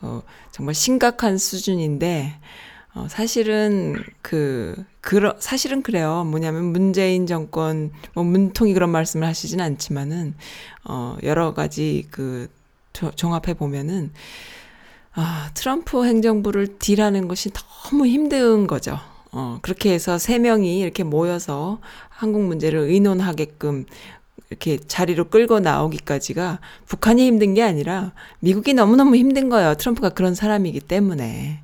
어, 0.00 0.22
정말 0.52 0.74
심각한 0.74 1.38
수준인데 1.38 2.38
어, 2.94 3.06
사실은 3.08 4.02
그, 4.22 4.74
그러, 5.00 5.34
사실은 5.38 5.82
그래요. 5.82 6.24
뭐냐면 6.24 6.64
문재인 6.64 7.26
정권, 7.26 7.92
뭐 8.14 8.24
문통이 8.24 8.74
그런 8.74 8.90
말씀을 8.90 9.26
하시진 9.26 9.60
않지만은, 9.60 10.34
어, 10.84 11.16
여러 11.22 11.54
가지 11.54 12.06
그, 12.10 12.48
조- 12.92 13.12
종합해 13.12 13.54
보면은, 13.54 14.10
아, 15.20 15.50
트럼프 15.52 16.04
행정부를 16.04 16.78
딜하는 16.78 17.26
것이 17.26 17.50
너무 17.50 18.06
힘든 18.06 18.68
거죠. 18.68 19.00
어, 19.32 19.58
그렇게 19.62 19.92
해서 19.92 20.16
세 20.16 20.38
명이 20.38 20.78
이렇게 20.78 21.02
모여서 21.02 21.80
한국 22.08 22.42
문제를 22.42 22.78
의논하게끔 22.78 23.84
이렇게 24.48 24.78
자리로 24.78 25.24
끌고 25.24 25.58
나오기까지가 25.58 26.60
북한이 26.86 27.26
힘든 27.26 27.54
게 27.54 27.64
아니라 27.64 28.12
미국이 28.38 28.74
너무너무 28.74 29.16
힘든 29.16 29.48
거예요. 29.48 29.74
트럼프가 29.74 30.10
그런 30.10 30.36
사람이기 30.36 30.78
때문에. 30.80 31.62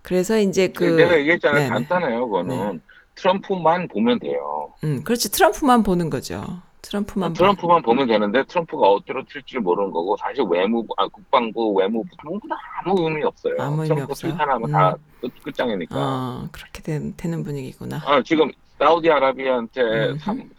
그래서 0.00 0.38
이제 0.38 0.68
그, 0.68 0.84
내가 0.84 1.18
얘기했잖아요. 1.18 1.68
네네. 1.68 1.68
간단해요. 1.68 2.26
그거는. 2.26 2.80
트럼프만 3.14 3.88
보면 3.88 4.20
돼요. 4.20 4.72
음, 4.84 5.02
그렇지. 5.04 5.30
트럼프만 5.30 5.82
보는 5.82 6.08
거죠. 6.08 6.62
트럼프만. 6.90 7.32
보- 7.32 7.34
트럼프만 7.38 7.82
보면 7.82 8.06
되는데 8.06 8.44
트럼프가 8.44 8.86
어디로 8.88 9.24
튈지 9.24 9.58
모르는 9.58 9.90
거고 9.90 10.16
사실 10.16 10.44
외무부, 10.48 10.94
아, 10.96 11.06
국방부, 11.08 11.72
외무부 11.74 12.08
아무것도 12.18 12.54
아무 12.84 13.00
의미 13.08 13.24
없어요. 13.24 13.54
아무 13.58 13.76
의미 13.82 13.88
트럼프 13.88 14.12
없어요? 14.12 14.30
출탄하면 14.30 14.68
음. 14.70 14.72
다 14.72 14.96
끝, 15.20 15.42
끝장이니까. 15.42 15.94
어, 15.96 16.48
그렇게 16.52 16.82
된, 16.82 17.14
되는 17.16 17.42
분위기구나. 17.42 18.00
아, 18.04 18.22
지금 18.22 18.50
사우디아라비아한테 18.78 19.80
음흠. 19.82 20.18
삼 20.18 20.50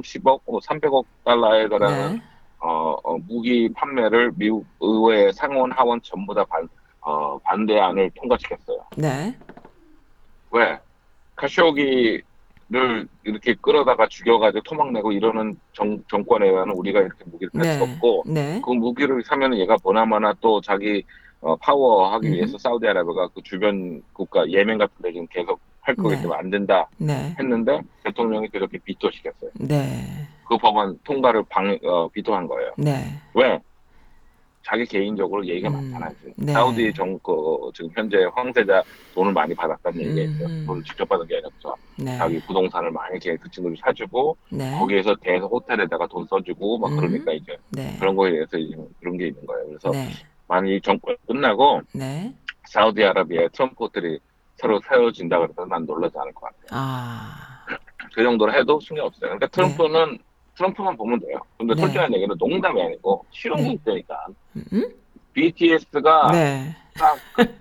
30억, 0.00 0.40
어, 0.46 0.58
300억 0.60 1.04
달러에 1.24 1.68
달하는 1.68 2.14
네. 2.16 2.22
어, 2.60 2.96
어, 3.04 3.18
무기 3.28 3.68
판매를 3.74 4.32
미국 4.36 4.64
의회 4.80 5.30
상원 5.32 5.70
하원 5.72 6.00
전부 6.02 6.34
다 6.34 6.44
반, 6.44 6.66
어, 7.02 7.38
반대안을 7.38 8.10
통과시켰어요. 8.14 8.78
네. 8.96 9.36
왜? 10.52 10.78
카쇼기 11.34 12.22
를 12.68 13.06
이렇게 13.22 13.54
끌어다가 13.54 14.08
죽여가지고 14.08 14.62
토막내고 14.64 15.12
이러는 15.12 15.56
정, 15.72 16.02
정권에 16.10 16.48
의한 16.48 16.70
우리가 16.70 16.98
이렇게 17.00 17.24
무기를 17.26 17.50
살수 17.54 17.78
네. 17.78 17.92
없고 17.92 18.24
네. 18.26 18.60
그 18.64 18.70
무기를 18.72 19.22
사면 19.22 19.56
얘가 19.56 19.76
보나마나 19.76 20.34
또 20.40 20.60
자기 20.60 21.04
어, 21.40 21.54
파워하기 21.54 22.26
음흠. 22.26 22.36
위해서 22.36 22.58
사우디아라비아가 22.58 23.28
그 23.28 23.40
주변 23.44 24.02
국가 24.12 24.48
예멘 24.50 24.78
같은 24.78 24.94
데 25.00 25.12
지금 25.12 25.28
계속 25.28 25.60
할 25.80 25.94
거기 25.94 26.16
네. 26.16 26.22
때문에 26.22 26.38
안 26.40 26.50
된다 26.50 26.88
네. 26.98 27.36
했는데 27.38 27.80
대통령이 28.02 28.48
그렇게 28.48 28.78
비토시켰어요. 28.78 29.50
네. 29.60 30.26
그 30.48 30.56
법안 30.58 30.98
통과를 31.04 31.44
방, 31.48 31.78
어, 31.84 32.08
비토한 32.08 32.48
거예요. 32.48 32.72
네. 32.76 33.04
왜? 33.34 33.60
자기 34.66 34.84
개인적으로 34.84 35.46
얘기가 35.46 35.68
음, 35.68 35.74
많잖아요. 35.74 36.10
지금. 36.18 36.32
네. 36.38 36.52
사우디 36.52 36.92
정, 36.92 37.16
그, 37.20 37.70
지금 37.72 37.88
현재 37.94 38.16
황세자 38.34 38.82
돈을 39.14 39.32
많이 39.32 39.54
받았다는 39.54 40.00
얘기가 40.00 40.22
있어요. 40.22 40.48
음. 40.48 40.64
돈을 40.66 40.82
직접 40.82 41.08
받은 41.08 41.24
게 41.28 41.36
아니라 41.36 41.50
네. 41.96 42.18
자기 42.18 42.40
부동산을 42.40 42.90
많이 42.90 43.16
걔그 43.20 43.48
친구들이 43.48 43.80
사주고 43.80 44.36
네. 44.50 44.76
거기에서 44.76 45.14
대해서 45.22 45.46
호텔에다가 45.46 46.08
돈 46.08 46.26
써주고 46.26 46.78
막 46.78 46.90
음. 46.90 46.96
그러니까 46.96 47.32
이제 47.32 47.56
네. 47.70 47.96
그런 48.00 48.16
거에 48.16 48.32
대해서 48.32 48.58
지금 48.58 48.88
그런 48.98 49.16
게 49.16 49.28
있는 49.28 49.46
거예요. 49.46 49.66
그래서 49.68 49.90
네. 49.92 50.08
만약 50.48 50.68
이 50.68 50.80
정권 50.80 51.16
끝나고 51.28 51.82
네. 51.92 52.34
사우디아라비아에 52.64 53.48
트럼프 53.52 53.84
호텔이 53.84 54.18
새로 54.56 54.80
세워진다 54.80 55.38
그래서 55.38 55.64
난 55.66 55.86
놀라지 55.86 56.18
않을 56.18 56.32
것 56.32 56.46
같아요. 56.46 56.66
아. 56.72 57.64
그 58.12 58.22
정도로 58.22 58.52
해도 58.52 58.80
순위 58.80 58.98
없어요. 58.98 59.30
그러니까 59.30 59.46
트럼프는 59.48 60.18
트럼프만 60.56 60.96
보면 60.96 61.20
돼요. 61.20 61.38
근데 61.58 61.74
네. 61.74 61.80
솔직한 61.82 62.12
얘기는 62.14 62.34
농담이 62.38 62.80
아니고 62.82 63.24
실용이 63.30 63.62
네. 63.62 63.72
있다니까. 63.72 64.26
음? 64.72 64.90
BTS가 65.34 66.30
네. 66.32 66.74
딱그 66.98 67.54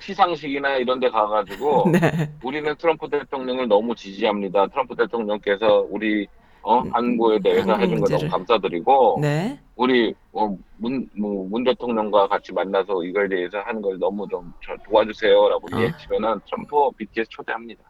시상식이나 0.00 0.76
이런 0.76 1.00
데 1.00 1.08
가가지고 1.08 1.90
네. 1.92 2.30
우리는 2.42 2.74
트럼프 2.76 3.08
대통령을 3.08 3.66
너무 3.68 3.94
지지합니다. 3.94 4.66
트럼프 4.68 4.94
대통령께서 4.94 5.86
우리 5.90 6.26
어, 6.62 6.80
음, 6.80 6.90
한국에 6.94 7.38
대해서 7.40 7.72
한국 7.72 7.82
해준 7.82 8.00
거 8.00 8.08
너무. 8.08 8.30
감사드리고 8.30 9.18
네. 9.20 9.58
우리 9.76 10.14
어, 10.32 10.56
문, 10.78 11.08
뭐, 11.14 11.46
문 11.48 11.64
대통령과 11.64 12.28
같이 12.28 12.52
만나서 12.52 13.04
이거에 13.04 13.28
대해서 13.28 13.58
하는 13.58 13.82
걸 13.82 13.98
너무 13.98 14.26
좀 14.28 14.52
저- 14.64 14.74
도와주세요라고 14.88 15.66
어. 15.76 15.80
얘기치면은 15.82 16.40
트럼프 16.46 16.90
BTS 16.96 17.28
초대합니다. 17.30 17.82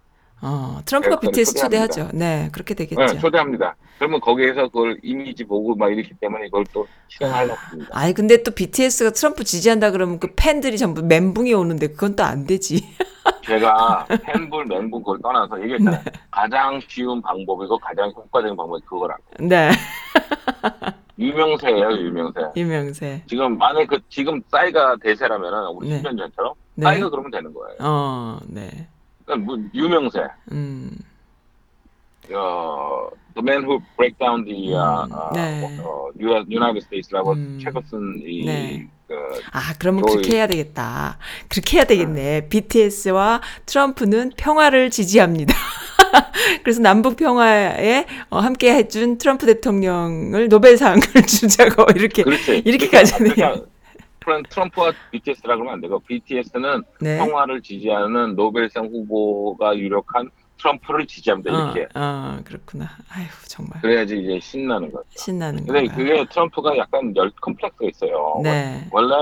어, 0.42 0.80
트럼프가 0.84 1.20
네, 1.20 1.26
BTS 1.28 1.54
초대합니다. 1.54 1.86
초대하죠. 1.94 2.16
네. 2.16 2.48
그렇게 2.52 2.74
되겠죠. 2.74 3.00
네, 3.00 3.18
초대합니다. 3.18 3.76
그러면 3.98 4.20
거기에서 4.20 4.68
그걸 4.68 4.98
이미지 5.02 5.44
보고 5.44 5.74
막 5.74 5.92
이렇기 5.92 6.14
때문에 6.20 6.46
이걸 6.46 6.64
또 6.72 6.86
실행하려고 7.08 7.54
합니다. 7.54 7.90
아니 7.92 8.12
근데 8.12 8.42
또 8.42 8.50
BTS가 8.50 9.10
트럼프 9.10 9.44
지지한다 9.44 9.90
그러면 9.92 10.18
그 10.18 10.32
팬들이 10.36 10.78
전부 10.78 11.02
멘붕이 11.02 11.52
오는데 11.54 11.88
그건 11.88 12.16
또 12.16 12.24
안 12.24 12.46
되지. 12.46 12.82
제가 13.46 14.06
팬불 14.24 14.66
맹분 14.66 15.02
그걸 15.02 15.18
떠나서 15.22 15.60
얘기했잖아요. 15.62 16.02
네. 16.02 16.12
가장 16.30 16.80
쉬운 16.88 17.20
방법이고 17.22 17.78
가장 17.78 18.10
효과적인 18.10 18.56
방법이 18.56 18.82
그거라고. 18.86 19.22
네. 19.40 19.70
유명세예요, 21.18 21.90
유명세. 21.92 22.40
유명세. 22.56 23.22
지금 23.26 23.56
만약 23.56 23.86
그 23.86 23.98
지금 24.08 24.42
싸이가 24.50 24.96
대세라면은 25.02 25.68
우리 25.68 25.88
네. 25.90 26.02
10년 26.02 26.18
전처럼 26.18 26.54
네. 26.74 26.84
싸이가 26.84 27.08
그러면 27.10 27.30
되는 27.30 27.52
거예요. 27.54 27.76
어, 27.80 28.38
네. 28.48 28.88
그러니까 29.24 29.46
뭐 29.46 29.58
유명세. 29.74 30.20
음. 30.52 30.90
어, 32.32 33.08
The 33.34 33.42
Man 33.42 33.64
Who 33.64 33.80
Break 33.96 34.16
Down 34.18 34.44
the 34.44 34.72
음, 34.74 35.10
uh, 35.10 35.34
네. 35.34 35.78
어, 35.82 36.08
United 36.18 36.78
States라고 36.84 37.32
음. 37.32 37.58
책을 37.62 37.82
쓴이 37.84 38.44
네. 38.44 38.88
그, 39.06 39.14
아, 39.52 39.74
그러면 39.78 40.02
그렇게 40.02 40.36
해야 40.36 40.46
되겠다. 40.46 41.18
그렇게 41.48 41.76
해야 41.76 41.84
되겠네. 41.84 42.48
BTS와 42.48 43.42
트럼프는 43.66 44.32
평화를 44.36 44.88
지지합니다. 44.90 45.54
그래서 46.62 46.80
남북 46.80 47.16
평화에 47.16 48.06
어, 48.30 48.38
함께 48.38 48.72
해준 48.74 49.18
트럼프 49.18 49.44
대통령을 49.46 50.48
노벨상을 50.48 51.00
주자고 51.28 51.86
이렇게. 51.94 52.22
그렇지. 52.22 52.62
이렇게 52.64 52.88
그러니까. 52.88 53.18
그러니까 53.18 53.62
트럼- 54.24 54.42
트럼프와 54.48 54.92
BTS라 55.10 55.56
그러면 55.56 55.74
안 55.74 55.80
되고 55.82 55.98
BTS는 56.00 56.82
네. 57.00 57.18
평화를 57.18 57.60
지지하는 57.60 58.36
노벨상 58.36 58.86
후보가 58.86 59.76
유력한 59.76 60.30
트럼프를 60.68 61.06
지지합니다. 61.06 61.52
어, 61.52 61.72
이렇게. 61.72 61.86
어, 61.94 62.38
그렇구나. 62.44 62.86
아휴, 63.12 63.26
정말. 63.46 63.80
그래야지 63.82 64.18
이제 64.18 64.40
신나는 64.40 64.90
거죠. 64.90 65.04
신나는 65.10 65.66
근데 65.66 65.86
거야. 65.86 65.94
그게 65.96 66.24
트럼프가 66.30 66.76
약간 66.78 67.14
열 67.16 67.30
컴플렉스가 67.42 67.86
있어요. 67.88 68.40
네. 68.42 68.88
원래 68.90 69.14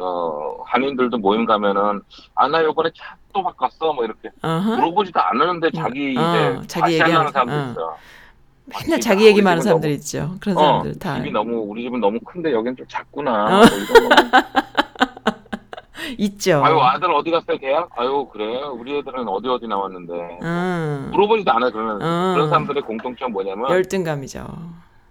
어, 0.00 0.56
한인들도 0.66 1.18
모임 1.18 1.44
가면은 1.46 2.00
아나 2.34 2.62
요번에 2.64 2.90
차또 2.94 3.42
바꿨어 3.44 3.92
뭐 3.92 4.04
이렇게 4.04 4.30
어허. 4.42 4.76
물어보지도 4.76 5.20
않았는데 5.20 5.70
자기 5.72 6.16
어, 6.16 6.20
이제 6.60 6.66
자기 6.68 6.92
얘기하는 6.94 7.16
하는 7.18 7.32
사람들 7.32 7.54
어. 7.56 7.70
있어. 7.70 7.96
맨날 8.84 8.98
아, 8.98 9.00
자기 9.00 9.26
얘기만 9.26 9.50
하는 9.52 9.62
사람들 9.62 9.88
너무- 9.90 9.94
있죠. 9.98 10.36
그런 10.40 10.56
어, 10.58 10.60
사람들 10.60 10.98
다. 10.98 11.16
집이 11.16 11.30
너무 11.32 11.56
우리 11.66 11.82
집은 11.84 12.00
너무 12.00 12.18
큰데 12.20 12.52
여긴 12.52 12.76
좀 12.76 12.86
작구나. 12.88 13.46
어. 13.46 13.48
뭐거 13.60 14.67
있죠. 16.18 16.62
아유 16.64 16.78
아들 16.80 17.10
어디 17.12 17.30
갔어요 17.30 17.58
대학? 17.58 17.88
아유 17.96 18.28
그래 18.32 18.62
우리 18.62 18.96
애들은 18.98 19.28
어디 19.28 19.48
어디 19.48 19.66
나왔는데 19.66 20.38
음, 20.42 21.08
물어보지도 21.12 21.50
않아요 21.52 21.70
그러면 21.70 21.96
음. 22.02 22.34
그런 22.34 22.48
사람들의 22.48 22.82
공통점 22.84 23.32
뭐냐면 23.32 23.70
열등감이죠. 23.70 24.46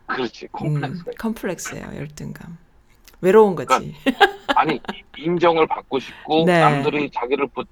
그렇지 0.08 0.46
음, 0.46 0.50
콤플렉스 0.52 1.04
컴플렉스예요. 1.20 1.86
열등감. 1.98 2.58
외로운 3.20 3.56
거지. 3.56 3.96
아니 4.56 4.80
인정을 5.18 5.66
받고 5.68 6.00
싶고 6.00 6.46
네. 6.46 6.60
남들이 6.60 7.10
자기를 7.10 7.48
보- 7.48 7.64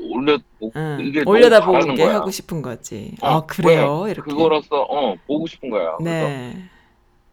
올려 0.00 0.36
보- 0.58 0.70
응. 0.74 0.98
이게 1.00 1.22
너무 1.22 1.36
올려다보게 1.36 1.80
잘하는 1.80 1.94
거야. 2.04 2.14
하고 2.16 2.30
싶은 2.30 2.62
거지. 2.62 3.14
어, 3.22 3.26
아 3.28 3.46
그래요? 3.46 4.00
왜? 4.00 4.10
이렇게. 4.10 4.30
그거로서 4.30 4.82
어 4.82 5.14
보고 5.26 5.46
싶은 5.46 5.70
거야. 5.70 5.96
그래서 5.98 6.26
네. 6.26 6.64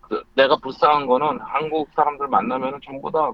그- 0.02 0.24
내가 0.36 0.56
불쌍한 0.58 1.08
거는 1.08 1.40
한국 1.42 1.90
사람들 1.96 2.28
만나면은 2.28 2.80
전부 2.86 3.12
다 3.12 3.32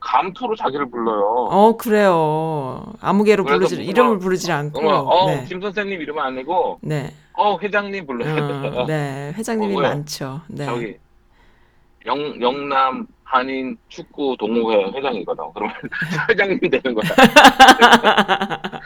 감투로 0.00 0.56
자기를 0.56 0.90
불러요. 0.90 1.48
어 1.50 1.76
그래요. 1.76 2.84
아무개로 3.00 3.44
그래서 3.44 3.68
부르지 3.74 3.82
이름을 3.84 4.10
말- 4.12 4.18
부르지 4.18 4.52
않고. 4.52 4.80
그러면 4.80 5.00
어, 5.06 5.26
네. 5.26 5.44
김 5.48 5.60
선생님 5.60 6.00
이름 6.00 6.18
아니고 6.18 6.78
네. 6.82 7.12
어 7.34 7.58
회장님 7.58 8.06
불러야 8.06 8.34
돼. 8.34 8.68
어, 8.78 8.86
네. 8.86 9.32
회장님이 9.36 9.76
어, 9.76 9.80
왜? 9.80 9.88
많죠. 9.88 10.40
네. 10.48 10.64
저기 10.66 10.96
영 12.06 12.40
영남 12.40 13.06
한인 13.24 13.76
축구 13.88 14.36
동호회 14.38 14.92
회장이거든. 14.94 15.44
그러면 15.54 15.74
회장님이 16.30 16.70
되는 16.70 16.94
거야. 16.94 17.10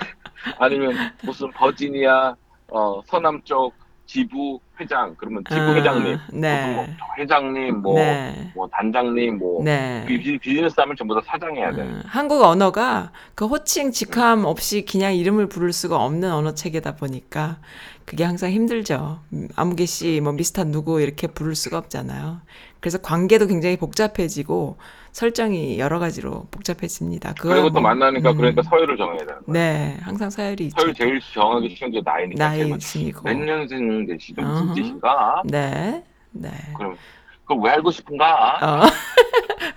아니면 0.58 0.94
무슨 1.22 1.50
버지니아 1.52 2.34
어, 2.68 3.00
서남 3.06 3.40
쪽 3.44 3.74
지부 4.12 4.60
회장 4.78 5.14
그러면 5.16 5.42
지부 5.48 5.60
아, 5.62 5.74
회장님, 5.74 6.18
네. 6.34 6.74
뭐 6.74 6.86
회장님, 7.16 7.80
뭐, 7.80 7.94
네. 7.94 8.52
뭐 8.54 8.68
단장님, 8.68 9.38
뭐 9.38 9.64
네. 9.64 10.04
비, 10.06 10.38
비즈니스 10.38 10.74
하면 10.78 10.94
전부 10.96 11.14
다 11.14 11.22
사장해야 11.24 11.72
돼. 11.72 11.80
어, 11.80 12.00
한국 12.04 12.42
언어가 12.42 13.10
그 13.34 13.46
호칭 13.46 13.90
직함 13.90 14.44
없이 14.44 14.84
그냥 14.84 15.14
이름을 15.14 15.48
부를 15.48 15.72
수가 15.72 15.96
없는 16.04 16.30
언어 16.30 16.52
체계다 16.52 16.96
보니까 16.96 17.58
그게 18.04 18.24
항상 18.24 18.50
힘들죠. 18.50 19.20
음, 19.32 19.48
아무개 19.56 19.86
씨, 19.86 20.20
뭐 20.22 20.32
미스터 20.32 20.64
누구 20.64 21.00
이렇게 21.00 21.26
부를 21.26 21.54
수가 21.54 21.78
없잖아요. 21.78 22.42
그래서 22.80 22.98
관계도 22.98 23.46
굉장히 23.46 23.78
복잡해지고 23.78 24.76
설정이 25.12 25.78
여러 25.78 25.98
가지로 25.98 26.46
복잡해집니다. 26.50 27.34
그리고 27.38 27.68
또 27.68 27.74
뭐, 27.74 27.82
만나니까 27.82 28.30
음, 28.30 28.36
그러니까 28.36 28.62
서열을 28.62 28.96
정해야 28.96 29.18
되는 29.18 29.42
거야. 29.42 29.42
네, 29.46 29.96
항상 30.00 30.30
서열이 30.30 30.64
있죠. 30.66 30.80
서열 30.80 30.94
제일 30.94 31.20
정하기 31.34 31.74
쉬운 31.76 31.90
게 31.90 32.00
나이니까. 32.02 32.44
나이 32.44 32.58
제일 32.58 32.70
먼저. 32.70 32.98
있으니고. 32.98 33.22
몇 33.22 33.34
년생? 33.34 34.06
무슨 34.06 34.44
어허. 34.44 34.74
뜻인가? 34.74 35.42
네, 35.44 36.02
네. 36.30 36.50
그럼 36.76 36.96
그걸 37.42 37.58
왜 37.62 37.70
알고 37.72 37.90
싶은가? 37.90 38.58
어. 38.62 38.86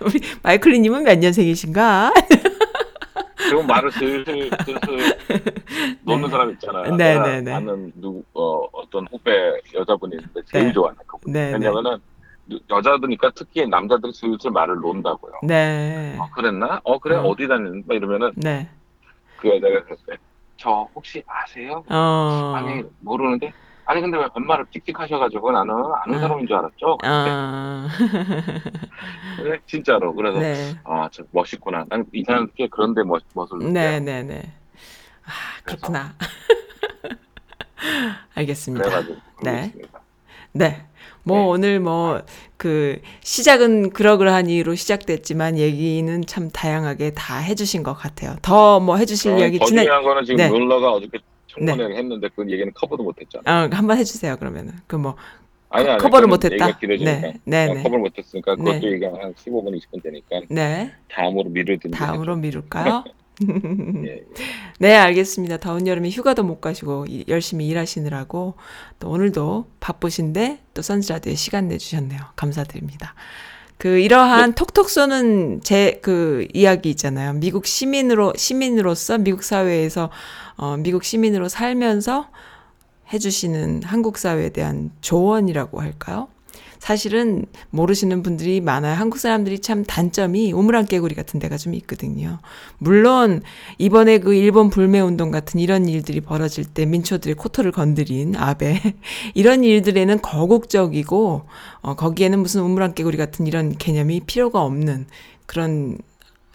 우리 0.06 0.20
마이클리님은 0.42 1.04
몇 1.04 1.18
년생이신가? 1.18 2.12
그런 3.36 3.66
말을 3.66 3.92
슬슬 3.92 4.50
슬슬 4.64 5.18
놓는 6.02 6.30
사람 6.30 6.50
있잖아요. 6.52 6.96
네, 6.96 7.18
네, 7.20 7.40
네. 7.42 7.52
아는 7.52 7.92
누구 7.94 8.24
어, 8.32 8.66
어떤 8.72 9.06
후배 9.08 9.30
여자분이 9.74 10.16
있는데 10.16 10.40
제일 10.50 10.66
네. 10.68 10.72
좋아하는 10.72 10.98
그분. 11.06 11.32
네, 11.32 11.46
네. 11.48 11.52
왜냐면은 11.52 11.98
여자들이니까 12.70 13.32
특히 13.34 13.66
남자들이 13.66 14.12
슬슬 14.12 14.50
말을 14.50 14.76
놓는다고요. 14.76 15.32
네, 15.44 16.16
어, 16.20 16.28
그랬나? 16.34 16.80
어 16.84 16.98
그래 16.98 17.16
어. 17.16 17.22
어디 17.22 17.48
다니는? 17.48 17.84
막 17.86 17.94
이러면은 17.94 18.32
네. 18.36 18.68
그 19.36 19.48
여자가 19.48 19.84
그랬어요. 19.84 20.16
저 20.56 20.88
혹시 20.94 21.22
아세요? 21.26 21.84
어, 21.90 22.54
아니 22.56 22.82
모르는데 23.00 23.52
아니 23.84 24.00
근데 24.00 24.16
왜 24.18 24.26
반말을 24.28 24.66
틱틱하셔가지고 24.72 25.52
나는 25.52 25.74
아는 26.04 26.16
어. 26.16 26.18
사람인 26.20 26.46
줄 26.46 26.56
알았죠. 26.56 26.98
어, 27.04 27.86
그래 29.36 29.58
진짜로 29.66 30.14
그래서 30.14 30.38
네. 30.40 30.74
아저 30.84 31.22
멋있구나. 31.32 31.84
난 31.88 32.04
이 32.12 32.24
사람께 32.24 32.68
그런데 32.70 33.02
멋 33.02 33.22
멋을 33.34 33.72
네, 33.72 34.00
느껴요. 34.00 34.00
네, 34.00 34.22
네. 34.22 34.42
아. 35.24 35.30
그렇구나. 35.64 36.14
알겠습니다. 38.34 38.88
네. 39.42 39.64
있습니다. 39.66 40.00
네. 40.58 40.82
뭐 41.24 41.38
네. 41.38 41.44
오늘 41.46 41.80
뭐 41.80 42.22
그 42.56 43.00
시작은 43.20 43.90
그러그러한 43.90 44.48
이유로 44.48 44.74
시작됐지만 44.74 45.58
얘기는 45.58 46.24
참 46.26 46.50
다양하게 46.50 47.12
다 47.14 47.38
해주신 47.38 47.82
것 47.82 47.94
같아요. 47.94 48.36
더 48.42 48.80
뭐 48.80 48.96
해주실 48.96 49.32
어, 49.32 49.38
이야기 49.38 49.58
더 49.58 49.66
지난 49.66 49.84
중요한 49.84 50.02
거는 50.02 50.24
지금 50.24 50.36
네. 50.36 50.48
롤러가 50.48 50.92
어저께 50.92 51.18
청문회를 51.48 51.96
했는데 51.96 52.28
그 52.34 52.44
얘기는 52.50 52.70
커버도 52.74 53.02
못했잖아. 53.02 53.42
어, 53.64 53.68
한번 53.72 53.98
해주세요 53.98 54.36
그러면은 54.36 54.74
그뭐 54.86 55.16
아니 55.70 55.88
아니 55.88 55.98
커버를 55.98 56.28
못했다. 56.28 56.78
네, 56.80 57.34
네, 57.44 57.68
어, 57.68 57.74
네, 57.74 57.82
커버를 57.82 57.98
못했으니까 58.00 58.56
그것도 58.56 58.78
네. 58.78 58.92
얘기가 58.92 59.08
한 59.08 59.34
15분 59.34 59.78
20분 59.78 60.02
되니까 60.02 60.40
네. 60.48 60.92
다음으로 61.08 61.50
미루든지. 61.50 61.96
다음으로 61.96 62.36
미룰까요? 62.36 63.04
해줘. 63.42 64.06
예. 64.06 64.22
네, 64.80 64.94
알겠습니다. 64.96 65.58
더운 65.58 65.86
여름에 65.86 66.10
휴가도 66.10 66.42
못 66.42 66.60
가시고 66.60 67.06
이- 67.08 67.24
열심히 67.28 67.66
일하시느라고 67.68 68.54
또 69.00 69.10
오늘도 69.10 69.66
바쁘신데 69.80 70.60
또 70.74 70.82
선즈라디오에 70.82 71.34
시간 71.34 71.68
내주셨네요. 71.68 72.20
감사드립니다. 72.36 73.14
그 73.78 73.98
이러한 73.98 74.54
톡톡 74.54 74.88
쏘는 74.88 75.60
제 75.62 76.00
그 76.02 76.46
이야기 76.54 76.88
있잖아요. 76.90 77.34
미국 77.34 77.66
시민으로 77.66 78.32
시민으로서 78.36 79.18
미국 79.18 79.42
사회에서 79.44 80.10
어, 80.56 80.76
미국 80.78 81.04
시민으로 81.04 81.48
살면서 81.50 82.30
해주시는 83.12 83.82
한국 83.84 84.18
사회에 84.18 84.48
대한 84.48 84.90
조언이라고 85.00 85.80
할까요? 85.80 86.28
사실은 86.78 87.46
모르시는 87.70 88.22
분들이 88.22 88.60
많아요. 88.60 88.94
한국 88.94 89.18
사람들이 89.18 89.60
참 89.60 89.84
단점이 89.84 90.52
우물안 90.52 90.86
깨구리 90.86 91.14
같은 91.14 91.40
데가 91.40 91.56
좀 91.56 91.74
있거든요. 91.74 92.38
물론 92.78 93.42
이번에 93.78 94.18
그 94.18 94.34
일본 94.34 94.70
불매 94.70 95.00
운동 95.00 95.30
같은 95.30 95.60
이런 95.60 95.88
일들이 95.88 96.20
벌어질 96.20 96.64
때 96.64 96.86
민초들의 96.86 97.36
코털을 97.36 97.72
건드린 97.72 98.36
아베 98.36 98.80
이런 99.34 99.64
일들에는 99.64 100.20
거국적이고 100.22 101.42
어, 101.80 101.94
거기에는 101.94 102.38
무슨 102.38 102.62
우물안 102.62 102.94
깨구리 102.94 103.16
같은 103.16 103.46
이런 103.46 103.76
개념이 103.76 104.20
필요가 104.20 104.62
없는 104.62 105.06
그런 105.46 105.98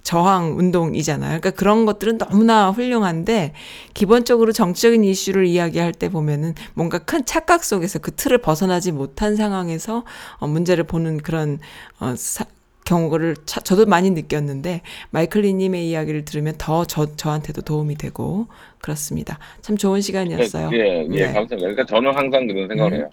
저항 0.04 0.58
운동이잖아요. 0.58 1.40
그러니까 1.40 1.52
그런 1.52 1.86
것들은 1.86 2.18
너무나 2.18 2.72
훌륭한데 2.72 3.54
기본적으로 3.94 4.52
정치적인 4.52 5.04
이슈를 5.04 5.46
이야기할 5.46 5.94
때 5.94 6.10
보면은 6.10 6.56
뭔가 6.74 6.98
큰 7.00 7.24
착각 7.26 7.64
속에서 7.64 8.00
그 8.00 8.12
틀을 8.12 8.40
벗어나지 8.40 8.92
못한 8.92 9.36
상황에서 9.36 10.04
어, 10.40 10.48
문제를 10.48 10.86
보는 10.86 11.18
그런 11.20 11.60
어, 12.00 12.16
사, 12.16 12.46
경우를 12.84 13.36
차- 13.46 13.62
저도 13.62 13.86
많이 13.86 14.10
느꼈는데 14.10 14.82
마이클리님의 15.12 15.88
이야기를 15.90 16.26
들으면 16.26 16.56
더 16.58 16.84
저, 16.86 17.16
저한테도 17.16 17.62
도움이 17.62 17.96
되고 17.96 18.48
그렇습니다. 18.82 19.38
참 19.62 19.78
좋은 19.78 20.02
시간이었어요. 20.02 20.72
예, 20.74 20.78
예, 21.04 21.08
네. 21.08 21.24
감사합니다. 21.26 21.58
그러니까 21.58 21.86
저는 21.86 22.16
항상 22.16 22.48
그런 22.48 22.68
생각을 22.68 22.94
음. 22.94 22.98
해요. 22.98 23.10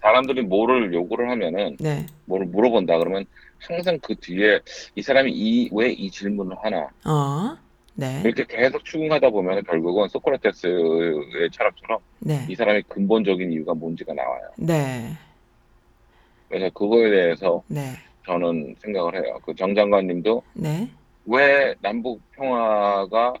사람들이 0.00 0.42
뭐를 0.42 0.94
요구를 0.94 1.30
하면은 1.30 1.76
네, 1.78 2.06
뭐를 2.24 2.46
물어본다 2.46 2.98
그러면 2.98 3.26
항상 3.62 3.98
그 4.02 4.14
뒤에 4.16 4.60
이 4.94 5.02
사람이 5.02 5.30
이 5.32 5.68
왜 5.72 5.92
이 5.92 6.10
질문을 6.10 6.56
하나. 6.62 6.88
어, 7.06 7.56
네, 7.94 8.22
이렇게 8.24 8.44
계속 8.44 8.84
추궁하다 8.84 9.30
보면 9.30 9.62
결국은 9.64 10.08
소크라테스의 10.08 11.50
철학처럼 11.52 11.98
네, 12.20 12.46
이 12.48 12.54
사람의 12.54 12.84
근본적인 12.88 13.52
이유가 13.52 13.74
뭔지가 13.74 14.14
나와요. 14.14 14.42
네, 14.56 15.12
그래서 16.48 16.70
그거에 16.74 17.10
대해서 17.10 17.62
네, 17.68 17.92
저는 18.26 18.74
생각을 18.82 19.14
해요. 19.24 19.38
그 19.44 19.54
정 19.54 19.74
장관님도 19.74 20.42
네, 20.54 20.88
왜 21.26 21.74
남북 21.80 22.20
평화가 22.32 23.34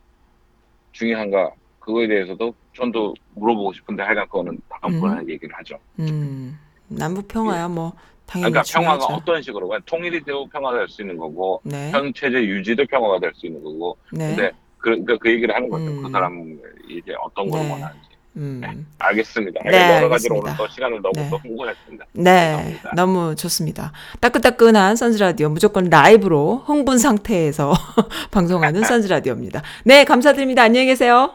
중요한가 0.92 1.50
그거에 1.78 2.06
대해서도 2.06 2.54
전도 2.76 3.14
물어보고 3.34 3.72
싶은데 3.72 4.02
하여간 4.02 4.26
그거는 4.26 4.60
다음번에 4.68 5.22
얘기를 5.32 5.54
하죠. 5.56 5.78
음, 5.98 6.58
남북 6.88 7.26
평화야 7.28 7.68
뭐 7.68 7.92
당연히 8.30 8.52
그러니까 8.52 8.72
평화가 8.72 8.98
중요하죠. 8.98 9.14
어떤 9.22 9.42
식으로 9.42 9.68
그냥 9.68 9.82
통일이 9.86 10.22
되고 10.22 10.46
평화가 10.48 10.78
될 10.78 10.88
수 10.88 11.02
있는 11.02 11.16
거고 11.16 11.60
네, 11.64 11.90
현 11.90 12.12
체제 12.14 12.38
유지도 12.38 12.84
평화가 12.86 13.18
될 13.18 13.32
수 13.34 13.46
있는 13.46 13.62
거고 13.62 13.96
네, 14.12 14.28
근데 14.28 14.50
그, 14.78 14.90
그러니까 14.90 15.16
그 15.20 15.30
얘기를 15.30 15.54
하는 15.54 15.68
거죠. 15.68 15.84
음. 15.86 16.02
그 16.04 16.10
사람 16.10 16.58
이게 16.88 17.12
어떤 17.22 17.50
걸 17.50 17.60
네. 17.62 17.72
원하는지. 17.72 18.10
음. 18.36 18.86
알겠습니다. 18.98 19.60
네, 19.64 19.96
여러 19.96 20.08
가지로 20.08 20.36
오늘. 20.38 20.56
또 20.56 20.66
시간을 20.68 21.02
너무 21.02 21.12
네. 21.16 21.28
또 21.28 21.36
홍보했습니다. 21.38 22.04
네, 22.12 22.52
감사합니다. 22.52 22.90
너무 22.94 23.34
좋습니다. 23.34 23.92
따끈따끈한 24.20 24.94
선즈라디오 24.94 25.48
무조건 25.48 25.90
라이브로 25.90 26.62
흥분 26.64 26.98
상태에서 26.98 27.72
방송하는 28.30 28.84
선즈라디오입니다. 28.84 29.62
네, 29.84 30.04
감사드립니다. 30.04 30.62
안녕히 30.62 30.86
계세요. 30.86 31.34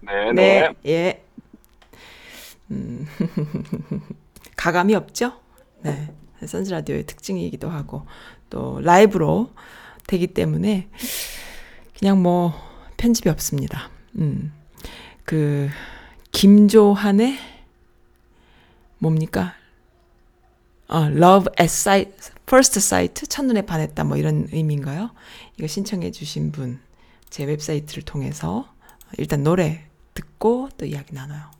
네, 0.00 0.32
네. 0.32 0.60
네, 0.82 0.90
예. 0.90 1.22
음, 2.72 3.06
가감이 4.56 4.94
없죠? 4.96 5.32
네. 5.82 6.08
선즈 6.46 6.70
라디오의 6.70 7.06
특징이기도 7.06 7.68
하고 7.68 8.06
또 8.50 8.80
라이브로 8.82 9.50
되기 10.06 10.26
때문에 10.26 10.88
그냥 11.98 12.22
뭐 12.22 12.52
편집이 12.96 13.28
없습니다. 13.28 13.90
음. 14.16 14.52
그 15.24 15.68
김조한의 16.32 17.38
뭡니까? 18.98 19.54
어, 20.88 21.06
Love 21.06 21.52
at 21.58 21.64
Sight, 21.64 22.12
First 22.46 22.78
Sight, 22.78 23.26
첫눈에 23.26 23.62
반했다 23.62 24.04
뭐 24.04 24.16
이런 24.16 24.48
의미인가요? 24.52 25.10
이거 25.58 25.66
신청해 25.66 26.10
주신 26.10 26.52
분 26.52 26.80
제 27.32 27.44
웹사이트를 27.44 28.02
통해서 28.02 28.68
일단 29.16 29.42
노래 29.42 29.86
듣고 30.12 30.68
또 30.76 30.84
이야기 30.84 31.14
나눠요. 31.14 31.50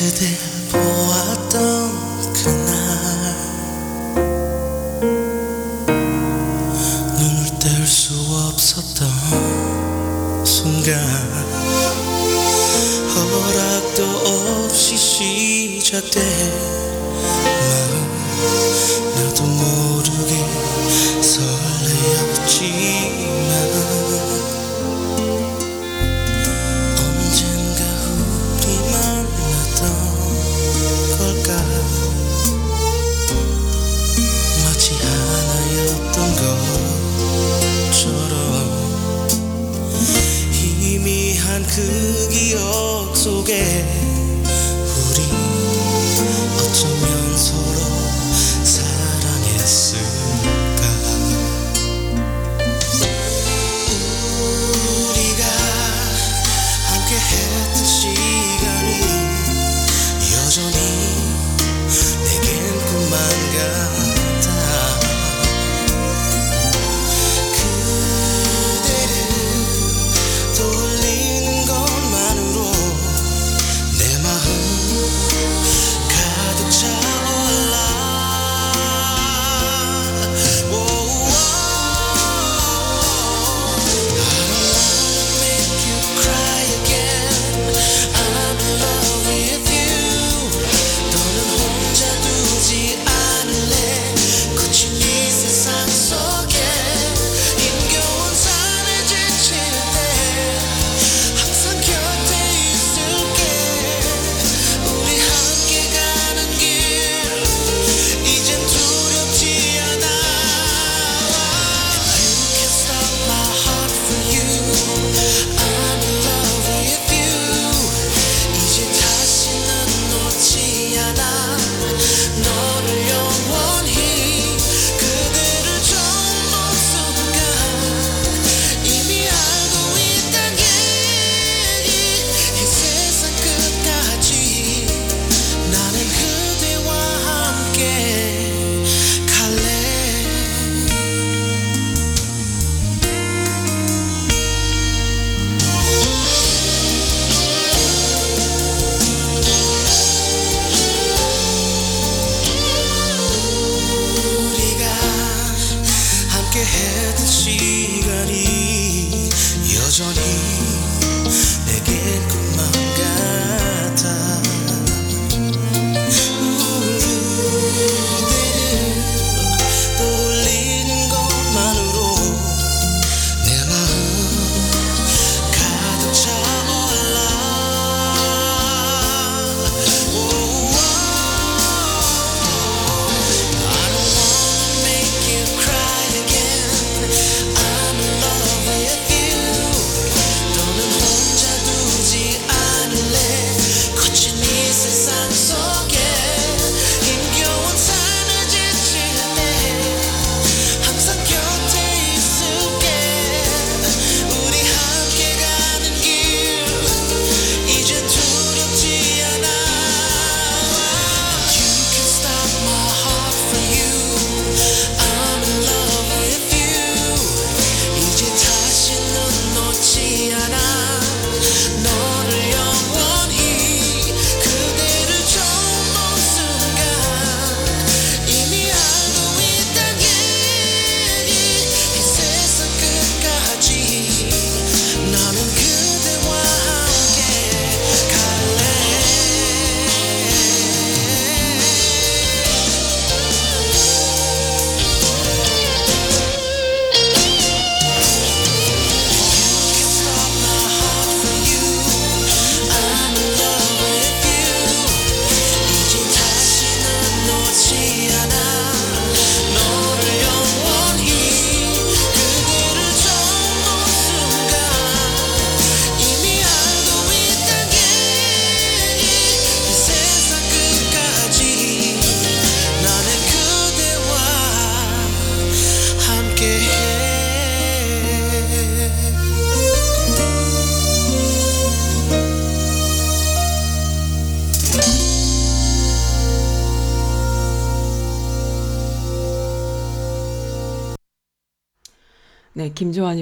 그대 0.00 0.34
보았던 0.70 2.32
그날. 2.32 2.64
눈을 7.18 7.58
뗄 7.58 7.86
수 7.86 8.14
없었던 8.48 9.06
순간. 10.46 10.98
허락도 13.14 14.02
없이 14.24 14.96
시작된 14.96 16.59
quer 43.50 43.99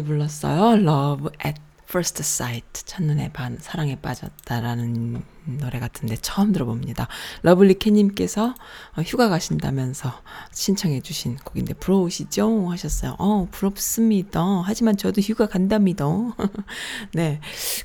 불렀어요. 0.02 0.80
Love 0.82 1.30
at 1.44 1.60
First 1.88 2.20
Sight. 2.20 2.84
첫눈에 2.84 3.32
반, 3.32 3.56
사랑에 3.58 3.96
빠졌다라는 4.00 5.22
노래 5.58 5.78
같은데 5.78 6.16
처음 6.16 6.52
들어봅니다. 6.52 7.08
러블리 7.42 7.78
캐님께서 7.78 8.54
어, 8.96 9.02
휴가 9.02 9.30
가신다면서 9.30 10.12
신청해 10.52 11.00
주신 11.00 11.36
곡인데 11.36 11.74
부러우시죠? 11.74 12.68
하셨어요. 12.68 13.16
어, 13.18 13.48
부럽습니다. 13.50 14.42
하지만 14.64 14.98
저도 14.98 15.22
휴가 15.22 15.46
간답니다. 15.46 16.04
네. 17.14 17.40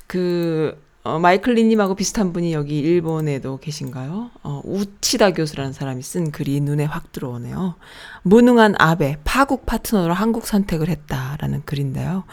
그, 0.06 0.83
어, 1.06 1.18
마이클 1.18 1.52
리님하고 1.52 1.96
비슷한 1.96 2.32
분이 2.32 2.54
여기 2.54 2.78
일본에도 2.78 3.58
계신가요? 3.58 4.30
어, 4.42 4.62
우치다 4.64 5.32
교수라는 5.32 5.74
사람이 5.74 6.02
쓴 6.02 6.30
글이 6.30 6.62
눈에 6.62 6.86
확 6.86 7.12
들어오네요. 7.12 7.74
무능한 8.22 8.74
아베, 8.78 9.18
파국 9.22 9.66
파트너로 9.66 10.14
한국 10.14 10.46
선택을 10.46 10.88
했다라는 10.88 11.64
글인데요. 11.66 12.24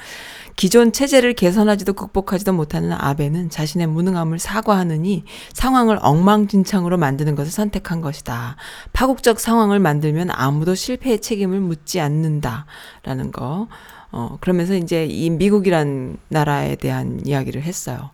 기존 0.55 0.93
체제를 0.93 1.33
개선하지도 1.33 1.91
극복하지도 1.91 2.53
못하는 2.53 2.93
아베는 2.93 3.49
자신의 3.49 3.87
무능함을 3.87 4.39
사과하느니 4.39 5.25
상황을 5.51 5.99
엉망진창으로 6.01 6.97
만드는 6.97 7.35
것을 7.35 7.51
선택한 7.51 7.99
것이다. 7.99 8.55
파국적 8.93 9.41
상황을 9.41 9.79
만들면 9.79 10.29
아무도 10.31 10.75
실패의 10.75 11.19
책임을 11.19 11.59
묻지 11.59 11.99
않는다라는 11.99 13.33
거. 13.33 13.67
어, 14.13 14.37
그러면서 14.39 14.75
이제 14.75 15.05
이 15.05 15.29
미국이란 15.29 16.19
나라에 16.29 16.77
대한 16.77 17.19
이야기를 17.25 17.63
했어요. 17.63 18.11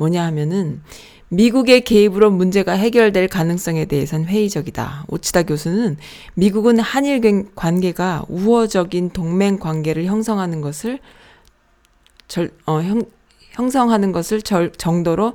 뭐냐 0.00 0.24
하면은 0.24 0.80
미국의 1.28 1.82
개입으로 1.82 2.30
문제가 2.30 2.72
해결될 2.72 3.28
가능성에 3.28 3.84
대해선 3.84 4.24
회의적이다. 4.24 5.04
오치다 5.08 5.44
교수는 5.44 5.98
미국은 6.34 6.80
한일 6.80 7.20
관계가 7.54 8.24
우호적인 8.28 9.10
동맹 9.10 9.58
관계를 9.58 10.06
형성하는 10.06 10.62
것을 10.62 10.98
절, 12.26 12.50
어, 12.66 12.80
형, 12.80 13.04
형성하는 13.52 14.10
것을 14.10 14.42
절, 14.42 14.72
정도로 14.72 15.34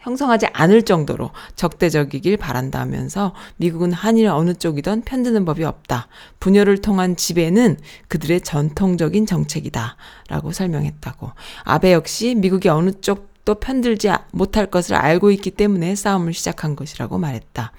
형성하지 0.00 0.46
않을 0.52 0.82
정도로 0.82 1.30
적대적이길 1.54 2.36
바란다면서 2.36 3.34
미국은 3.56 3.92
한일 3.92 4.28
어느 4.28 4.54
쪽이든 4.54 5.02
편드는 5.02 5.44
법이 5.44 5.64
없다. 5.64 6.08
분열을 6.40 6.78
통한 6.78 7.16
지배는 7.16 7.78
그들의 8.08 8.40
전통적인 8.40 9.26
정책이다. 9.26 9.96
라고 10.28 10.52
설명했다고. 10.52 11.30
아베 11.64 11.92
역시 11.92 12.34
미국이 12.34 12.68
어느 12.68 12.92
쪽 13.00 13.27
또 13.48 13.54
편들지 13.54 14.10
못할 14.30 14.66
것을 14.66 14.94
알고 14.94 15.30
있기 15.30 15.52
때문에 15.52 15.94
싸움을 15.94 16.34
시작한 16.34 16.76
것이라고 16.76 17.16
말했다. 17.16 17.72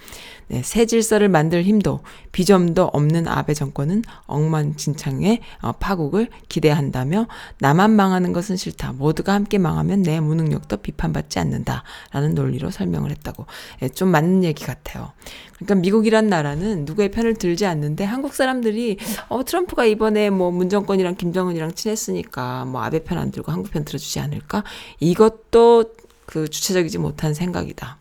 네, 0.48 0.64
새 0.64 0.88
질서를 0.88 1.30
만들 1.30 1.62
힘도 1.62 2.00
비점도 2.32 2.86
없는 2.92 3.28
아베 3.28 3.54
정권은 3.54 4.02
엉망진창의 4.26 5.42
어, 5.62 5.74
파국을 5.74 6.30
기대한다며 6.48 7.28
나만 7.60 7.92
망하는 7.92 8.34
것은 8.34 8.58
싫다. 8.58 8.94
모두가 8.94 9.34
함께 9.34 9.60
망하면 9.60 10.02
내 10.02 10.20
무능력도 10.20 10.78
비판받지 10.78 11.38
않는다라는 11.38 12.34
논리로 12.34 12.72
설명을 12.72 13.12
했다고. 13.12 13.46
예, 13.84 13.90
좀 13.90 14.10
맞는 14.10 14.44
얘기 14.44 14.66
같아요. 14.66 15.12
그러니까 15.58 15.76
미국이란 15.76 16.30
나라는 16.30 16.86
누구의 16.86 17.12
편을 17.12 17.36
들지 17.36 17.68
않는데 17.68 18.06
한국 18.06 18.34
사람들이 18.34 18.98
어 19.28 19.44
트럼프가 19.44 19.86
이번에 19.86 20.32
뭐 20.32 20.50
문정권이랑 20.50 21.16
김정은이랑 21.16 21.74
친했으니까 21.74 22.66
뭐 22.66 22.82
아베 22.82 23.04
편 23.04 23.20
안 23.20 23.30
들고 23.32 23.52
한국 23.52 23.72
편 23.72 23.86
들어주지 23.86 24.20
않을까? 24.20 24.64
이것도 25.00 25.59
그 26.26 26.48
주체적이지 26.48 26.98
못한 27.00 27.34
생각이다. 27.34 27.98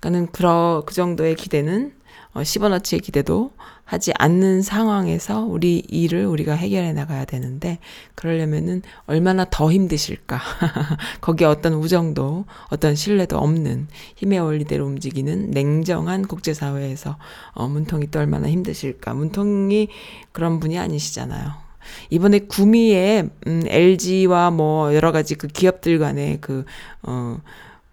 그러니까는 0.00 0.32
그러 0.32 0.82
그 0.86 0.94
정도의 0.94 1.34
기대는 1.34 1.92
어, 2.32 2.42
10원어치의 2.42 3.02
기대도 3.02 3.52
하지 3.84 4.12
않는 4.18 4.60
상황에서 4.60 5.40
우리 5.44 5.78
일을 5.88 6.26
우리가 6.26 6.52
해결해 6.52 6.92
나가야 6.92 7.24
되는데 7.24 7.78
그러려면은 8.14 8.82
얼마나 9.06 9.46
더 9.50 9.72
힘드실까 9.72 10.38
거기에 11.22 11.46
어떤 11.46 11.72
우정도 11.72 12.44
어떤 12.68 12.94
신뢰도 12.94 13.38
없는 13.38 13.88
힘의 14.16 14.40
원리대로 14.40 14.84
움직이는 14.84 15.50
냉정한 15.52 16.26
국제사회에서 16.26 17.16
어, 17.52 17.66
문통이 17.66 18.10
또 18.10 18.18
얼마나 18.18 18.48
힘드실까 18.48 19.14
문통이 19.14 19.88
그런 20.32 20.60
분이 20.60 20.78
아니시잖아요. 20.78 21.67
이번에 22.10 22.40
구미에 22.40 23.28
음, 23.46 23.62
LG와 23.66 24.50
뭐 24.50 24.94
여러 24.94 25.12
가지 25.12 25.34
그 25.34 25.46
기업들 25.46 25.98
간의 25.98 26.40
그어 26.40 27.40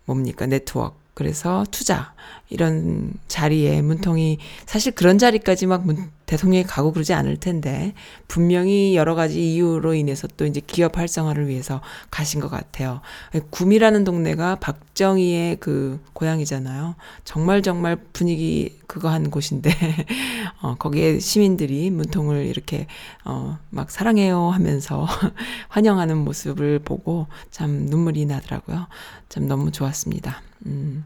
뭡니까? 0.05 0.45
네트워크. 0.45 0.95
그래서 1.13 1.65
투자. 1.71 2.13
이런 2.49 3.13
자리에 3.27 3.81
문통이 3.81 4.37
사실 4.65 4.91
그런 4.93 5.17
자리까지 5.17 5.65
막 5.65 5.85
문, 5.85 6.11
대통령이 6.25 6.63
가고 6.63 6.91
그러지 6.91 7.13
않을 7.13 7.37
텐데 7.37 7.93
분명히 8.27 8.95
여러 8.95 9.15
가지 9.15 9.53
이유로 9.53 9.93
인해서 9.93 10.27
또 10.37 10.45
이제 10.45 10.61
기업 10.65 10.97
활성화를 10.97 11.47
위해서 11.47 11.81
가신 12.09 12.39
것 12.39 12.49
같아요. 12.49 13.01
구미라는 13.49 14.03
동네가 14.03 14.55
박정희의 14.55 15.57
그 15.59 15.99
고향이잖아요. 16.13 16.95
정말 17.23 17.61
정말 17.61 17.97
분위기 18.13 18.77
그거 18.87 19.09
한 19.09 19.29
곳인데 19.29 19.69
어, 20.61 20.75
거기에 20.75 21.19
시민들이 21.19 21.89
문통을 21.89 22.45
이렇게 22.45 22.87
어, 23.23 23.57
막 23.69 23.91
사랑해요 23.91 24.49
하면서 24.49 25.07
환영하는 25.69 26.17
모습을 26.17 26.79
보고 26.79 27.27
참 27.51 27.85
눈물이 27.87 28.25
나더라고요. 28.25 28.87
참 29.29 29.47
너무 29.47 29.71
좋았습니다. 29.71 30.41
음. 30.65 31.03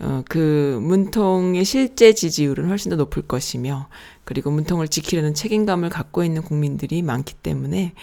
어, 0.00 0.22
그 0.28 0.78
문통의 0.82 1.64
실제 1.64 2.12
지지율은 2.12 2.68
훨씬 2.68 2.90
더 2.90 2.96
높을 2.96 3.22
것이며 3.22 3.88
그리고 4.28 4.50
문통을 4.50 4.88
지키려는 4.88 5.32
책임감을 5.32 5.88
갖고 5.88 6.22
있는 6.22 6.42
국민들이 6.42 7.00
많기 7.00 7.32
때문에 7.32 7.94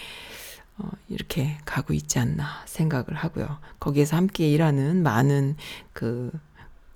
어, 0.76 0.88
이렇게 1.08 1.56
가고 1.64 1.94
있지 1.94 2.18
않나 2.18 2.64
생각을 2.66 3.14
하고요. 3.14 3.58
거기에서 3.78 4.16
함께 4.16 4.50
일하는 4.50 5.04
많은 5.04 5.54
그 5.92 6.32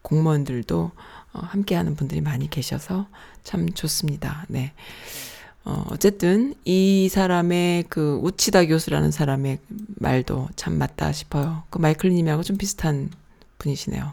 공무원들도 0.02 0.90
어, 1.32 1.38
함께 1.38 1.76
하는 1.76 1.94
분들이 1.94 2.20
많이 2.20 2.50
계셔서 2.50 3.06
참 3.44 3.68
좋습니다. 3.72 4.46
네. 4.48 4.72
어, 5.64 5.84
어쨌든 5.90 6.56
이 6.64 7.08
사람의 7.08 7.84
그 7.88 8.18
우치다 8.24 8.66
교수라는 8.66 9.12
사람의 9.12 9.60
말도 9.94 10.48
참 10.56 10.76
맞다 10.76 11.12
싶어요. 11.12 11.62
그 11.70 11.78
마이클 11.78 12.10
님하고 12.10 12.42
좀 12.42 12.56
비슷한 12.56 13.10
분이시네요. 13.58 14.12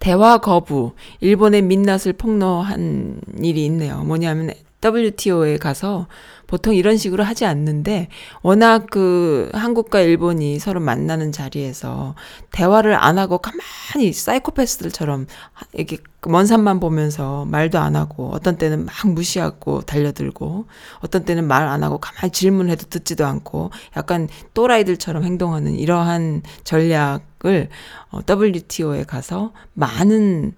대화 0.00 0.38
거부, 0.38 0.92
일본의 1.20 1.62
민낯을 1.62 2.14
폭로한 2.18 3.20
일이 3.42 3.64
있네요. 3.66 4.02
뭐냐면 4.04 4.50
WTO에 4.84 5.56
가서 5.56 6.06
보통 6.46 6.74
이런 6.74 6.96
식으로 6.96 7.24
하지 7.24 7.44
않는데 7.44 8.08
워낙 8.42 8.86
그 8.90 9.50
한국과 9.52 10.00
일본이 10.00 10.58
서로 10.58 10.80
만나는 10.80 11.32
자리에서 11.32 12.14
대화를 12.52 12.94
안 12.94 13.18
하고 13.18 13.38
가만히 13.38 14.12
사이코패스들처럼 14.12 15.26
이렇게 15.72 15.98
먼 16.22 16.46
산만 16.46 16.78
보면서 16.78 17.44
말도 17.46 17.78
안 17.78 17.96
하고 17.96 18.30
어떤 18.32 18.58
때는 18.58 18.84
막 18.84 18.94
무시하고 19.06 19.82
달려들고 19.82 20.66
어떤 21.00 21.24
때는 21.24 21.46
말 21.48 21.66
안 21.66 21.82
하고 21.82 21.98
가만히 21.98 22.30
질문해도 22.30 22.86
듣지도 22.90 23.26
않고 23.26 23.70
약간 23.96 24.28
또라이들처럼 24.54 25.24
행동하는 25.24 25.74
이러한 25.74 26.42
전략 26.62 27.22
을 27.46 27.68
어, 28.10 28.20
WTO에 28.28 29.04
가서 29.04 29.52
많은 29.74 30.52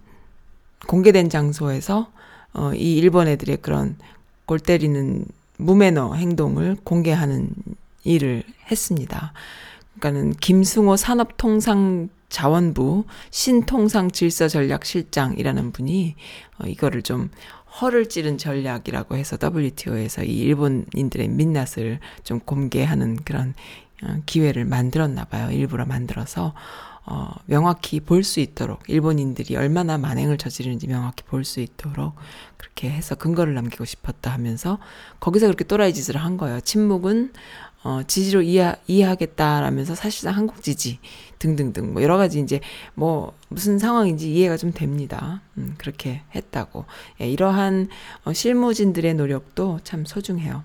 공개된 0.86 1.28
장소에서 1.28 2.10
어, 2.54 2.72
이 2.74 2.96
일본 2.96 3.28
애들의 3.28 3.58
그런 3.58 3.96
골 4.46 4.58
때리는 4.58 5.26
무매너 5.58 6.14
행동을 6.14 6.76
공개하는 6.84 7.50
일을 8.04 8.42
했습니다. 8.70 9.32
그러니까는 9.98 10.34
김승호 10.34 10.96
산업통상 10.96 12.08
자원부 12.28 13.04
신통상 13.30 14.10
질서 14.10 14.48
전략 14.48 14.84
실장이라는 14.84 15.72
분이 15.72 16.14
어, 16.58 16.66
이거를 16.66 17.02
좀 17.02 17.30
허를 17.80 18.08
찌른 18.08 18.38
전략이라고 18.38 19.16
해서 19.16 19.36
WTO에서 19.40 20.24
이 20.24 20.38
일본인들의 20.38 21.28
민낯을 21.28 22.00
좀 22.24 22.40
공개하는 22.40 23.16
그런 23.24 23.50
어, 23.50 23.87
기회를 24.26 24.64
만들었나 24.64 25.24
봐요. 25.24 25.50
일부러 25.50 25.84
만들어서 25.86 26.54
어, 27.10 27.34
명확히 27.46 28.00
볼 28.00 28.22
수 28.22 28.40
있도록 28.40 28.82
일본인들이 28.86 29.56
얼마나 29.56 29.96
만행을 29.96 30.36
저지르는지 30.36 30.86
명확히 30.88 31.24
볼 31.24 31.42
수 31.44 31.60
있도록 31.60 32.14
그렇게 32.58 32.90
해서 32.90 33.14
근거를 33.14 33.54
남기고 33.54 33.86
싶었다 33.86 34.30
하면서 34.30 34.78
거기서 35.18 35.46
그렇게 35.46 35.64
또라이 35.64 35.94
짓을 35.94 36.16
한 36.18 36.36
거예요. 36.36 36.60
침묵은 36.60 37.32
어, 37.84 38.02
지지로 38.06 38.42
이해, 38.42 38.74
이해하겠다라면서 38.88 39.94
사실상 39.94 40.36
한국 40.36 40.62
지지 40.62 40.98
등등등 41.38 41.92
뭐 41.92 42.02
여러 42.02 42.16
가지 42.16 42.40
이제 42.40 42.60
뭐 42.94 43.32
무슨 43.48 43.78
상황인지 43.78 44.32
이해가 44.32 44.56
좀 44.56 44.72
됩니다. 44.72 45.40
음, 45.56 45.74
그렇게 45.78 46.22
했다고. 46.34 46.84
예, 47.20 47.28
이러한 47.28 47.88
어, 48.24 48.32
실무진들의 48.32 49.14
노력도 49.14 49.80
참 49.84 50.04
소중해요. 50.04 50.62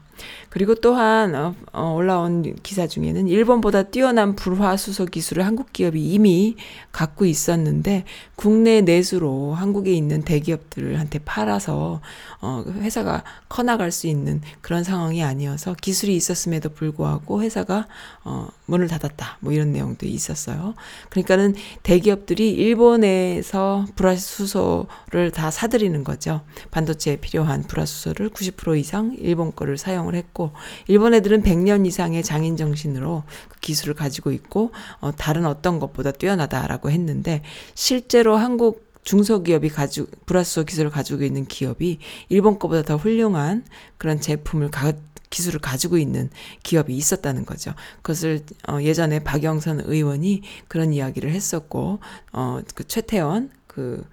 그리고 0.49 0.75
또한 0.75 1.33
어, 1.33 1.55
어, 1.71 1.93
올라온 1.93 2.55
기사 2.61 2.87
중에는 2.87 3.27
일본보다 3.27 3.83
뛰어난 3.83 4.35
불화수소 4.35 5.05
기술을 5.05 5.45
한국 5.45 5.73
기업이 5.73 6.01
이미 6.01 6.55
갖고 6.91 7.25
있었는데 7.25 8.05
국내 8.35 8.81
내수로 8.81 9.53
한국에 9.53 9.91
있는 9.91 10.21
대기업들한테 10.21 11.19
팔아서 11.19 12.01
어, 12.41 12.63
회사가 12.79 13.23
커나갈 13.49 13.91
수 13.91 14.07
있는 14.07 14.41
그런 14.61 14.83
상황이 14.83 15.23
아니어서 15.23 15.75
기술이 15.79 16.15
있었음에도 16.15 16.69
불구하고 16.69 17.41
회사가 17.41 17.87
어, 18.23 18.47
문을 18.65 18.87
닫았다. 18.87 19.37
뭐 19.39 19.51
이런 19.51 19.71
내용도 19.71 20.05
있었어요. 20.05 20.62
그러니까는 21.09 21.55
대기업들이 21.83 22.51
일본에서 22.51 23.85
불화수소를 23.95 25.31
다 25.33 25.51
사들이는 25.51 26.03
거죠. 26.03 26.41
반도체에 26.71 27.17
필요한 27.17 27.63
불화수소를 27.63 28.29
90% 28.29 28.79
이상 28.79 29.15
일본 29.19 29.55
거를 29.55 29.77
사용을 29.77 30.15
했고 30.15 30.51
일본 30.87 31.13
애들은 31.13 31.43
100년 31.43 31.85
이상의 31.85 32.23
장인 32.23 32.57
정신으로 32.57 33.23
그 33.49 33.59
기술을 33.59 33.93
가지고 33.93 34.31
있고 34.31 34.71
어, 34.99 35.11
다른 35.11 35.45
어떤 35.45 35.79
것보다 35.79 36.11
뛰어나다라고 36.11 36.89
했는데 36.89 37.41
실제로 37.75 38.37
한국 38.37 38.93
중소기업이 39.03 39.69
가지고 39.69 40.07
불화수소 40.25 40.63
기술을 40.63 40.89
가지고 40.89 41.23
있는 41.23 41.45
기업이 41.45 41.99
일본 42.29 42.57
거보다 42.57 42.83
더 42.83 42.95
훌륭한 42.95 43.65
그런 43.97 44.19
제품을 44.19 44.71
가, 44.71 44.93
기술을 45.33 45.59
가지고 45.59 45.97
있는 45.97 46.29
기업이 46.61 46.95
있었다는 46.95 47.45
거죠. 47.45 47.73
그것을 48.03 48.41
어, 48.69 48.79
예전에 48.81 49.19
박영선 49.23 49.81
의원이 49.85 50.43
그런 50.67 50.93
이야기를 50.93 51.31
했었고 51.31 51.99
어 52.31 52.61
그 52.75 52.83
최태원 52.87 53.49
그 53.67 54.05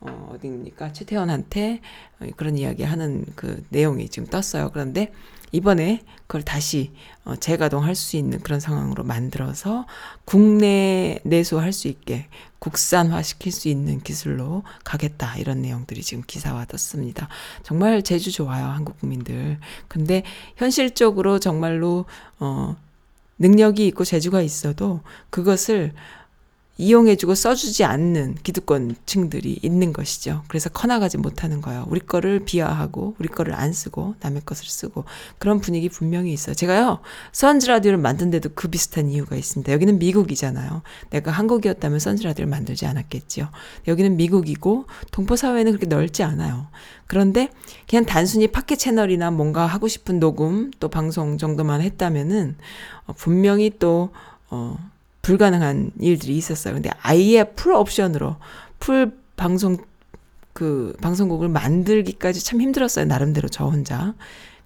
어, 0.00 0.30
어디입니까? 0.32 0.92
최태원한테 0.92 1.80
그런 2.36 2.56
이야기 2.56 2.84
하는 2.84 3.24
그 3.34 3.64
내용이 3.70 4.08
지금 4.08 4.28
떴어요. 4.28 4.70
그런데 4.72 5.12
이번에 5.52 6.02
그걸 6.26 6.42
다시 6.42 6.92
어, 7.24 7.36
재가동할 7.36 7.94
수 7.94 8.16
있는 8.16 8.40
그런 8.40 8.60
상황으로 8.60 9.04
만들어서 9.04 9.86
국내 10.24 11.18
내수할 11.24 11.72
수 11.72 11.88
있게 11.88 12.28
국산화 12.58 13.22
시킬 13.22 13.52
수 13.52 13.68
있는 13.68 14.00
기술로 14.00 14.62
가겠다 14.84 15.36
이런 15.36 15.62
내용들이 15.62 16.02
지금 16.02 16.22
기사화 16.26 16.64
떴습니다. 16.66 17.28
정말 17.62 18.02
제주 18.02 18.32
좋아요 18.32 18.66
한국 18.66 18.98
국민들. 19.00 19.58
근데 19.88 20.22
현실적으로 20.56 21.38
정말로 21.38 22.04
어 22.40 22.76
능력이 23.38 23.86
있고 23.86 24.04
재주가 24.04 24.42
있어도 24.42 25.00
그것을 25.30 25.92
이용해주고 26.78 27.34
써주지 27.34 27.82
않는 27.84 28.36
기득권층들이 28.42 29.58
있는 29.62 29.92
것이죠. 29.92 30.44
그래서 30.46 30.70
커나가지 30.70 31.18
못하는 31.18 31.60
거예요. 31.60 31.84
우리 31.88 31.98
거를 31.98 32.44
비하하고 32.44 33.16
우리 33.18 33.28
거를 33.28 33.54
안 33.54 33.72
쓰고 33.72 34.14
남의 34.20 34.42
것을 34.46 34.66
쓰고 34.66 35.04
그런 35.38 35.60
분위기 35.60 35.88
분명히 35.88 36.32
있어요. 36.32 36.54
제가요 36.54 37.00
선즈 37.32 37.66
라디오를 37.66 37.98
만든 37.98 38.30
데도 38.30 38.50
그 38.54 38.68
비슷한 38.68 39.08
이유가 39.08 39.34
있습니다. 39.34 39.72
여기는 39.72 39.98
미국이잖아요. 39.98 40.82
내가 41.10 41.32
한국이었다면 41.32 41.98
선즈 41.98 42.22
라디오를 42.22 42.48
만들지 42.48 42.86
않았겠지요. 42.86 43.48
여기는 43.88 44.16
미국이고 44.16 44.86
동포 45.10 45.34
사회는 45.34 45.72
그렇게 45.72 45.86
넓지 45.86 46.22
않아요. 46.22 46.68
그런데 47.08 47.50
그냥 47.90 48.04
단순히 48.04 48.46
팟캐 48.46 48.76
채널이나 48.76 49.32
뭔가 49.32 49.66
하고 49.66 49.88
싶은 49.88 50.20
녹음 50.20 50.70
또 50.78 50.88
방송 50.88 51.38
정도만 51.38 51.80
했다면은 51.80 52.56
어, 53.06 53.12
분명히 53.14 53.72
또 53.80 54.10
어. 54.50 54.78
불가능한 55.28 55.92
일들이 56.00 56.38
있었어요. 56.38 56.72
근데 56.72 56.88
아예 57.02 57.44
full 57.44 57.74
option으로 57.74 58.36
full 58.78 59.12
방송 59.36 59.76
그 60.54 60.96
방송국을 61.02 61.50
만들기까지 61.50 62.42
참 62.42 62.62
힘들었어요. 62.62 63.04
나름대로 63.04 63.50
저 63.50 63.66
혼자. 63.66 64.14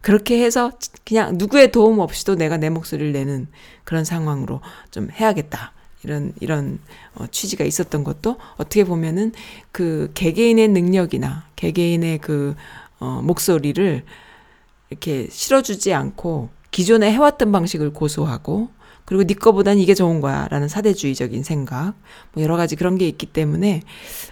그렇게 0.01 0.41
해서 0.41 0.71
그냥 1.05 1.37
누구의 1.37 1.73
도움 1.73 1.99
없이도 1.99 2.37
내가 2.37 2.59
내 2.59 2.71
목소리를 2.71 3.13
내는 3.13 3.49
그런 3.83 4.05
상황으로 4.05 4.61
좀 4.93 5.11
해야겠다. 5.11 5.73
이런 6.05 6.33
이런 6.39 6.79
어, 7.17 7.27
취지가 7.27 7.65
있었던 7.65 8.05
것도 8.05 8.37
어떻게 8.57 8.85
보면은 8.85 9.33
그 9.73 10.13
개개인의 10.15 10.69
능력이나 10.69 11.49
개개인의 11.57 12.19
그 12.19 12.55
어, 13.01 13.21
목소리를 13.21 14.05
이렇게 14.91 15.27
실어주지 15.29 15.93
않고 15.93 16.51
기존에 16.71 17.11
해왔던 17.11 17.51
방식을 17.51 17.93
고수하고 17.93 18.71
그리고 19.05 19.25
네 19.25 19.35
거보단 19.35 19.79
이게 19.79 19.95
좋은 19.95 20.21
거야 20.21 20.49
라는 20.49 20.69
사대주의적인 20.69 21.43
생각 21.43 21.95
뭐 22.33 22.43
여러 22.43 22.57
가지 22.57 22.77
그런 22.77 22.97
게 22.99 23.09
있기 23.09 23.27
때문에 23.27 23.83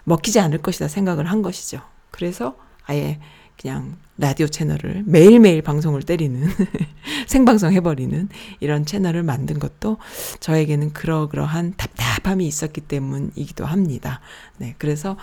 먹히지 0.05 0.41
않을 0.41 0.59
것이다 0.59 0.89
생각을 0.89 1.27
한 1.27 1.43
것이죠. 1.43 1.81
그래서 2.11 2.57
아예 2.87 3.19
그냥 3.61 3.97
라디오 4.17 4.47
채널을 4.47 5.03
매일매일 5.07 5.63
방송을 5.63 6.03
때리는 6.03 6.49
생방송 7.27 7.73
해버리는 7.73 8.29
이런 8.61 8.87
채널을 8.87 9.23
만든 9.23 9.59
것도 9.59 9.99
저에게는 10.41 10.93
그러그러한 10.93 11.75
답답함이 11.77 12.47
있었기 12.47 12.81
때문이기도 12.83 13.67
합니다. 13.67 14.21
네, 14.57 14.75
그래서 14.79 15.17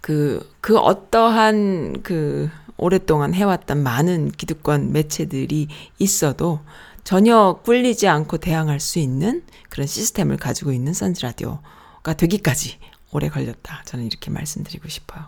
그, 0.00 0.50
그 0.60 0.78
어떠한 0.78 2.02
그 2.02 2.50
오랫동안 2.78 3.34
해왔던 3.34 3.82
많은 3.82 4.30
기득권 4.30 4.92
매체들이 4.92 5.68
있어도 5.98 6.60
전혀 7.04 7.60
꿀리지 7.64 8.08
않고 8.08 8.38
대항할 8.38 8.80
수 8.80 8.98
있는 8.98 9.42
그런 9.68 9.86
시스템을 9.86 10.36
가지고 10.36 10.72
있는 10.72 10.92
선즈 10.92 11.22
라디오가 11.22 12.14
되기까지 12.16 12.78
오래 13.12 13.28
걸렸다. 13.28 13.82
저는 13.86 14.06
이렇게 14.06 14.30
말씀드리고 14.30 14.88
싶어요. 14.88 15.24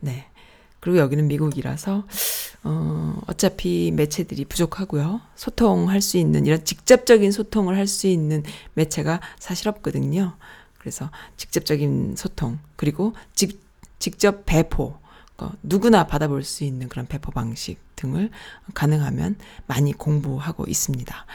네. 0.00 0.26
그리고 0.80 0.98
여기는 0.98 1.26
미국이라서 1.26 2.06
어 2.64 3.20
어차피 3.26 3.90
매체들이 3.94 4.44
부족하고요. 4.44 5.20
소통할 5.34 6.00
수 6.00 6.18
있는 6.18 6.46
이런 6.46 6.64
직접적인 6.64 7.32
소통을 7.32 7.76
할 7.76 7.86
수 7.88 8.06
있는 8.06 8.44
매체가 8.74 9.20
사실 9.40 9.68
없거든요. 9.68 10.36
그래서 10.78 11.10
직접적인 11.36 12.14
소통 12.16 12.58
그리고 12.76 13.12
직, 13.34 13.60
직접 13.98 14.46
배포 14.46 14.84
어, 14.84 15.00
누구나 15.62 16.06
받아볼 16.06 16.42
수 16.42 16.64
있는 16.64 16.88
그런 16.88 17.06
배포 17.06 17.30
방식 17.30 17.78
등을 17.96 18.30
가능하면 18.74 19.36
많이 19.66 19.92
공부하고 19.92 20.64
있습니다. 20.66 21.26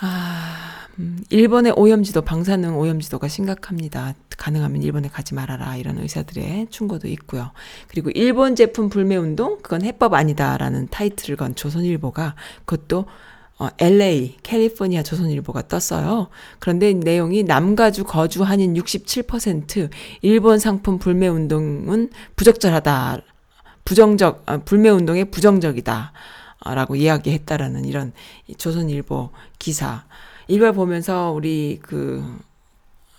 아, 0.00 0.86
음, 1.00 1.24
일본의 1.28 1.72
오염지도, 1.76 2.22
방사능 2.22 2.78
오염지도가 2.78 3.26
심각합니다. 3.26 4.14
가능하면 4.36 4.82
일본에 4.82 5.08
가지 5.08 5.34
말아라. 5.34 5.76
이런 5.76 5.98
의사들의 5.98 6.68
충고도 6.70 7.08
있고요. 7.08 7.50
그리고 7.88 8.10
일본 8.10 8.54
제품 8.54 8.88
불매운동? 8.88 9.58
그건 9.60 9.82
해법 9.82 10.14
아니다라는 10.14 10.88
타이틀을 10.90 11.36
건 11.36 11.56
조선일보가 11.56 12.36
그것도 12.64 13.06
어, 13.58 13.68
LA, 13.78 14.36
캘리포니아 14.42 15.02
조선일보가 15.02 15.66
떴어요. 15.66 16.28
그런데 16.60 16.92
내용이 16.92 17.42
남가주 17.42 18.04
거주 18.04 18.44
한인 18.44 18.74
67% 18.74 19.90
일본 20.22 20.58
상품 20.58 20.98
불매 20.98 21.26
운동은 21.26 22.10
부적절하다. 22.36 23.18
부정적, 23.84 24.42
아, 24.46 24.58
불매 24.58 24.90
운동에 24.90 25.24
부정적이다. 25.24 26.12
라고 26.64 26.96
이야기했다라는 26.96 27.84
이런 27.84 28.12
조선일보 28.58 29.30
기사. 29.58 30.04
이걸 30.46 30.72
보면서 30.72 31.32
우리 31.32 31.78
그 31.82 32.22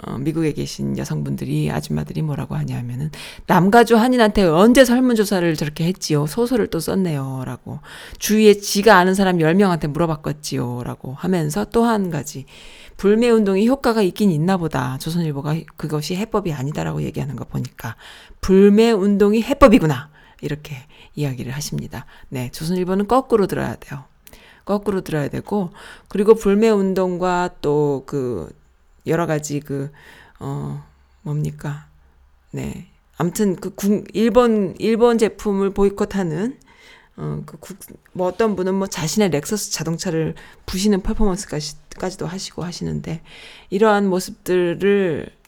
어, 0.05 0.17
미국에 0.17 0.53
계신 0.53 0.97
여성분들이 0.97 1.71
아줌마들이 1.71 2.21
뭐라고 2.21 2.55
하냐면은 2.55 3.11
남가주 3.47 3.97
한인한테 3.97 4.43
언제 4.43 4.85
설문조사를 4.85 5.55
저렇게 5.55 5.85
했지요? 5.85 6.25
소설을 6.25 6.67
또 6.67 6.79
썼네요라고. 6.79 7.79
주위에 8.17 8.53
지가 8.55 8.97
아는 8.97 9.13
사람 9.13 9.37
10명한테 9.39 9.87
물어봤겠지요라고 9.87 11.13
하면서 11.13 11.65
또 11.65 11.83
한 11.83 12.09
가지. 12.11 12.45
불매 12.97 13.29
운동이 13.29 13.67
효과가 13.67 14.01
있긴 14.01 14.29
있나 14.31 14.57
보다. 14.57 14.97
조선일보가 14.99 15.55
그것이 15.77 16.15
해법이 16.15 16.53
아니다라고 16.53 17.01
얘기하는 17.03 17.35
거 17.35 17.45
보니까 17.45 17.95
불매 18.41 18.91
운동이 18.91 19.41
해법이구나. 19.41 20.09
이렇게 20.41 20.75
이야기를 21.15 21.51
하십니다. 21.53 22.05
네 22.29 22.49
조선일보는 22.51 23.07
거꾸로 23.07 23.47
들어야 23.47 23.75
돼요. 23.75 24.03
거꾸로 24.65 25.01
들어야 25.01 25.29
되고 25.29 25.71
그리고 26.09 26.35
불매 26.35 26.69
운동과 26.69 27.49
또 27.61 28.03
그 28.05 28.49
여러 29.09 29.25
가지 29.25 29.59
그, 29.59 29.91
어, 30.39 30.83
뭡니까. 31.21 31.87
네. 32.51 32.87
아무튼 33.17 33.55
그 33.55 33.75
국, 33.75 34.05
일본, 34.13 34.75
일본 34.79 35.17
제품을 35.17 35.71
보이콧하는, 35.71 36.57
어, 37.17 37.43
그 37.45 37.57
국, 37.57 37.77
뭐 38.13 38.27
어떤 38.27 38.55
분은 38.55 38.75
뭐 38.75 38.87
자신의 38.87 39.29
렉서스 39.29 39.71
자동차를 39.71 40.35
부시는 40.65 41.01
퍼포먼스까지도 41.01 42.25
하시고 42.25 42.63
하시는데, 42.63 43.21
이러한 43.69 44.07
모습들을 44.07 45.38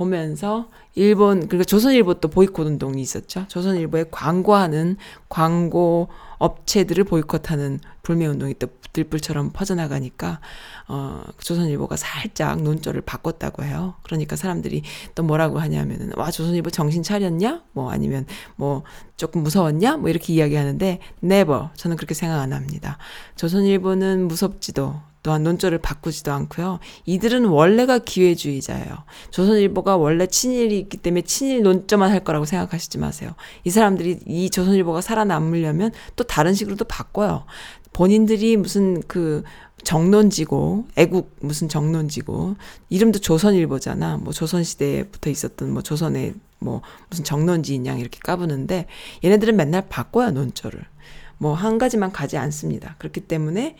보면서 0.00 0.70
일본 0.94 1.46
그리고 1.46 1.62
조선일보 1.62 2.14
또 2.14 2.28
보이콧 2.28 2.66
운동이 2.66 3.02
있었죠. 3.02 3.44
조선일보에 3.48 4.06
광고하는 4.10 4.96
광고 5.28 6.08
업체들을 6.38 7.04
보이콧하는 7.04 7.80
불매 8.02 8.26
운동이 8.26 8.54
또 8.58 8.68
들불처럼 8.94 9.50
퍼져나가니까 9.52 10.40
어 10.88 11.22
조선일보가 11.38 11.96
살짝 11.96 12.62
논조를 12.62 13.02
바꿨다고 13.02 13.62
해요. 13.62 13.94
그러니까 14.02 14.36
사람들이 14.36 14.82
또 15.14 15.22
뭐라고 15.22 15.58
하냐면은 15.58 16.12
와 16.16 16.30
조선일보 16.30 16.70
정신 16.70 17.02
차렸냐? 17.02 17.62
뭐 17.72 17.90
아니면 17.90 18.24
뭐 18.56 18.84
조금 19.18 19.42
무서웠냐? 19.42 19.98
뭐 19.98 20.08
이렇게 20.08 20.32
이야기하는데 20.32 20.98
never 21.22 21.68
저는 21.74 21.98
그렇게 21.98 22.14
생각 22.14 22.40
안 22.40 22.54
합니다. 22.54 22.96
조선일보는 23.36 24.28
무섭지도 24.28 25.09
또한 25.22 25.42
논조를 25.42 25.78
바꾸지도 25.78 26.32
않고요. 26.32 26.78
이들은 27.04 27.44
원래가 27.44 27.98
기회주의자예요. 27.98 29.04
조선일보가 29.30 29.96
원래 29.96 30.26
친일이 30.26 30.78
있기 30.78 30.96
때문에 30.96 31.22
친일 31.22 31.62
논조만 31.62 32.10
할 32.10 32.24
거라고 32.24 32.44
생각하시지 32.44 32.98
마세요. 32.98 33.34
이 33.64 33.70
사람들이 33.70 34.20
이 34.26 34.50
조선일보가 34.50 35.00
살아남으려면 35.00 35.92
또 36.16 36.24
다른 36.24 36.54
식으로도 36.54 36.86
바꿔요. 36.86 37.44
본인들이 37.92 38.56
무슨 38.56 39.02
그 39.08 39.42
정론지고 39.82 40.86
애국 40.96 41.36
무슨 41.40 41.68
정론지고 41.68 42.56
이름도 42.88 43.18
조선일보잖아. 43.18 44.18
뭐 44.18 44.32
조선시대부터 44.32 45.30
있었던 45.30 45.72
뭐 45.72 45.82
조선의 45.82 46.34
뭐 46.60 46.82
무슨 47.08 47.24
정론지인 47.24 47.86
양 47.86 47.98
이렇게 47.98 48.18
까부는데 48.20 48.86
얘네들은 49.24 49.56
맨날 49.56 49.88
바꿔요 49.88 50.30
논조를. 50.30 50.82
뭐 51.38 51.54
한 51.54 51.78
가지만 51.78 52.12
가지 52.12 52.36
않습니다. 52.36 52.96
그렇기 52.98 53.22
때문에 53.22 53.76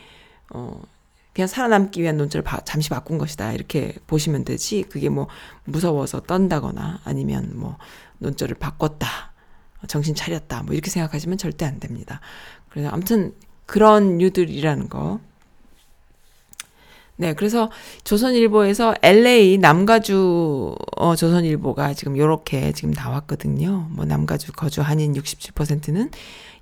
어 0.53 0.80
그냥 1.33 1.47
살아남기 1.47 2.03
위한 2.03 2.16
논조를 2.16 2.43
바, 2.43 2.61
잠시 2.61 2.89
바꾼 2.89 3.18
것이다. 3.18 3.53
이렇게 3.53 3.95
보시면 4.07 4.45
되지. 4.45 4.85
그게 4.89 5.09
뭐 5.09 5.28
무서워서 5.64 6.22
떤다거나 6.22 7.01
아니면 7.05 7.53
뭐 7.55 7.76
논조를 8.18 8.57
바꿨다. 8.57 9.33
정신 9.87 10.14
차렸다. 10.14 10.62
뭐 10.64 10.74
이렇게 10.74 10.91
생각하시면 10.91 11.39
절대 11.39 11.64
안 11.64 11.78
됩니다. 11.78 12.20
그래서 12.68 12.89
아무튼 12.91 13.35
그런 13.66 14.18
류들이라는 14.18 14.89
거. 14.89 15.20
네, 17.16 17.35
그래서 17.35 17.70
조선일보에서 18.03 18.95
LA 19.03 19.59
남가주 19.59 20.74
어, 20.97 21.14
조선일보가 21.16 21.93
지금 21.93 22.16
요렇게 22.16 22.72
지금 22.72 22.93
나왔거든요. 22.93 23.89
뭐 23.91 24.07
남가주 24.07 24.53
거주 24.53 24.81
한인 24.81 25.12
67%는 25.12 26.11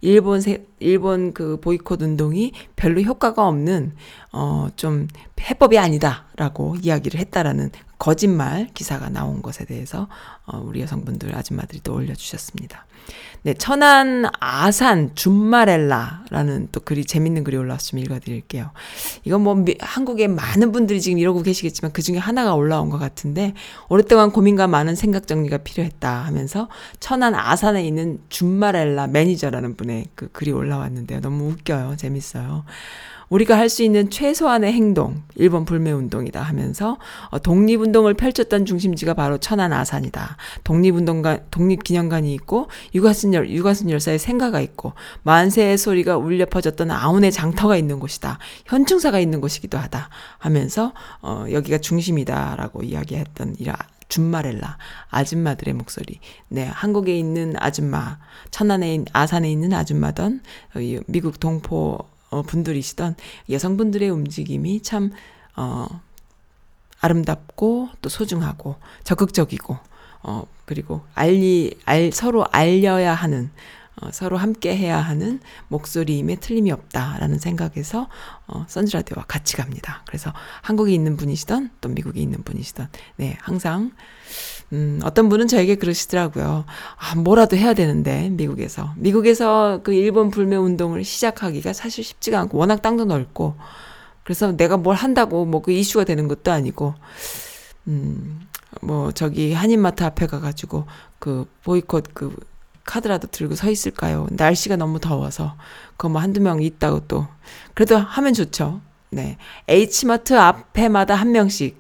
일본 0.01 0.41
세, 0.41 0.65
일본 0.79 1.33
그 1.33 1.59
보이콧 1.61 2.03
운동이 2.03 2.53
별로 2.77 3.01
효과가 3.03 3.47
없는 3.47 3.95
어 4.33 4.69
좀 4.77 5.09
해법이 5.41 5.79
아니다라고 5.79 6.77
이야기를 6.83 7.19
했다라는 7.21 7.71
거짓말 7.99 8.69
기사가 8.75 9.09
나온 9.09 9.43
것에 9.43 9.65
대해서 9.65 10.09
어 10.47 10.59
우리 10.65 10.81
여성분들 10.81 11.35
아줌마들이 11.35 11.81
또 11.83 11.95
올려주셨습니다. 11.95 12.87
네, 13.43 13.55
천안 13.55 14.27
아산 14.41 15.15
줌마렐라라는 15.15 16.69
또 16.73 16.81
글이 16.81 17.05
재밌는 17.05 17.45
글이 17.45 17.57
좀 17.57 17.99
읽어드릴게요. 17.99 18.71
이건 19.25 19.43
뭐 19.43 19.55
미, 19.55 19.77
한국에 19.81 20.29
많은 20.29 20.73
분들이 20.73 21.01
지금 21.01 21.19
이러고 21.19 21.43
계시겠지만 21.43 21.93
그 21.93 22.03
중에 22.03 22.19
하나가 22.19 22.55
올라온 22.55 22.91
것 22.91 22.99
같은데 22.99 23.55
오랫동안 23.89 24.31
고민과 24.31 24.67
많은 24.67 24.95
생각 24.95 25.27
정리가 25.27 25.59
필요했다 25.59 26.25
하면서 26.25 26.69
천안 27.01 27.35
아산에 27.35 27.85
있는 27.85 28.21
줌마렐라 28.29 29.09
매니저라는 29.09 29.77
분의 29.77 30.07
그 30.15 30.31
글이 30.31 30.53
올라왔는데요. 30.53 31.21
너무 31.21 31.51
웃겨요. 31.51 31.97
재밌어요. 31.97 32.65
우리가 33.29 33.57
할 33.57 33.69
수 33.69 33.83
있는 33.83 34.09
최소한의 34.09 34.73
행동, 34.73 35.23
일본 35.35 35.67
불매운동이다 35.67 36.41
하면서 36.41 36.97
어, 37.31 37.39
독립운동을 37.39 38.15
펼쳤던 38.15 38.65
중심지가 38.65 39.13
바로 39.13 39.37
천안 39.37 39.75
아산이다. 39.75 40.39
독립운동관, 40.65 41.47
독립기념관이 41.51 42.33
있고 42.35 42.69
유가순 42.95 43.35
열, 43.35 43.51
유가순 43.51 43.91
열사의 43.91 44.19
생가가 44.19 44.61
있고 44.61 44.95
만세의 45.25 45.77
소리가 45.77 46.17
울려 46.17 46.47
퍼졌던 46.47 46.91
아운의 46.91 47.31
장터가 47.31 47.77
있는 47.77 48.01
곳이다. 48.01 48.39
현충사가 48.65 49.21
있는 49.21 49.43
곳이기도 49.43 49.77
하다. 49.77 50.09
하면서 50.39 50.93
어, 51.21 51.45
여기가 51.51 51.79
중심이다라고 51.79 52.83
이야기했던 52.83 53.57
이라 53.59 53.77
줌마렐라 54.09 54.79
아줌마들의 55.11 55.75
목소리. 55.75 56.21
네, 56.49 56.65
한국에 56.65 57.19
있는 57.19 57.55
아줌마, 57.59 58.19
천안에 58.51 59.05
아산에 59.13 59.53
있는 59.53 59.75
아줌마던 59.75 60.41
어, 60.75 60.79
미국 61.07 61.39
동포 61.39 61.99
어, 62.31 62.43
분들이시던 62.43 63.17
여성분들의 63.51 64.09
움직임이 64.11 64.83
참, 64.83 65.13
어, 65.57 65.87
아름답고 67.01 67.91
또 68.03 68.09
소중하고 68.09 68.77
적극적이고, 69.05 69.79
어, 70.23 70.47
그리고 70.65 71.03
알리, 71.15 71.79
알, 71.85 72.13
서로 72.13 72.45
알려야 72.51 73.15
하는, 73.15 73.51
어, 74.01 74.11
서로 74.13 74.37
함께 74.37 74.77
해야 74.77 74.99
하는 74.99 75.41
목소리임에 75.69 76.37
틀림이 76.37 76.71
없다라는 76.71 77.39
생각에서 77.39 78.09
어, 78.47 78.65
선즈라디오와 78.69 79.25
같이 79.27 79.57
갑니다. 79.57 80.03
그래서 80.07 80.33
한국에 80.63 80.93
있는 80.93 81.17
분이시던 81.17 81.71
또 81.81 81.89
미국에 81.89 82.21
있는 82.21 82.43
분이시던 82.43 82.89
네 83.17 83.37
항상 83.41 83.93
음, 84.73 85.01
어떤 85.03 85.29
분은 85.29 85.49
저에게 85.49 85.77
그러시더라고요. 85.77 86.65
아, 86.97 87.15
뭐라도 87.17 87.57
해야 87.57 87.73
되는데, 87.75 88.29
미국에서. 88.31 88.93
미국에서 88.97 89.81
그 89.83 89.93
일본 89.95 90.31
불매 90.31 90.57
운동을 90.57 91.05
시작하기가 91.05 91.73
사실 91.73 92.05
쉽지가 92.05 92.39
않고, 92.41 92.59
워낙 92.59 92.83
땅도 92.83 93.07
넓고, 93.07 93.57
그래서 94.25 94.53
내가 94.57 94.77
뭘 94.77 94.95
한다고 94.97 95.47
뭐 95.47 95.63
그 95.63 95.73
이슈가 95.73 96.05
되는 96.05 96.29
것도 96.29 96.53
아니고, 96.53 96.95
음, 97.89 98.41
뭐 98.83 99.13
저기 99.13 99.53
한인마트 99.55 100.05
앞에 100.05 100.27
가가지고 100.27 100.87
그 101.19 101.47
보이콧 101.65 102.15
그 102.15 102.37
카드라도 102.85 103.29
들고 103.29 103.55
서 103.55 103.71
있을까요? 103.71 104.27
날씨가 104.31 104.77
너무 104.77 105.01
더워서. 105.01 105.57
그거 105.97 106.09
뭐 106.11 106.21
한두 106.23 106.41
명 106.41 106.63
있다고 106.63 107.01
또. 107.09 107.27
그래도 107.75 107.97
하면 107.99 108.35
좋죠. 108.35 108.81
네. 109.11 109.37
H마트 109.69 110.39
앞에마다 110.39 111.15
한 111.15 111.33
명씩 111.33 111.79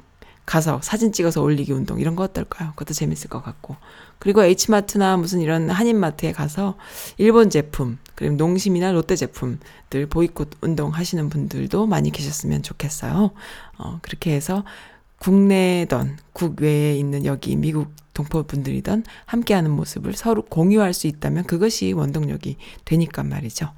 가서 0.49 0.81
사진 0.83 1.13
찍어서 1.13 1.43
올리기 1.43 1.73
운동 1.75 2.01
이런 2.01 2.17
거 2.17 2.25
어떨까요? 2.25 2.71
그것도 2.71 2.95
재밌을 2.95 3.29
것 3.29 3.45
같고. 3.45 3.77
그리고 4.19 4.43
H마트나 4.43 5.19
무슨 5.19 5.43
이런 5.43 5.69
한인마트에 5.69 6.33
가서 6.33 6.77
일본 7.19 7.51
제품, 7.51 7.99
그리고 8.15 8.35
농심이나 8.37 8.93
롯데 8.93 9.15
제품들 9.15 10.07
보이콧 10.09 10.53
운동 10.63 10.91
하시는 10.91 11.29
분들도 11.29 11.87
많이 11.87 12.11
계셨으면 12.11 12.63
좋겠어요. 12.63 13.31
어, 13.77 13.99
그렇게 14.01 14.33
해서 14.33 14.65
국내던 15.19 16.17
국외에 16.33 16.97
있는 16.97 17.27
여기 17.27 17.55
미국 17.55 17.93
동포분들이던 18.15 19.05
함께하는 19.27 19.71
모습을 19.71 20.15
서로 20.15 20.43
공유할 20.43 20.95
수 20.95 21.09
있다면 21.09 21.45
그것이 21.45 21.93
원동력이 21.93 22.57
되니까 22.87 23.23
말이죠. 23.23 23.69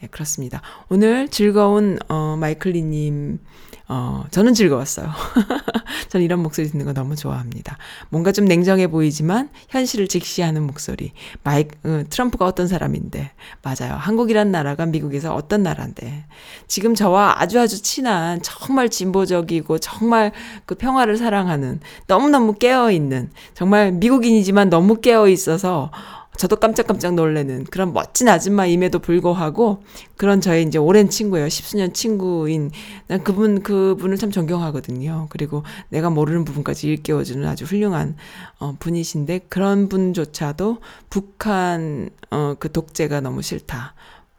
네, 0.00 0.08
그렇습니다. 0.10 0.62
오늘 0.88 1.28
즐거운, 1.28 1.98
어, 2.08 2.36
마이클리님, 2.40 3.40
어, 3.86 4.24
저는 4.30 4.54
즐거웠어요. 4.54 5.10
저는 6.08 6.24
이런 6.24 6.40
목소리 6.40 6.68
듣는 6.68 6.86
거 6.86 6.94
너무 6.94 7.16
좋아합니다. 7.16 7.76
뭔가 8.08 8.32
좀 8.32 8.46
냉정해 8.46 8.86
보이지만 8.86 9.50
현실을 9.68 10.08
직시하는 10.08 10.62
목소리. 10.62 11.12
마이, 11.42 11.66
어, 11.84 12.02
트럼프가 12.08 12.46
어떤 12.46 12.66
사람인데. 12.66 13.32
맞아요. 13.62 13.94
한국이란 13.96 14.50
나라가 14.50 14.86
미국에서 14.86 15.34
어떤 15.34 15.62
나라인데. 15.62 16.24
지금 16.66 16.94
저와 16.94 17.34
아주 17.42 17.60
아주 17.60 17.82
친한 17.82 18.40
정말 18.42 18.88
진보적이고 18.88 19.78
정말 19.78 20.32
그 20.64 20.76
평화를 20.76 21.18
사랑하는 21.18 21.80
너무너무 22.06 22.54
깨어 22.54 22.90
있는 22.90 23.30
정말 23.52 23.92
미국인이지만 23.92 24.70
너무 24.70 25.00
깨어 25.02 25.28
있어서 25.28 25.90
저도 26.36 26.56
깜짝깜짝 26.56 27.14
놀래는 27.14 27.64
그런 27.64 27.92
멋진 27.92 28.28
아줌마임에도 28.28 28.98
불구하고 28.98 29.84
그런 30.16 30.40
저의 30.40 30.64
이제 30.64 30.78
오랜 30.78 31.08
친구예요. 31.08 31.48
십수년 31.48 31.92
친구인 31.92 32.70
난 33.06 33.22
그분 33.22 33.62
그분을 33.62 34.16
참 34.16 34.30
존경하거든요. 34.30 35.28
그리고 35.30 35.62
내가 35.90 36.10
모르는 36.10 36.44
부분까지 36.44 36.88
일깨워주는 36.88 37.46
아주 37.46 37.64
훌륭한 37.64 38.16
어, 38.58 38.74
분이신데 38.78 39.46
그런 39.48 39.88
분조차도 39.88 40.78
북한 41.08 42.10
어, 42.30 42.54
그 42.58 42.72
독재가 42.72 43.20
너무 43.20 43.42
싫다. 43.42 43.94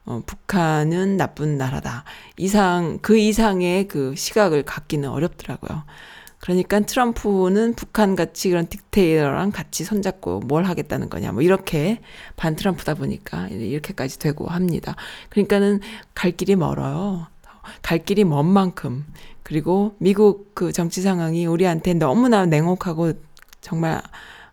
어, 0.05 0.21
북한은 0.25 1.17
나쁜 1.17 1.57
나라다. 1.57 2.03
이상 2.37 2.99
그 3.01 3.17
이상의 3.17 3.87
그 3.87 4.13
시각을 4.15 4.63
갖기는 4.63 5.09
어렵더라고요. 5.09 5.83
그러니까 6.45 6.79
트럼프는 6.79 7.73
북한 7.73 8.15
같이 8.15 8.51
그런 8.51 8.67
딕테이터랑 8.67 9.51
같이 9.51 9.83
손잡고 9.83 10.41
뭘 10.41 10.63
하겠다는 10.65 11.09
거냐. 11.09 11.31
뭐 11.31 11.41
이렇게 11.41 12.01
반 12.35 12.55
트럼프다 12.55 12.93
보니까 12.93 13.47
이렇게까지 13.47 14.19
되고 14.19 14.45
합니다. 14.45 14.95
그러니까는 15.29 15.79
갈 16.13 16.29
길이 16.33 16.55
멀어요. 16.55 17.25
갈 17.81 17.97
길이 17.97 18.23
먼 18.23 18.45
만큼 18.45 19.07
그리고 19.41 19.95
미국 19.97 20.53
그 20.53 20.71
정치 20.71 21.01
상황이 21.01 21.47
우리한테 21.47 21.95
너무나 21.95 22.45
냉혹하고 22.45 23.13
정말 23.59 24.03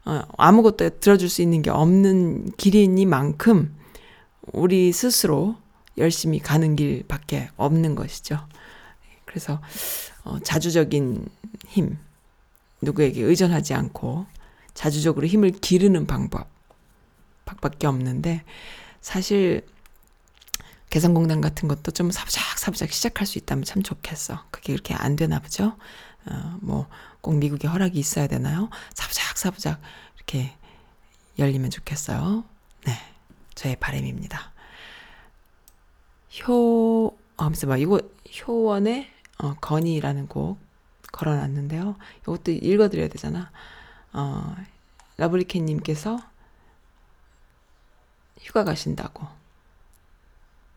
어, 0.07 0.23
아무것도 0.39 0.99
들어줄 0.99 1.29
수 1.29 1.43
있는 1.43 1.61
게 1.61 1.69
없는 1.69 2.53
길이니만큼 2.57 3.77
우리 4.53 4.93
스스로 4.93 5.57
열심히 5.99 6.39
가는 6.39 6.75
길밖에 6.75 7.51
없는 7.57 7.97
것이죠. 7.97 8.39
그래서 9.27 9.61
어, 10.25 10.39
자주적인 10.41 11.27
힘, 11.69 11.99
누구에게 12.81 13.23
의존하지 13.23 13.75
않고 13.75 14.27
자주적으로 14.75 15.27
힘을 15.27 15.51
기르는 15.53 16.07
방법 16.07 16.49
밖에 17.45 17.87
없는데 17.87 18.43
사실 19.01 19.67
개성공단 20.91 21.41
같은 21.41 21.69
것도 21.69 21.91
좀 21.93 22.11
사부작사부작 22.11 22.93
시작할 22.93 23.27
수 23.27 23.39
있다면 23.39 23.65
참 23.65 23.83
좋겠어. 23.83 24.45
그게 24.51 24.73
그렇게 24.73 24.95
안 24.95 25.17
되나 25.17 25.39
보죠. 25.39 25.77
어, 26.27 26.59
뭐 26.61 26.87
꼭 27.23 27.37
미국의 27.37 27.71
허락이 27.71 27.99
있어야 27.99 28.27
되나요? 28.27 28.69
사부작사부작 28.95 29.81
이렇게 30.17 30.53
열리면 31.39 31.71
좋겠어요. 31.71 32.45
네, 32.85 32.99
저의 33.55 33.77
바람입니다. 33.77 34.53
효, 36.47 37.17
아, 37.37 37.51
잠깐만, 37.53 37.79
이거 37.79 38.01
효원의 38.41 39.09
어, 39.43 39.55
건이라는 39.61 40.29
곡 40.29 40.59
걸어놨는데요. 41.13 41.97
이것도 42.23 42.53
읽어드려야 42.53 43.09
되잖아. 43.09 43.51
어, 44.13 44.57
러블리케님께서 45.17 46.23
휴가 48.41 48.65
가신다고. 48.65 49.27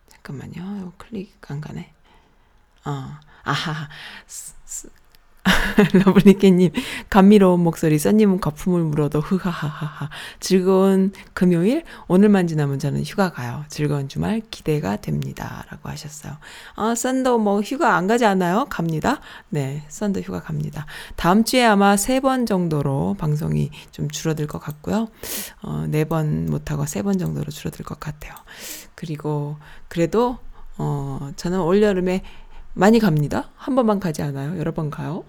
잠깐만요. 0.07 0.79
이거 0.81 0.93
클릭 0.97 1.39
안 1.51 1.61
가네. 1.61 1.93
어, 2.85 3.19
아하. 3.43 3.89
러블리케님, 6.05 6.71
감미로운 7.09 7.59
목소리, 7.61 7.99
써님은 7.99 8.39
거품을 8.41 8.81
물어도 8.83 9.19
흐하하하하. 9.19 10.09
즐거운 10.39 11.11
금요일, 11.33 11.83
오늘만 12.07 12.47
지나면 12.47 12.79
저는 12.79 13.03
휴가 13.03 13.31
가요. 13.31 13.63
즐거운 13.69 14.07
주말 14.07 14.41
기대가 14.49 14.95
됩니다. 14.95 15.63
라고 15.69 15.89
하셨어요. 15.89 16.33
아, 16.75 16.95
썬더 16.95 17.37
뭐 17.37 17.61
휴가 17.61 17.95
안 17.95 18.07
가지 18.07 18.25
않아요? 18.25 18.65
갑니다. 18.69 19.19
네, 19.49 19.83
썬더 19.89 20.21
휴가 20.21 20.41
갑니다. 20.41 20.85
다음 21.15 21.43
주에 21.43 21.63
아마 21.63 21.95
세 21.97 22.15
번 22.25 22.45
정도로 22.47 23.15
방송이 23.19 23.69
좀 23.91 24.09
줄어들 24.09 24.47
것 24.47 24.57
같고요. 24.59 25.09
어, 25.61 25.85
네 25.89 26.05
번 26.05 26.47
못하고 26.47 26.85
세 26.87 27.03
번 27.03 27.19
정도로 27.19 27.51
줄어들 27.51 27.85
것 27.85 27.99
같아요. 27.99 28.33
그리고 28.95 29.57
그래도, 29.89 30.37
어, 30.77 31.29
저는 31.35 31.59
올여름에 31.61 32.23
많이 32.75 32.99
갑니다. 32.99 33.49
한 33.55 33.73
번만 33.73 34.01
가지 34.01 34.21
않아요. 34.21 34.59
여러 34.59 34.73
번 34.73 34.91
가요. 34.91 35.23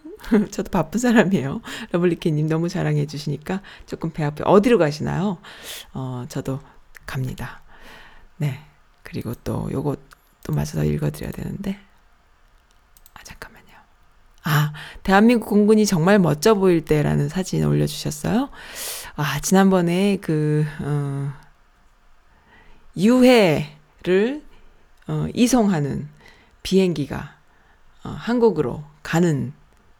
저도 0.50 0.70
바쁜 0.70 0.98
사람이에요. 0.98 1.60
러블리케님 1.92 2.48
너무 2.48 2.70
자랑해 2.70 3.06
주시니까 3.06 3.60
조금 3.84 4.10
배 4.10 4.24
아프. 4.24 4.42
어디로 4.44 4.78
가시나요? 4.78 5.36
어, 5.92 6.24
저도 6.30 6.58
갑니다. 7.04 7.60
네. 8.38 8.60
그리고 9.02 9.34
또 9.44 9.68
요거 9.70 9.96
또 10.42 10.52
맞아서 10.54 10.84
읽어드려야 10.84 11.32
되는데. 11.32 11.78
아, 13.12 13.22
잠깐만요. 13.22 13.66
아, 14.44 14.72
대한민국 15.02 15.50
공군이 15.50 15.84
정말 15.84 16.18
멋져 16.18 16.54
보일 16.54 16.82
때라는 16.82 17.28
사진 17.28 17.62
올려주셨어요. 17.62 18.48
아, 19.16 19.40
지난번에 19.40 20.16
그, 20.22 20.64
어, 20.80 21.30
유해를, 22.96 24.42
어, 25.08 25.26
이송하는 25.34 26.15
비행기가 26.66 27.36
어, 28.02 28.08
한국으로 28.18 28.82
가는 29.04 29.52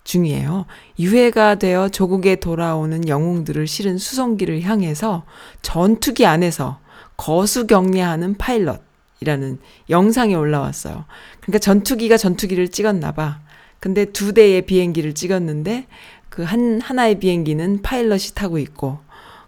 중이에요. 0.03 0.67
유해가 0.99 1.55
되어 1.55 1.89
조국에 1.89 2.37
돌아오는 2.37 3.07
영웅들을 3.07 3.69
실은 3.69 3.99
수송기를 3.99 4.63
향해서 4.63 5.25
전투기 5.63 6.27
안에서 6.27 6.81
거수경례하는 7.17 8.37
파일럿이라는 8.37 9.61
영상이 9.91 10.35
올라왔어요. 10.35 11.05
그러니까 11.41 11.59
전투기가 11.61 12.17
전투기를 12.17 12.69
찍었나 12.69 13.13
봐. 13.13 13.39
근데 13.79 14.05
두 14.07 14.33
대의 14.33 14.63
비행기를 14.63 15.15
찍었는데 15.15 15.87
그 16.29 16.43
한 16.43 16.81
하나의 16.81 17.21
비행기는 17.21 17.81
파일럿이 17.83 18.35
타고 18.35 18.59
있고 18.59 18.99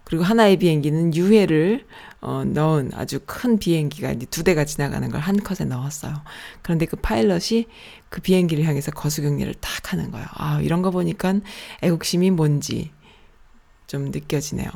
그리고 0.05 0.23
하나의 0.23 0.55
비행기는 0.55 1.13
유해를 1.15 1.85
어, 2.21 2.43
넣은 2.45 2.91
아주 2.95 3.19
큰 3.25 3.57
비행기가 3.59 4.11
이제 4.11 4.25
두 4.25 4.43
대가 4.43 4.65
지나가는 4.65 5.09
걸 5.09 5.21
한 5.21 5.37
컷에 5.37 5.65
넣었어요. 5.67 6.21
그런데 6.61 6.85
그 6.85 6.95
파일럿이 6.97 7.65
그 8.09 8.21
비행기를 8.21 8.63
향해서 8.65 8.91
거수경례를 8.91 9.53
딱 9.55 9.93
하는 9.93 10.11
거예요. 10.11 10.27
아, 10.31 10.59
이런 10.61 10.81
거 10.81 10.91
보니까 10.91 11.35
애국심이 11.81 12.31
뭔지 12.31 12.91
좀 13.87 14.05
느껴지네요. 14.11 14.69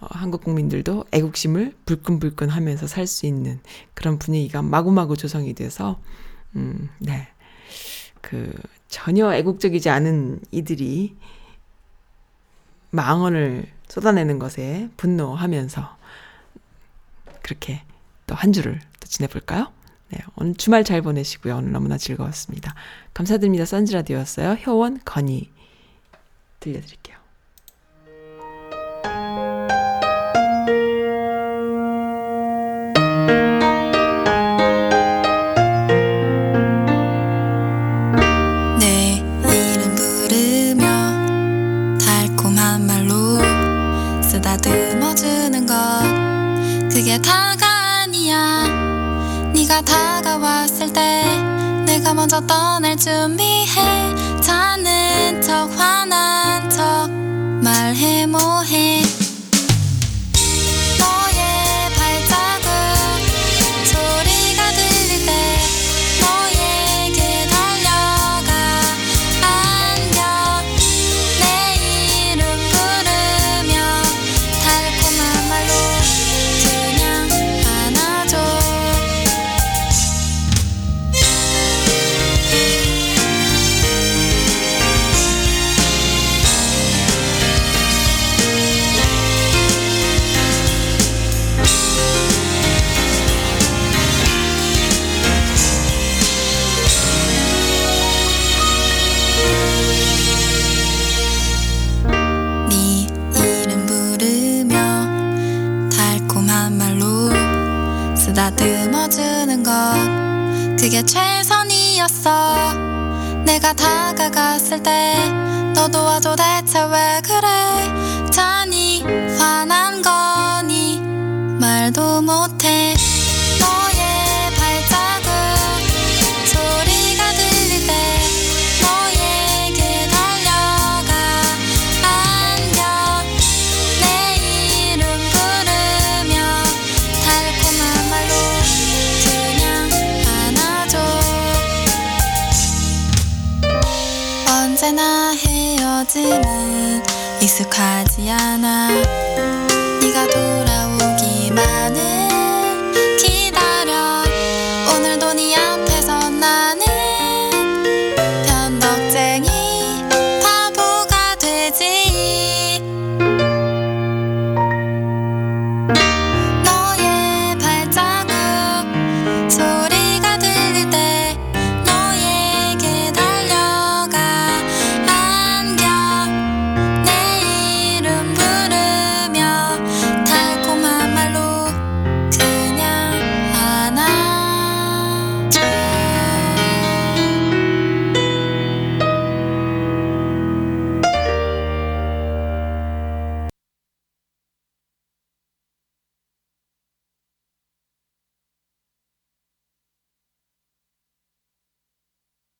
어, 0.00 0.06
한국 0.10 0.44
국민들도 0.44 1.06
애국심을 1.12 1.74
불끈불끈 1.86 2.48
하면서 2.48 2.86
살 2.86 3.06
수 3.06 3.26
있는 3.26 3.60
그런 3.94 4.18
분위기가 4.18 4.62
마구마구 4.62 5.16
조성이 5.16 5.54
돼서, 5.54 6.00
음, 6.56 6.88
네. 6.98 7.28
그, 8.20 8.52
전혀 8.88 9.32
애국적이지 9.34 9.90
않은 9.90 10.40
이들이 10.50 11.16
망언을 12.90 13.66
쏟아내는 13.88 14.38
것에 14.38 14.88
분노하면서 14.96 15.97
그렇게 17.48 17.82
또 18.26 18.34
한 18.34 18.52
주를 18.52 18.78
또 19.00 19.06
지내볼까요? 19.08 19.72
네, 20.10 20.18
오늘 20.36 20.54
주말 20.54 20.84
잘 20.84 21.00
보내시고요. 21.00 21.56
오늘 21.56 21.72
너무나 21.72 21.96
즐거웠습니다. 21.96 22.74
감사드립니다. 23.14 23.64
선즈라디오였어요. 23.64 24.52
효원, 24.66 25.00
건희 25.04 25.50
들려드릴게요. 26.60 27.16
떠날 52.46 52.96
준비 52.96 53.57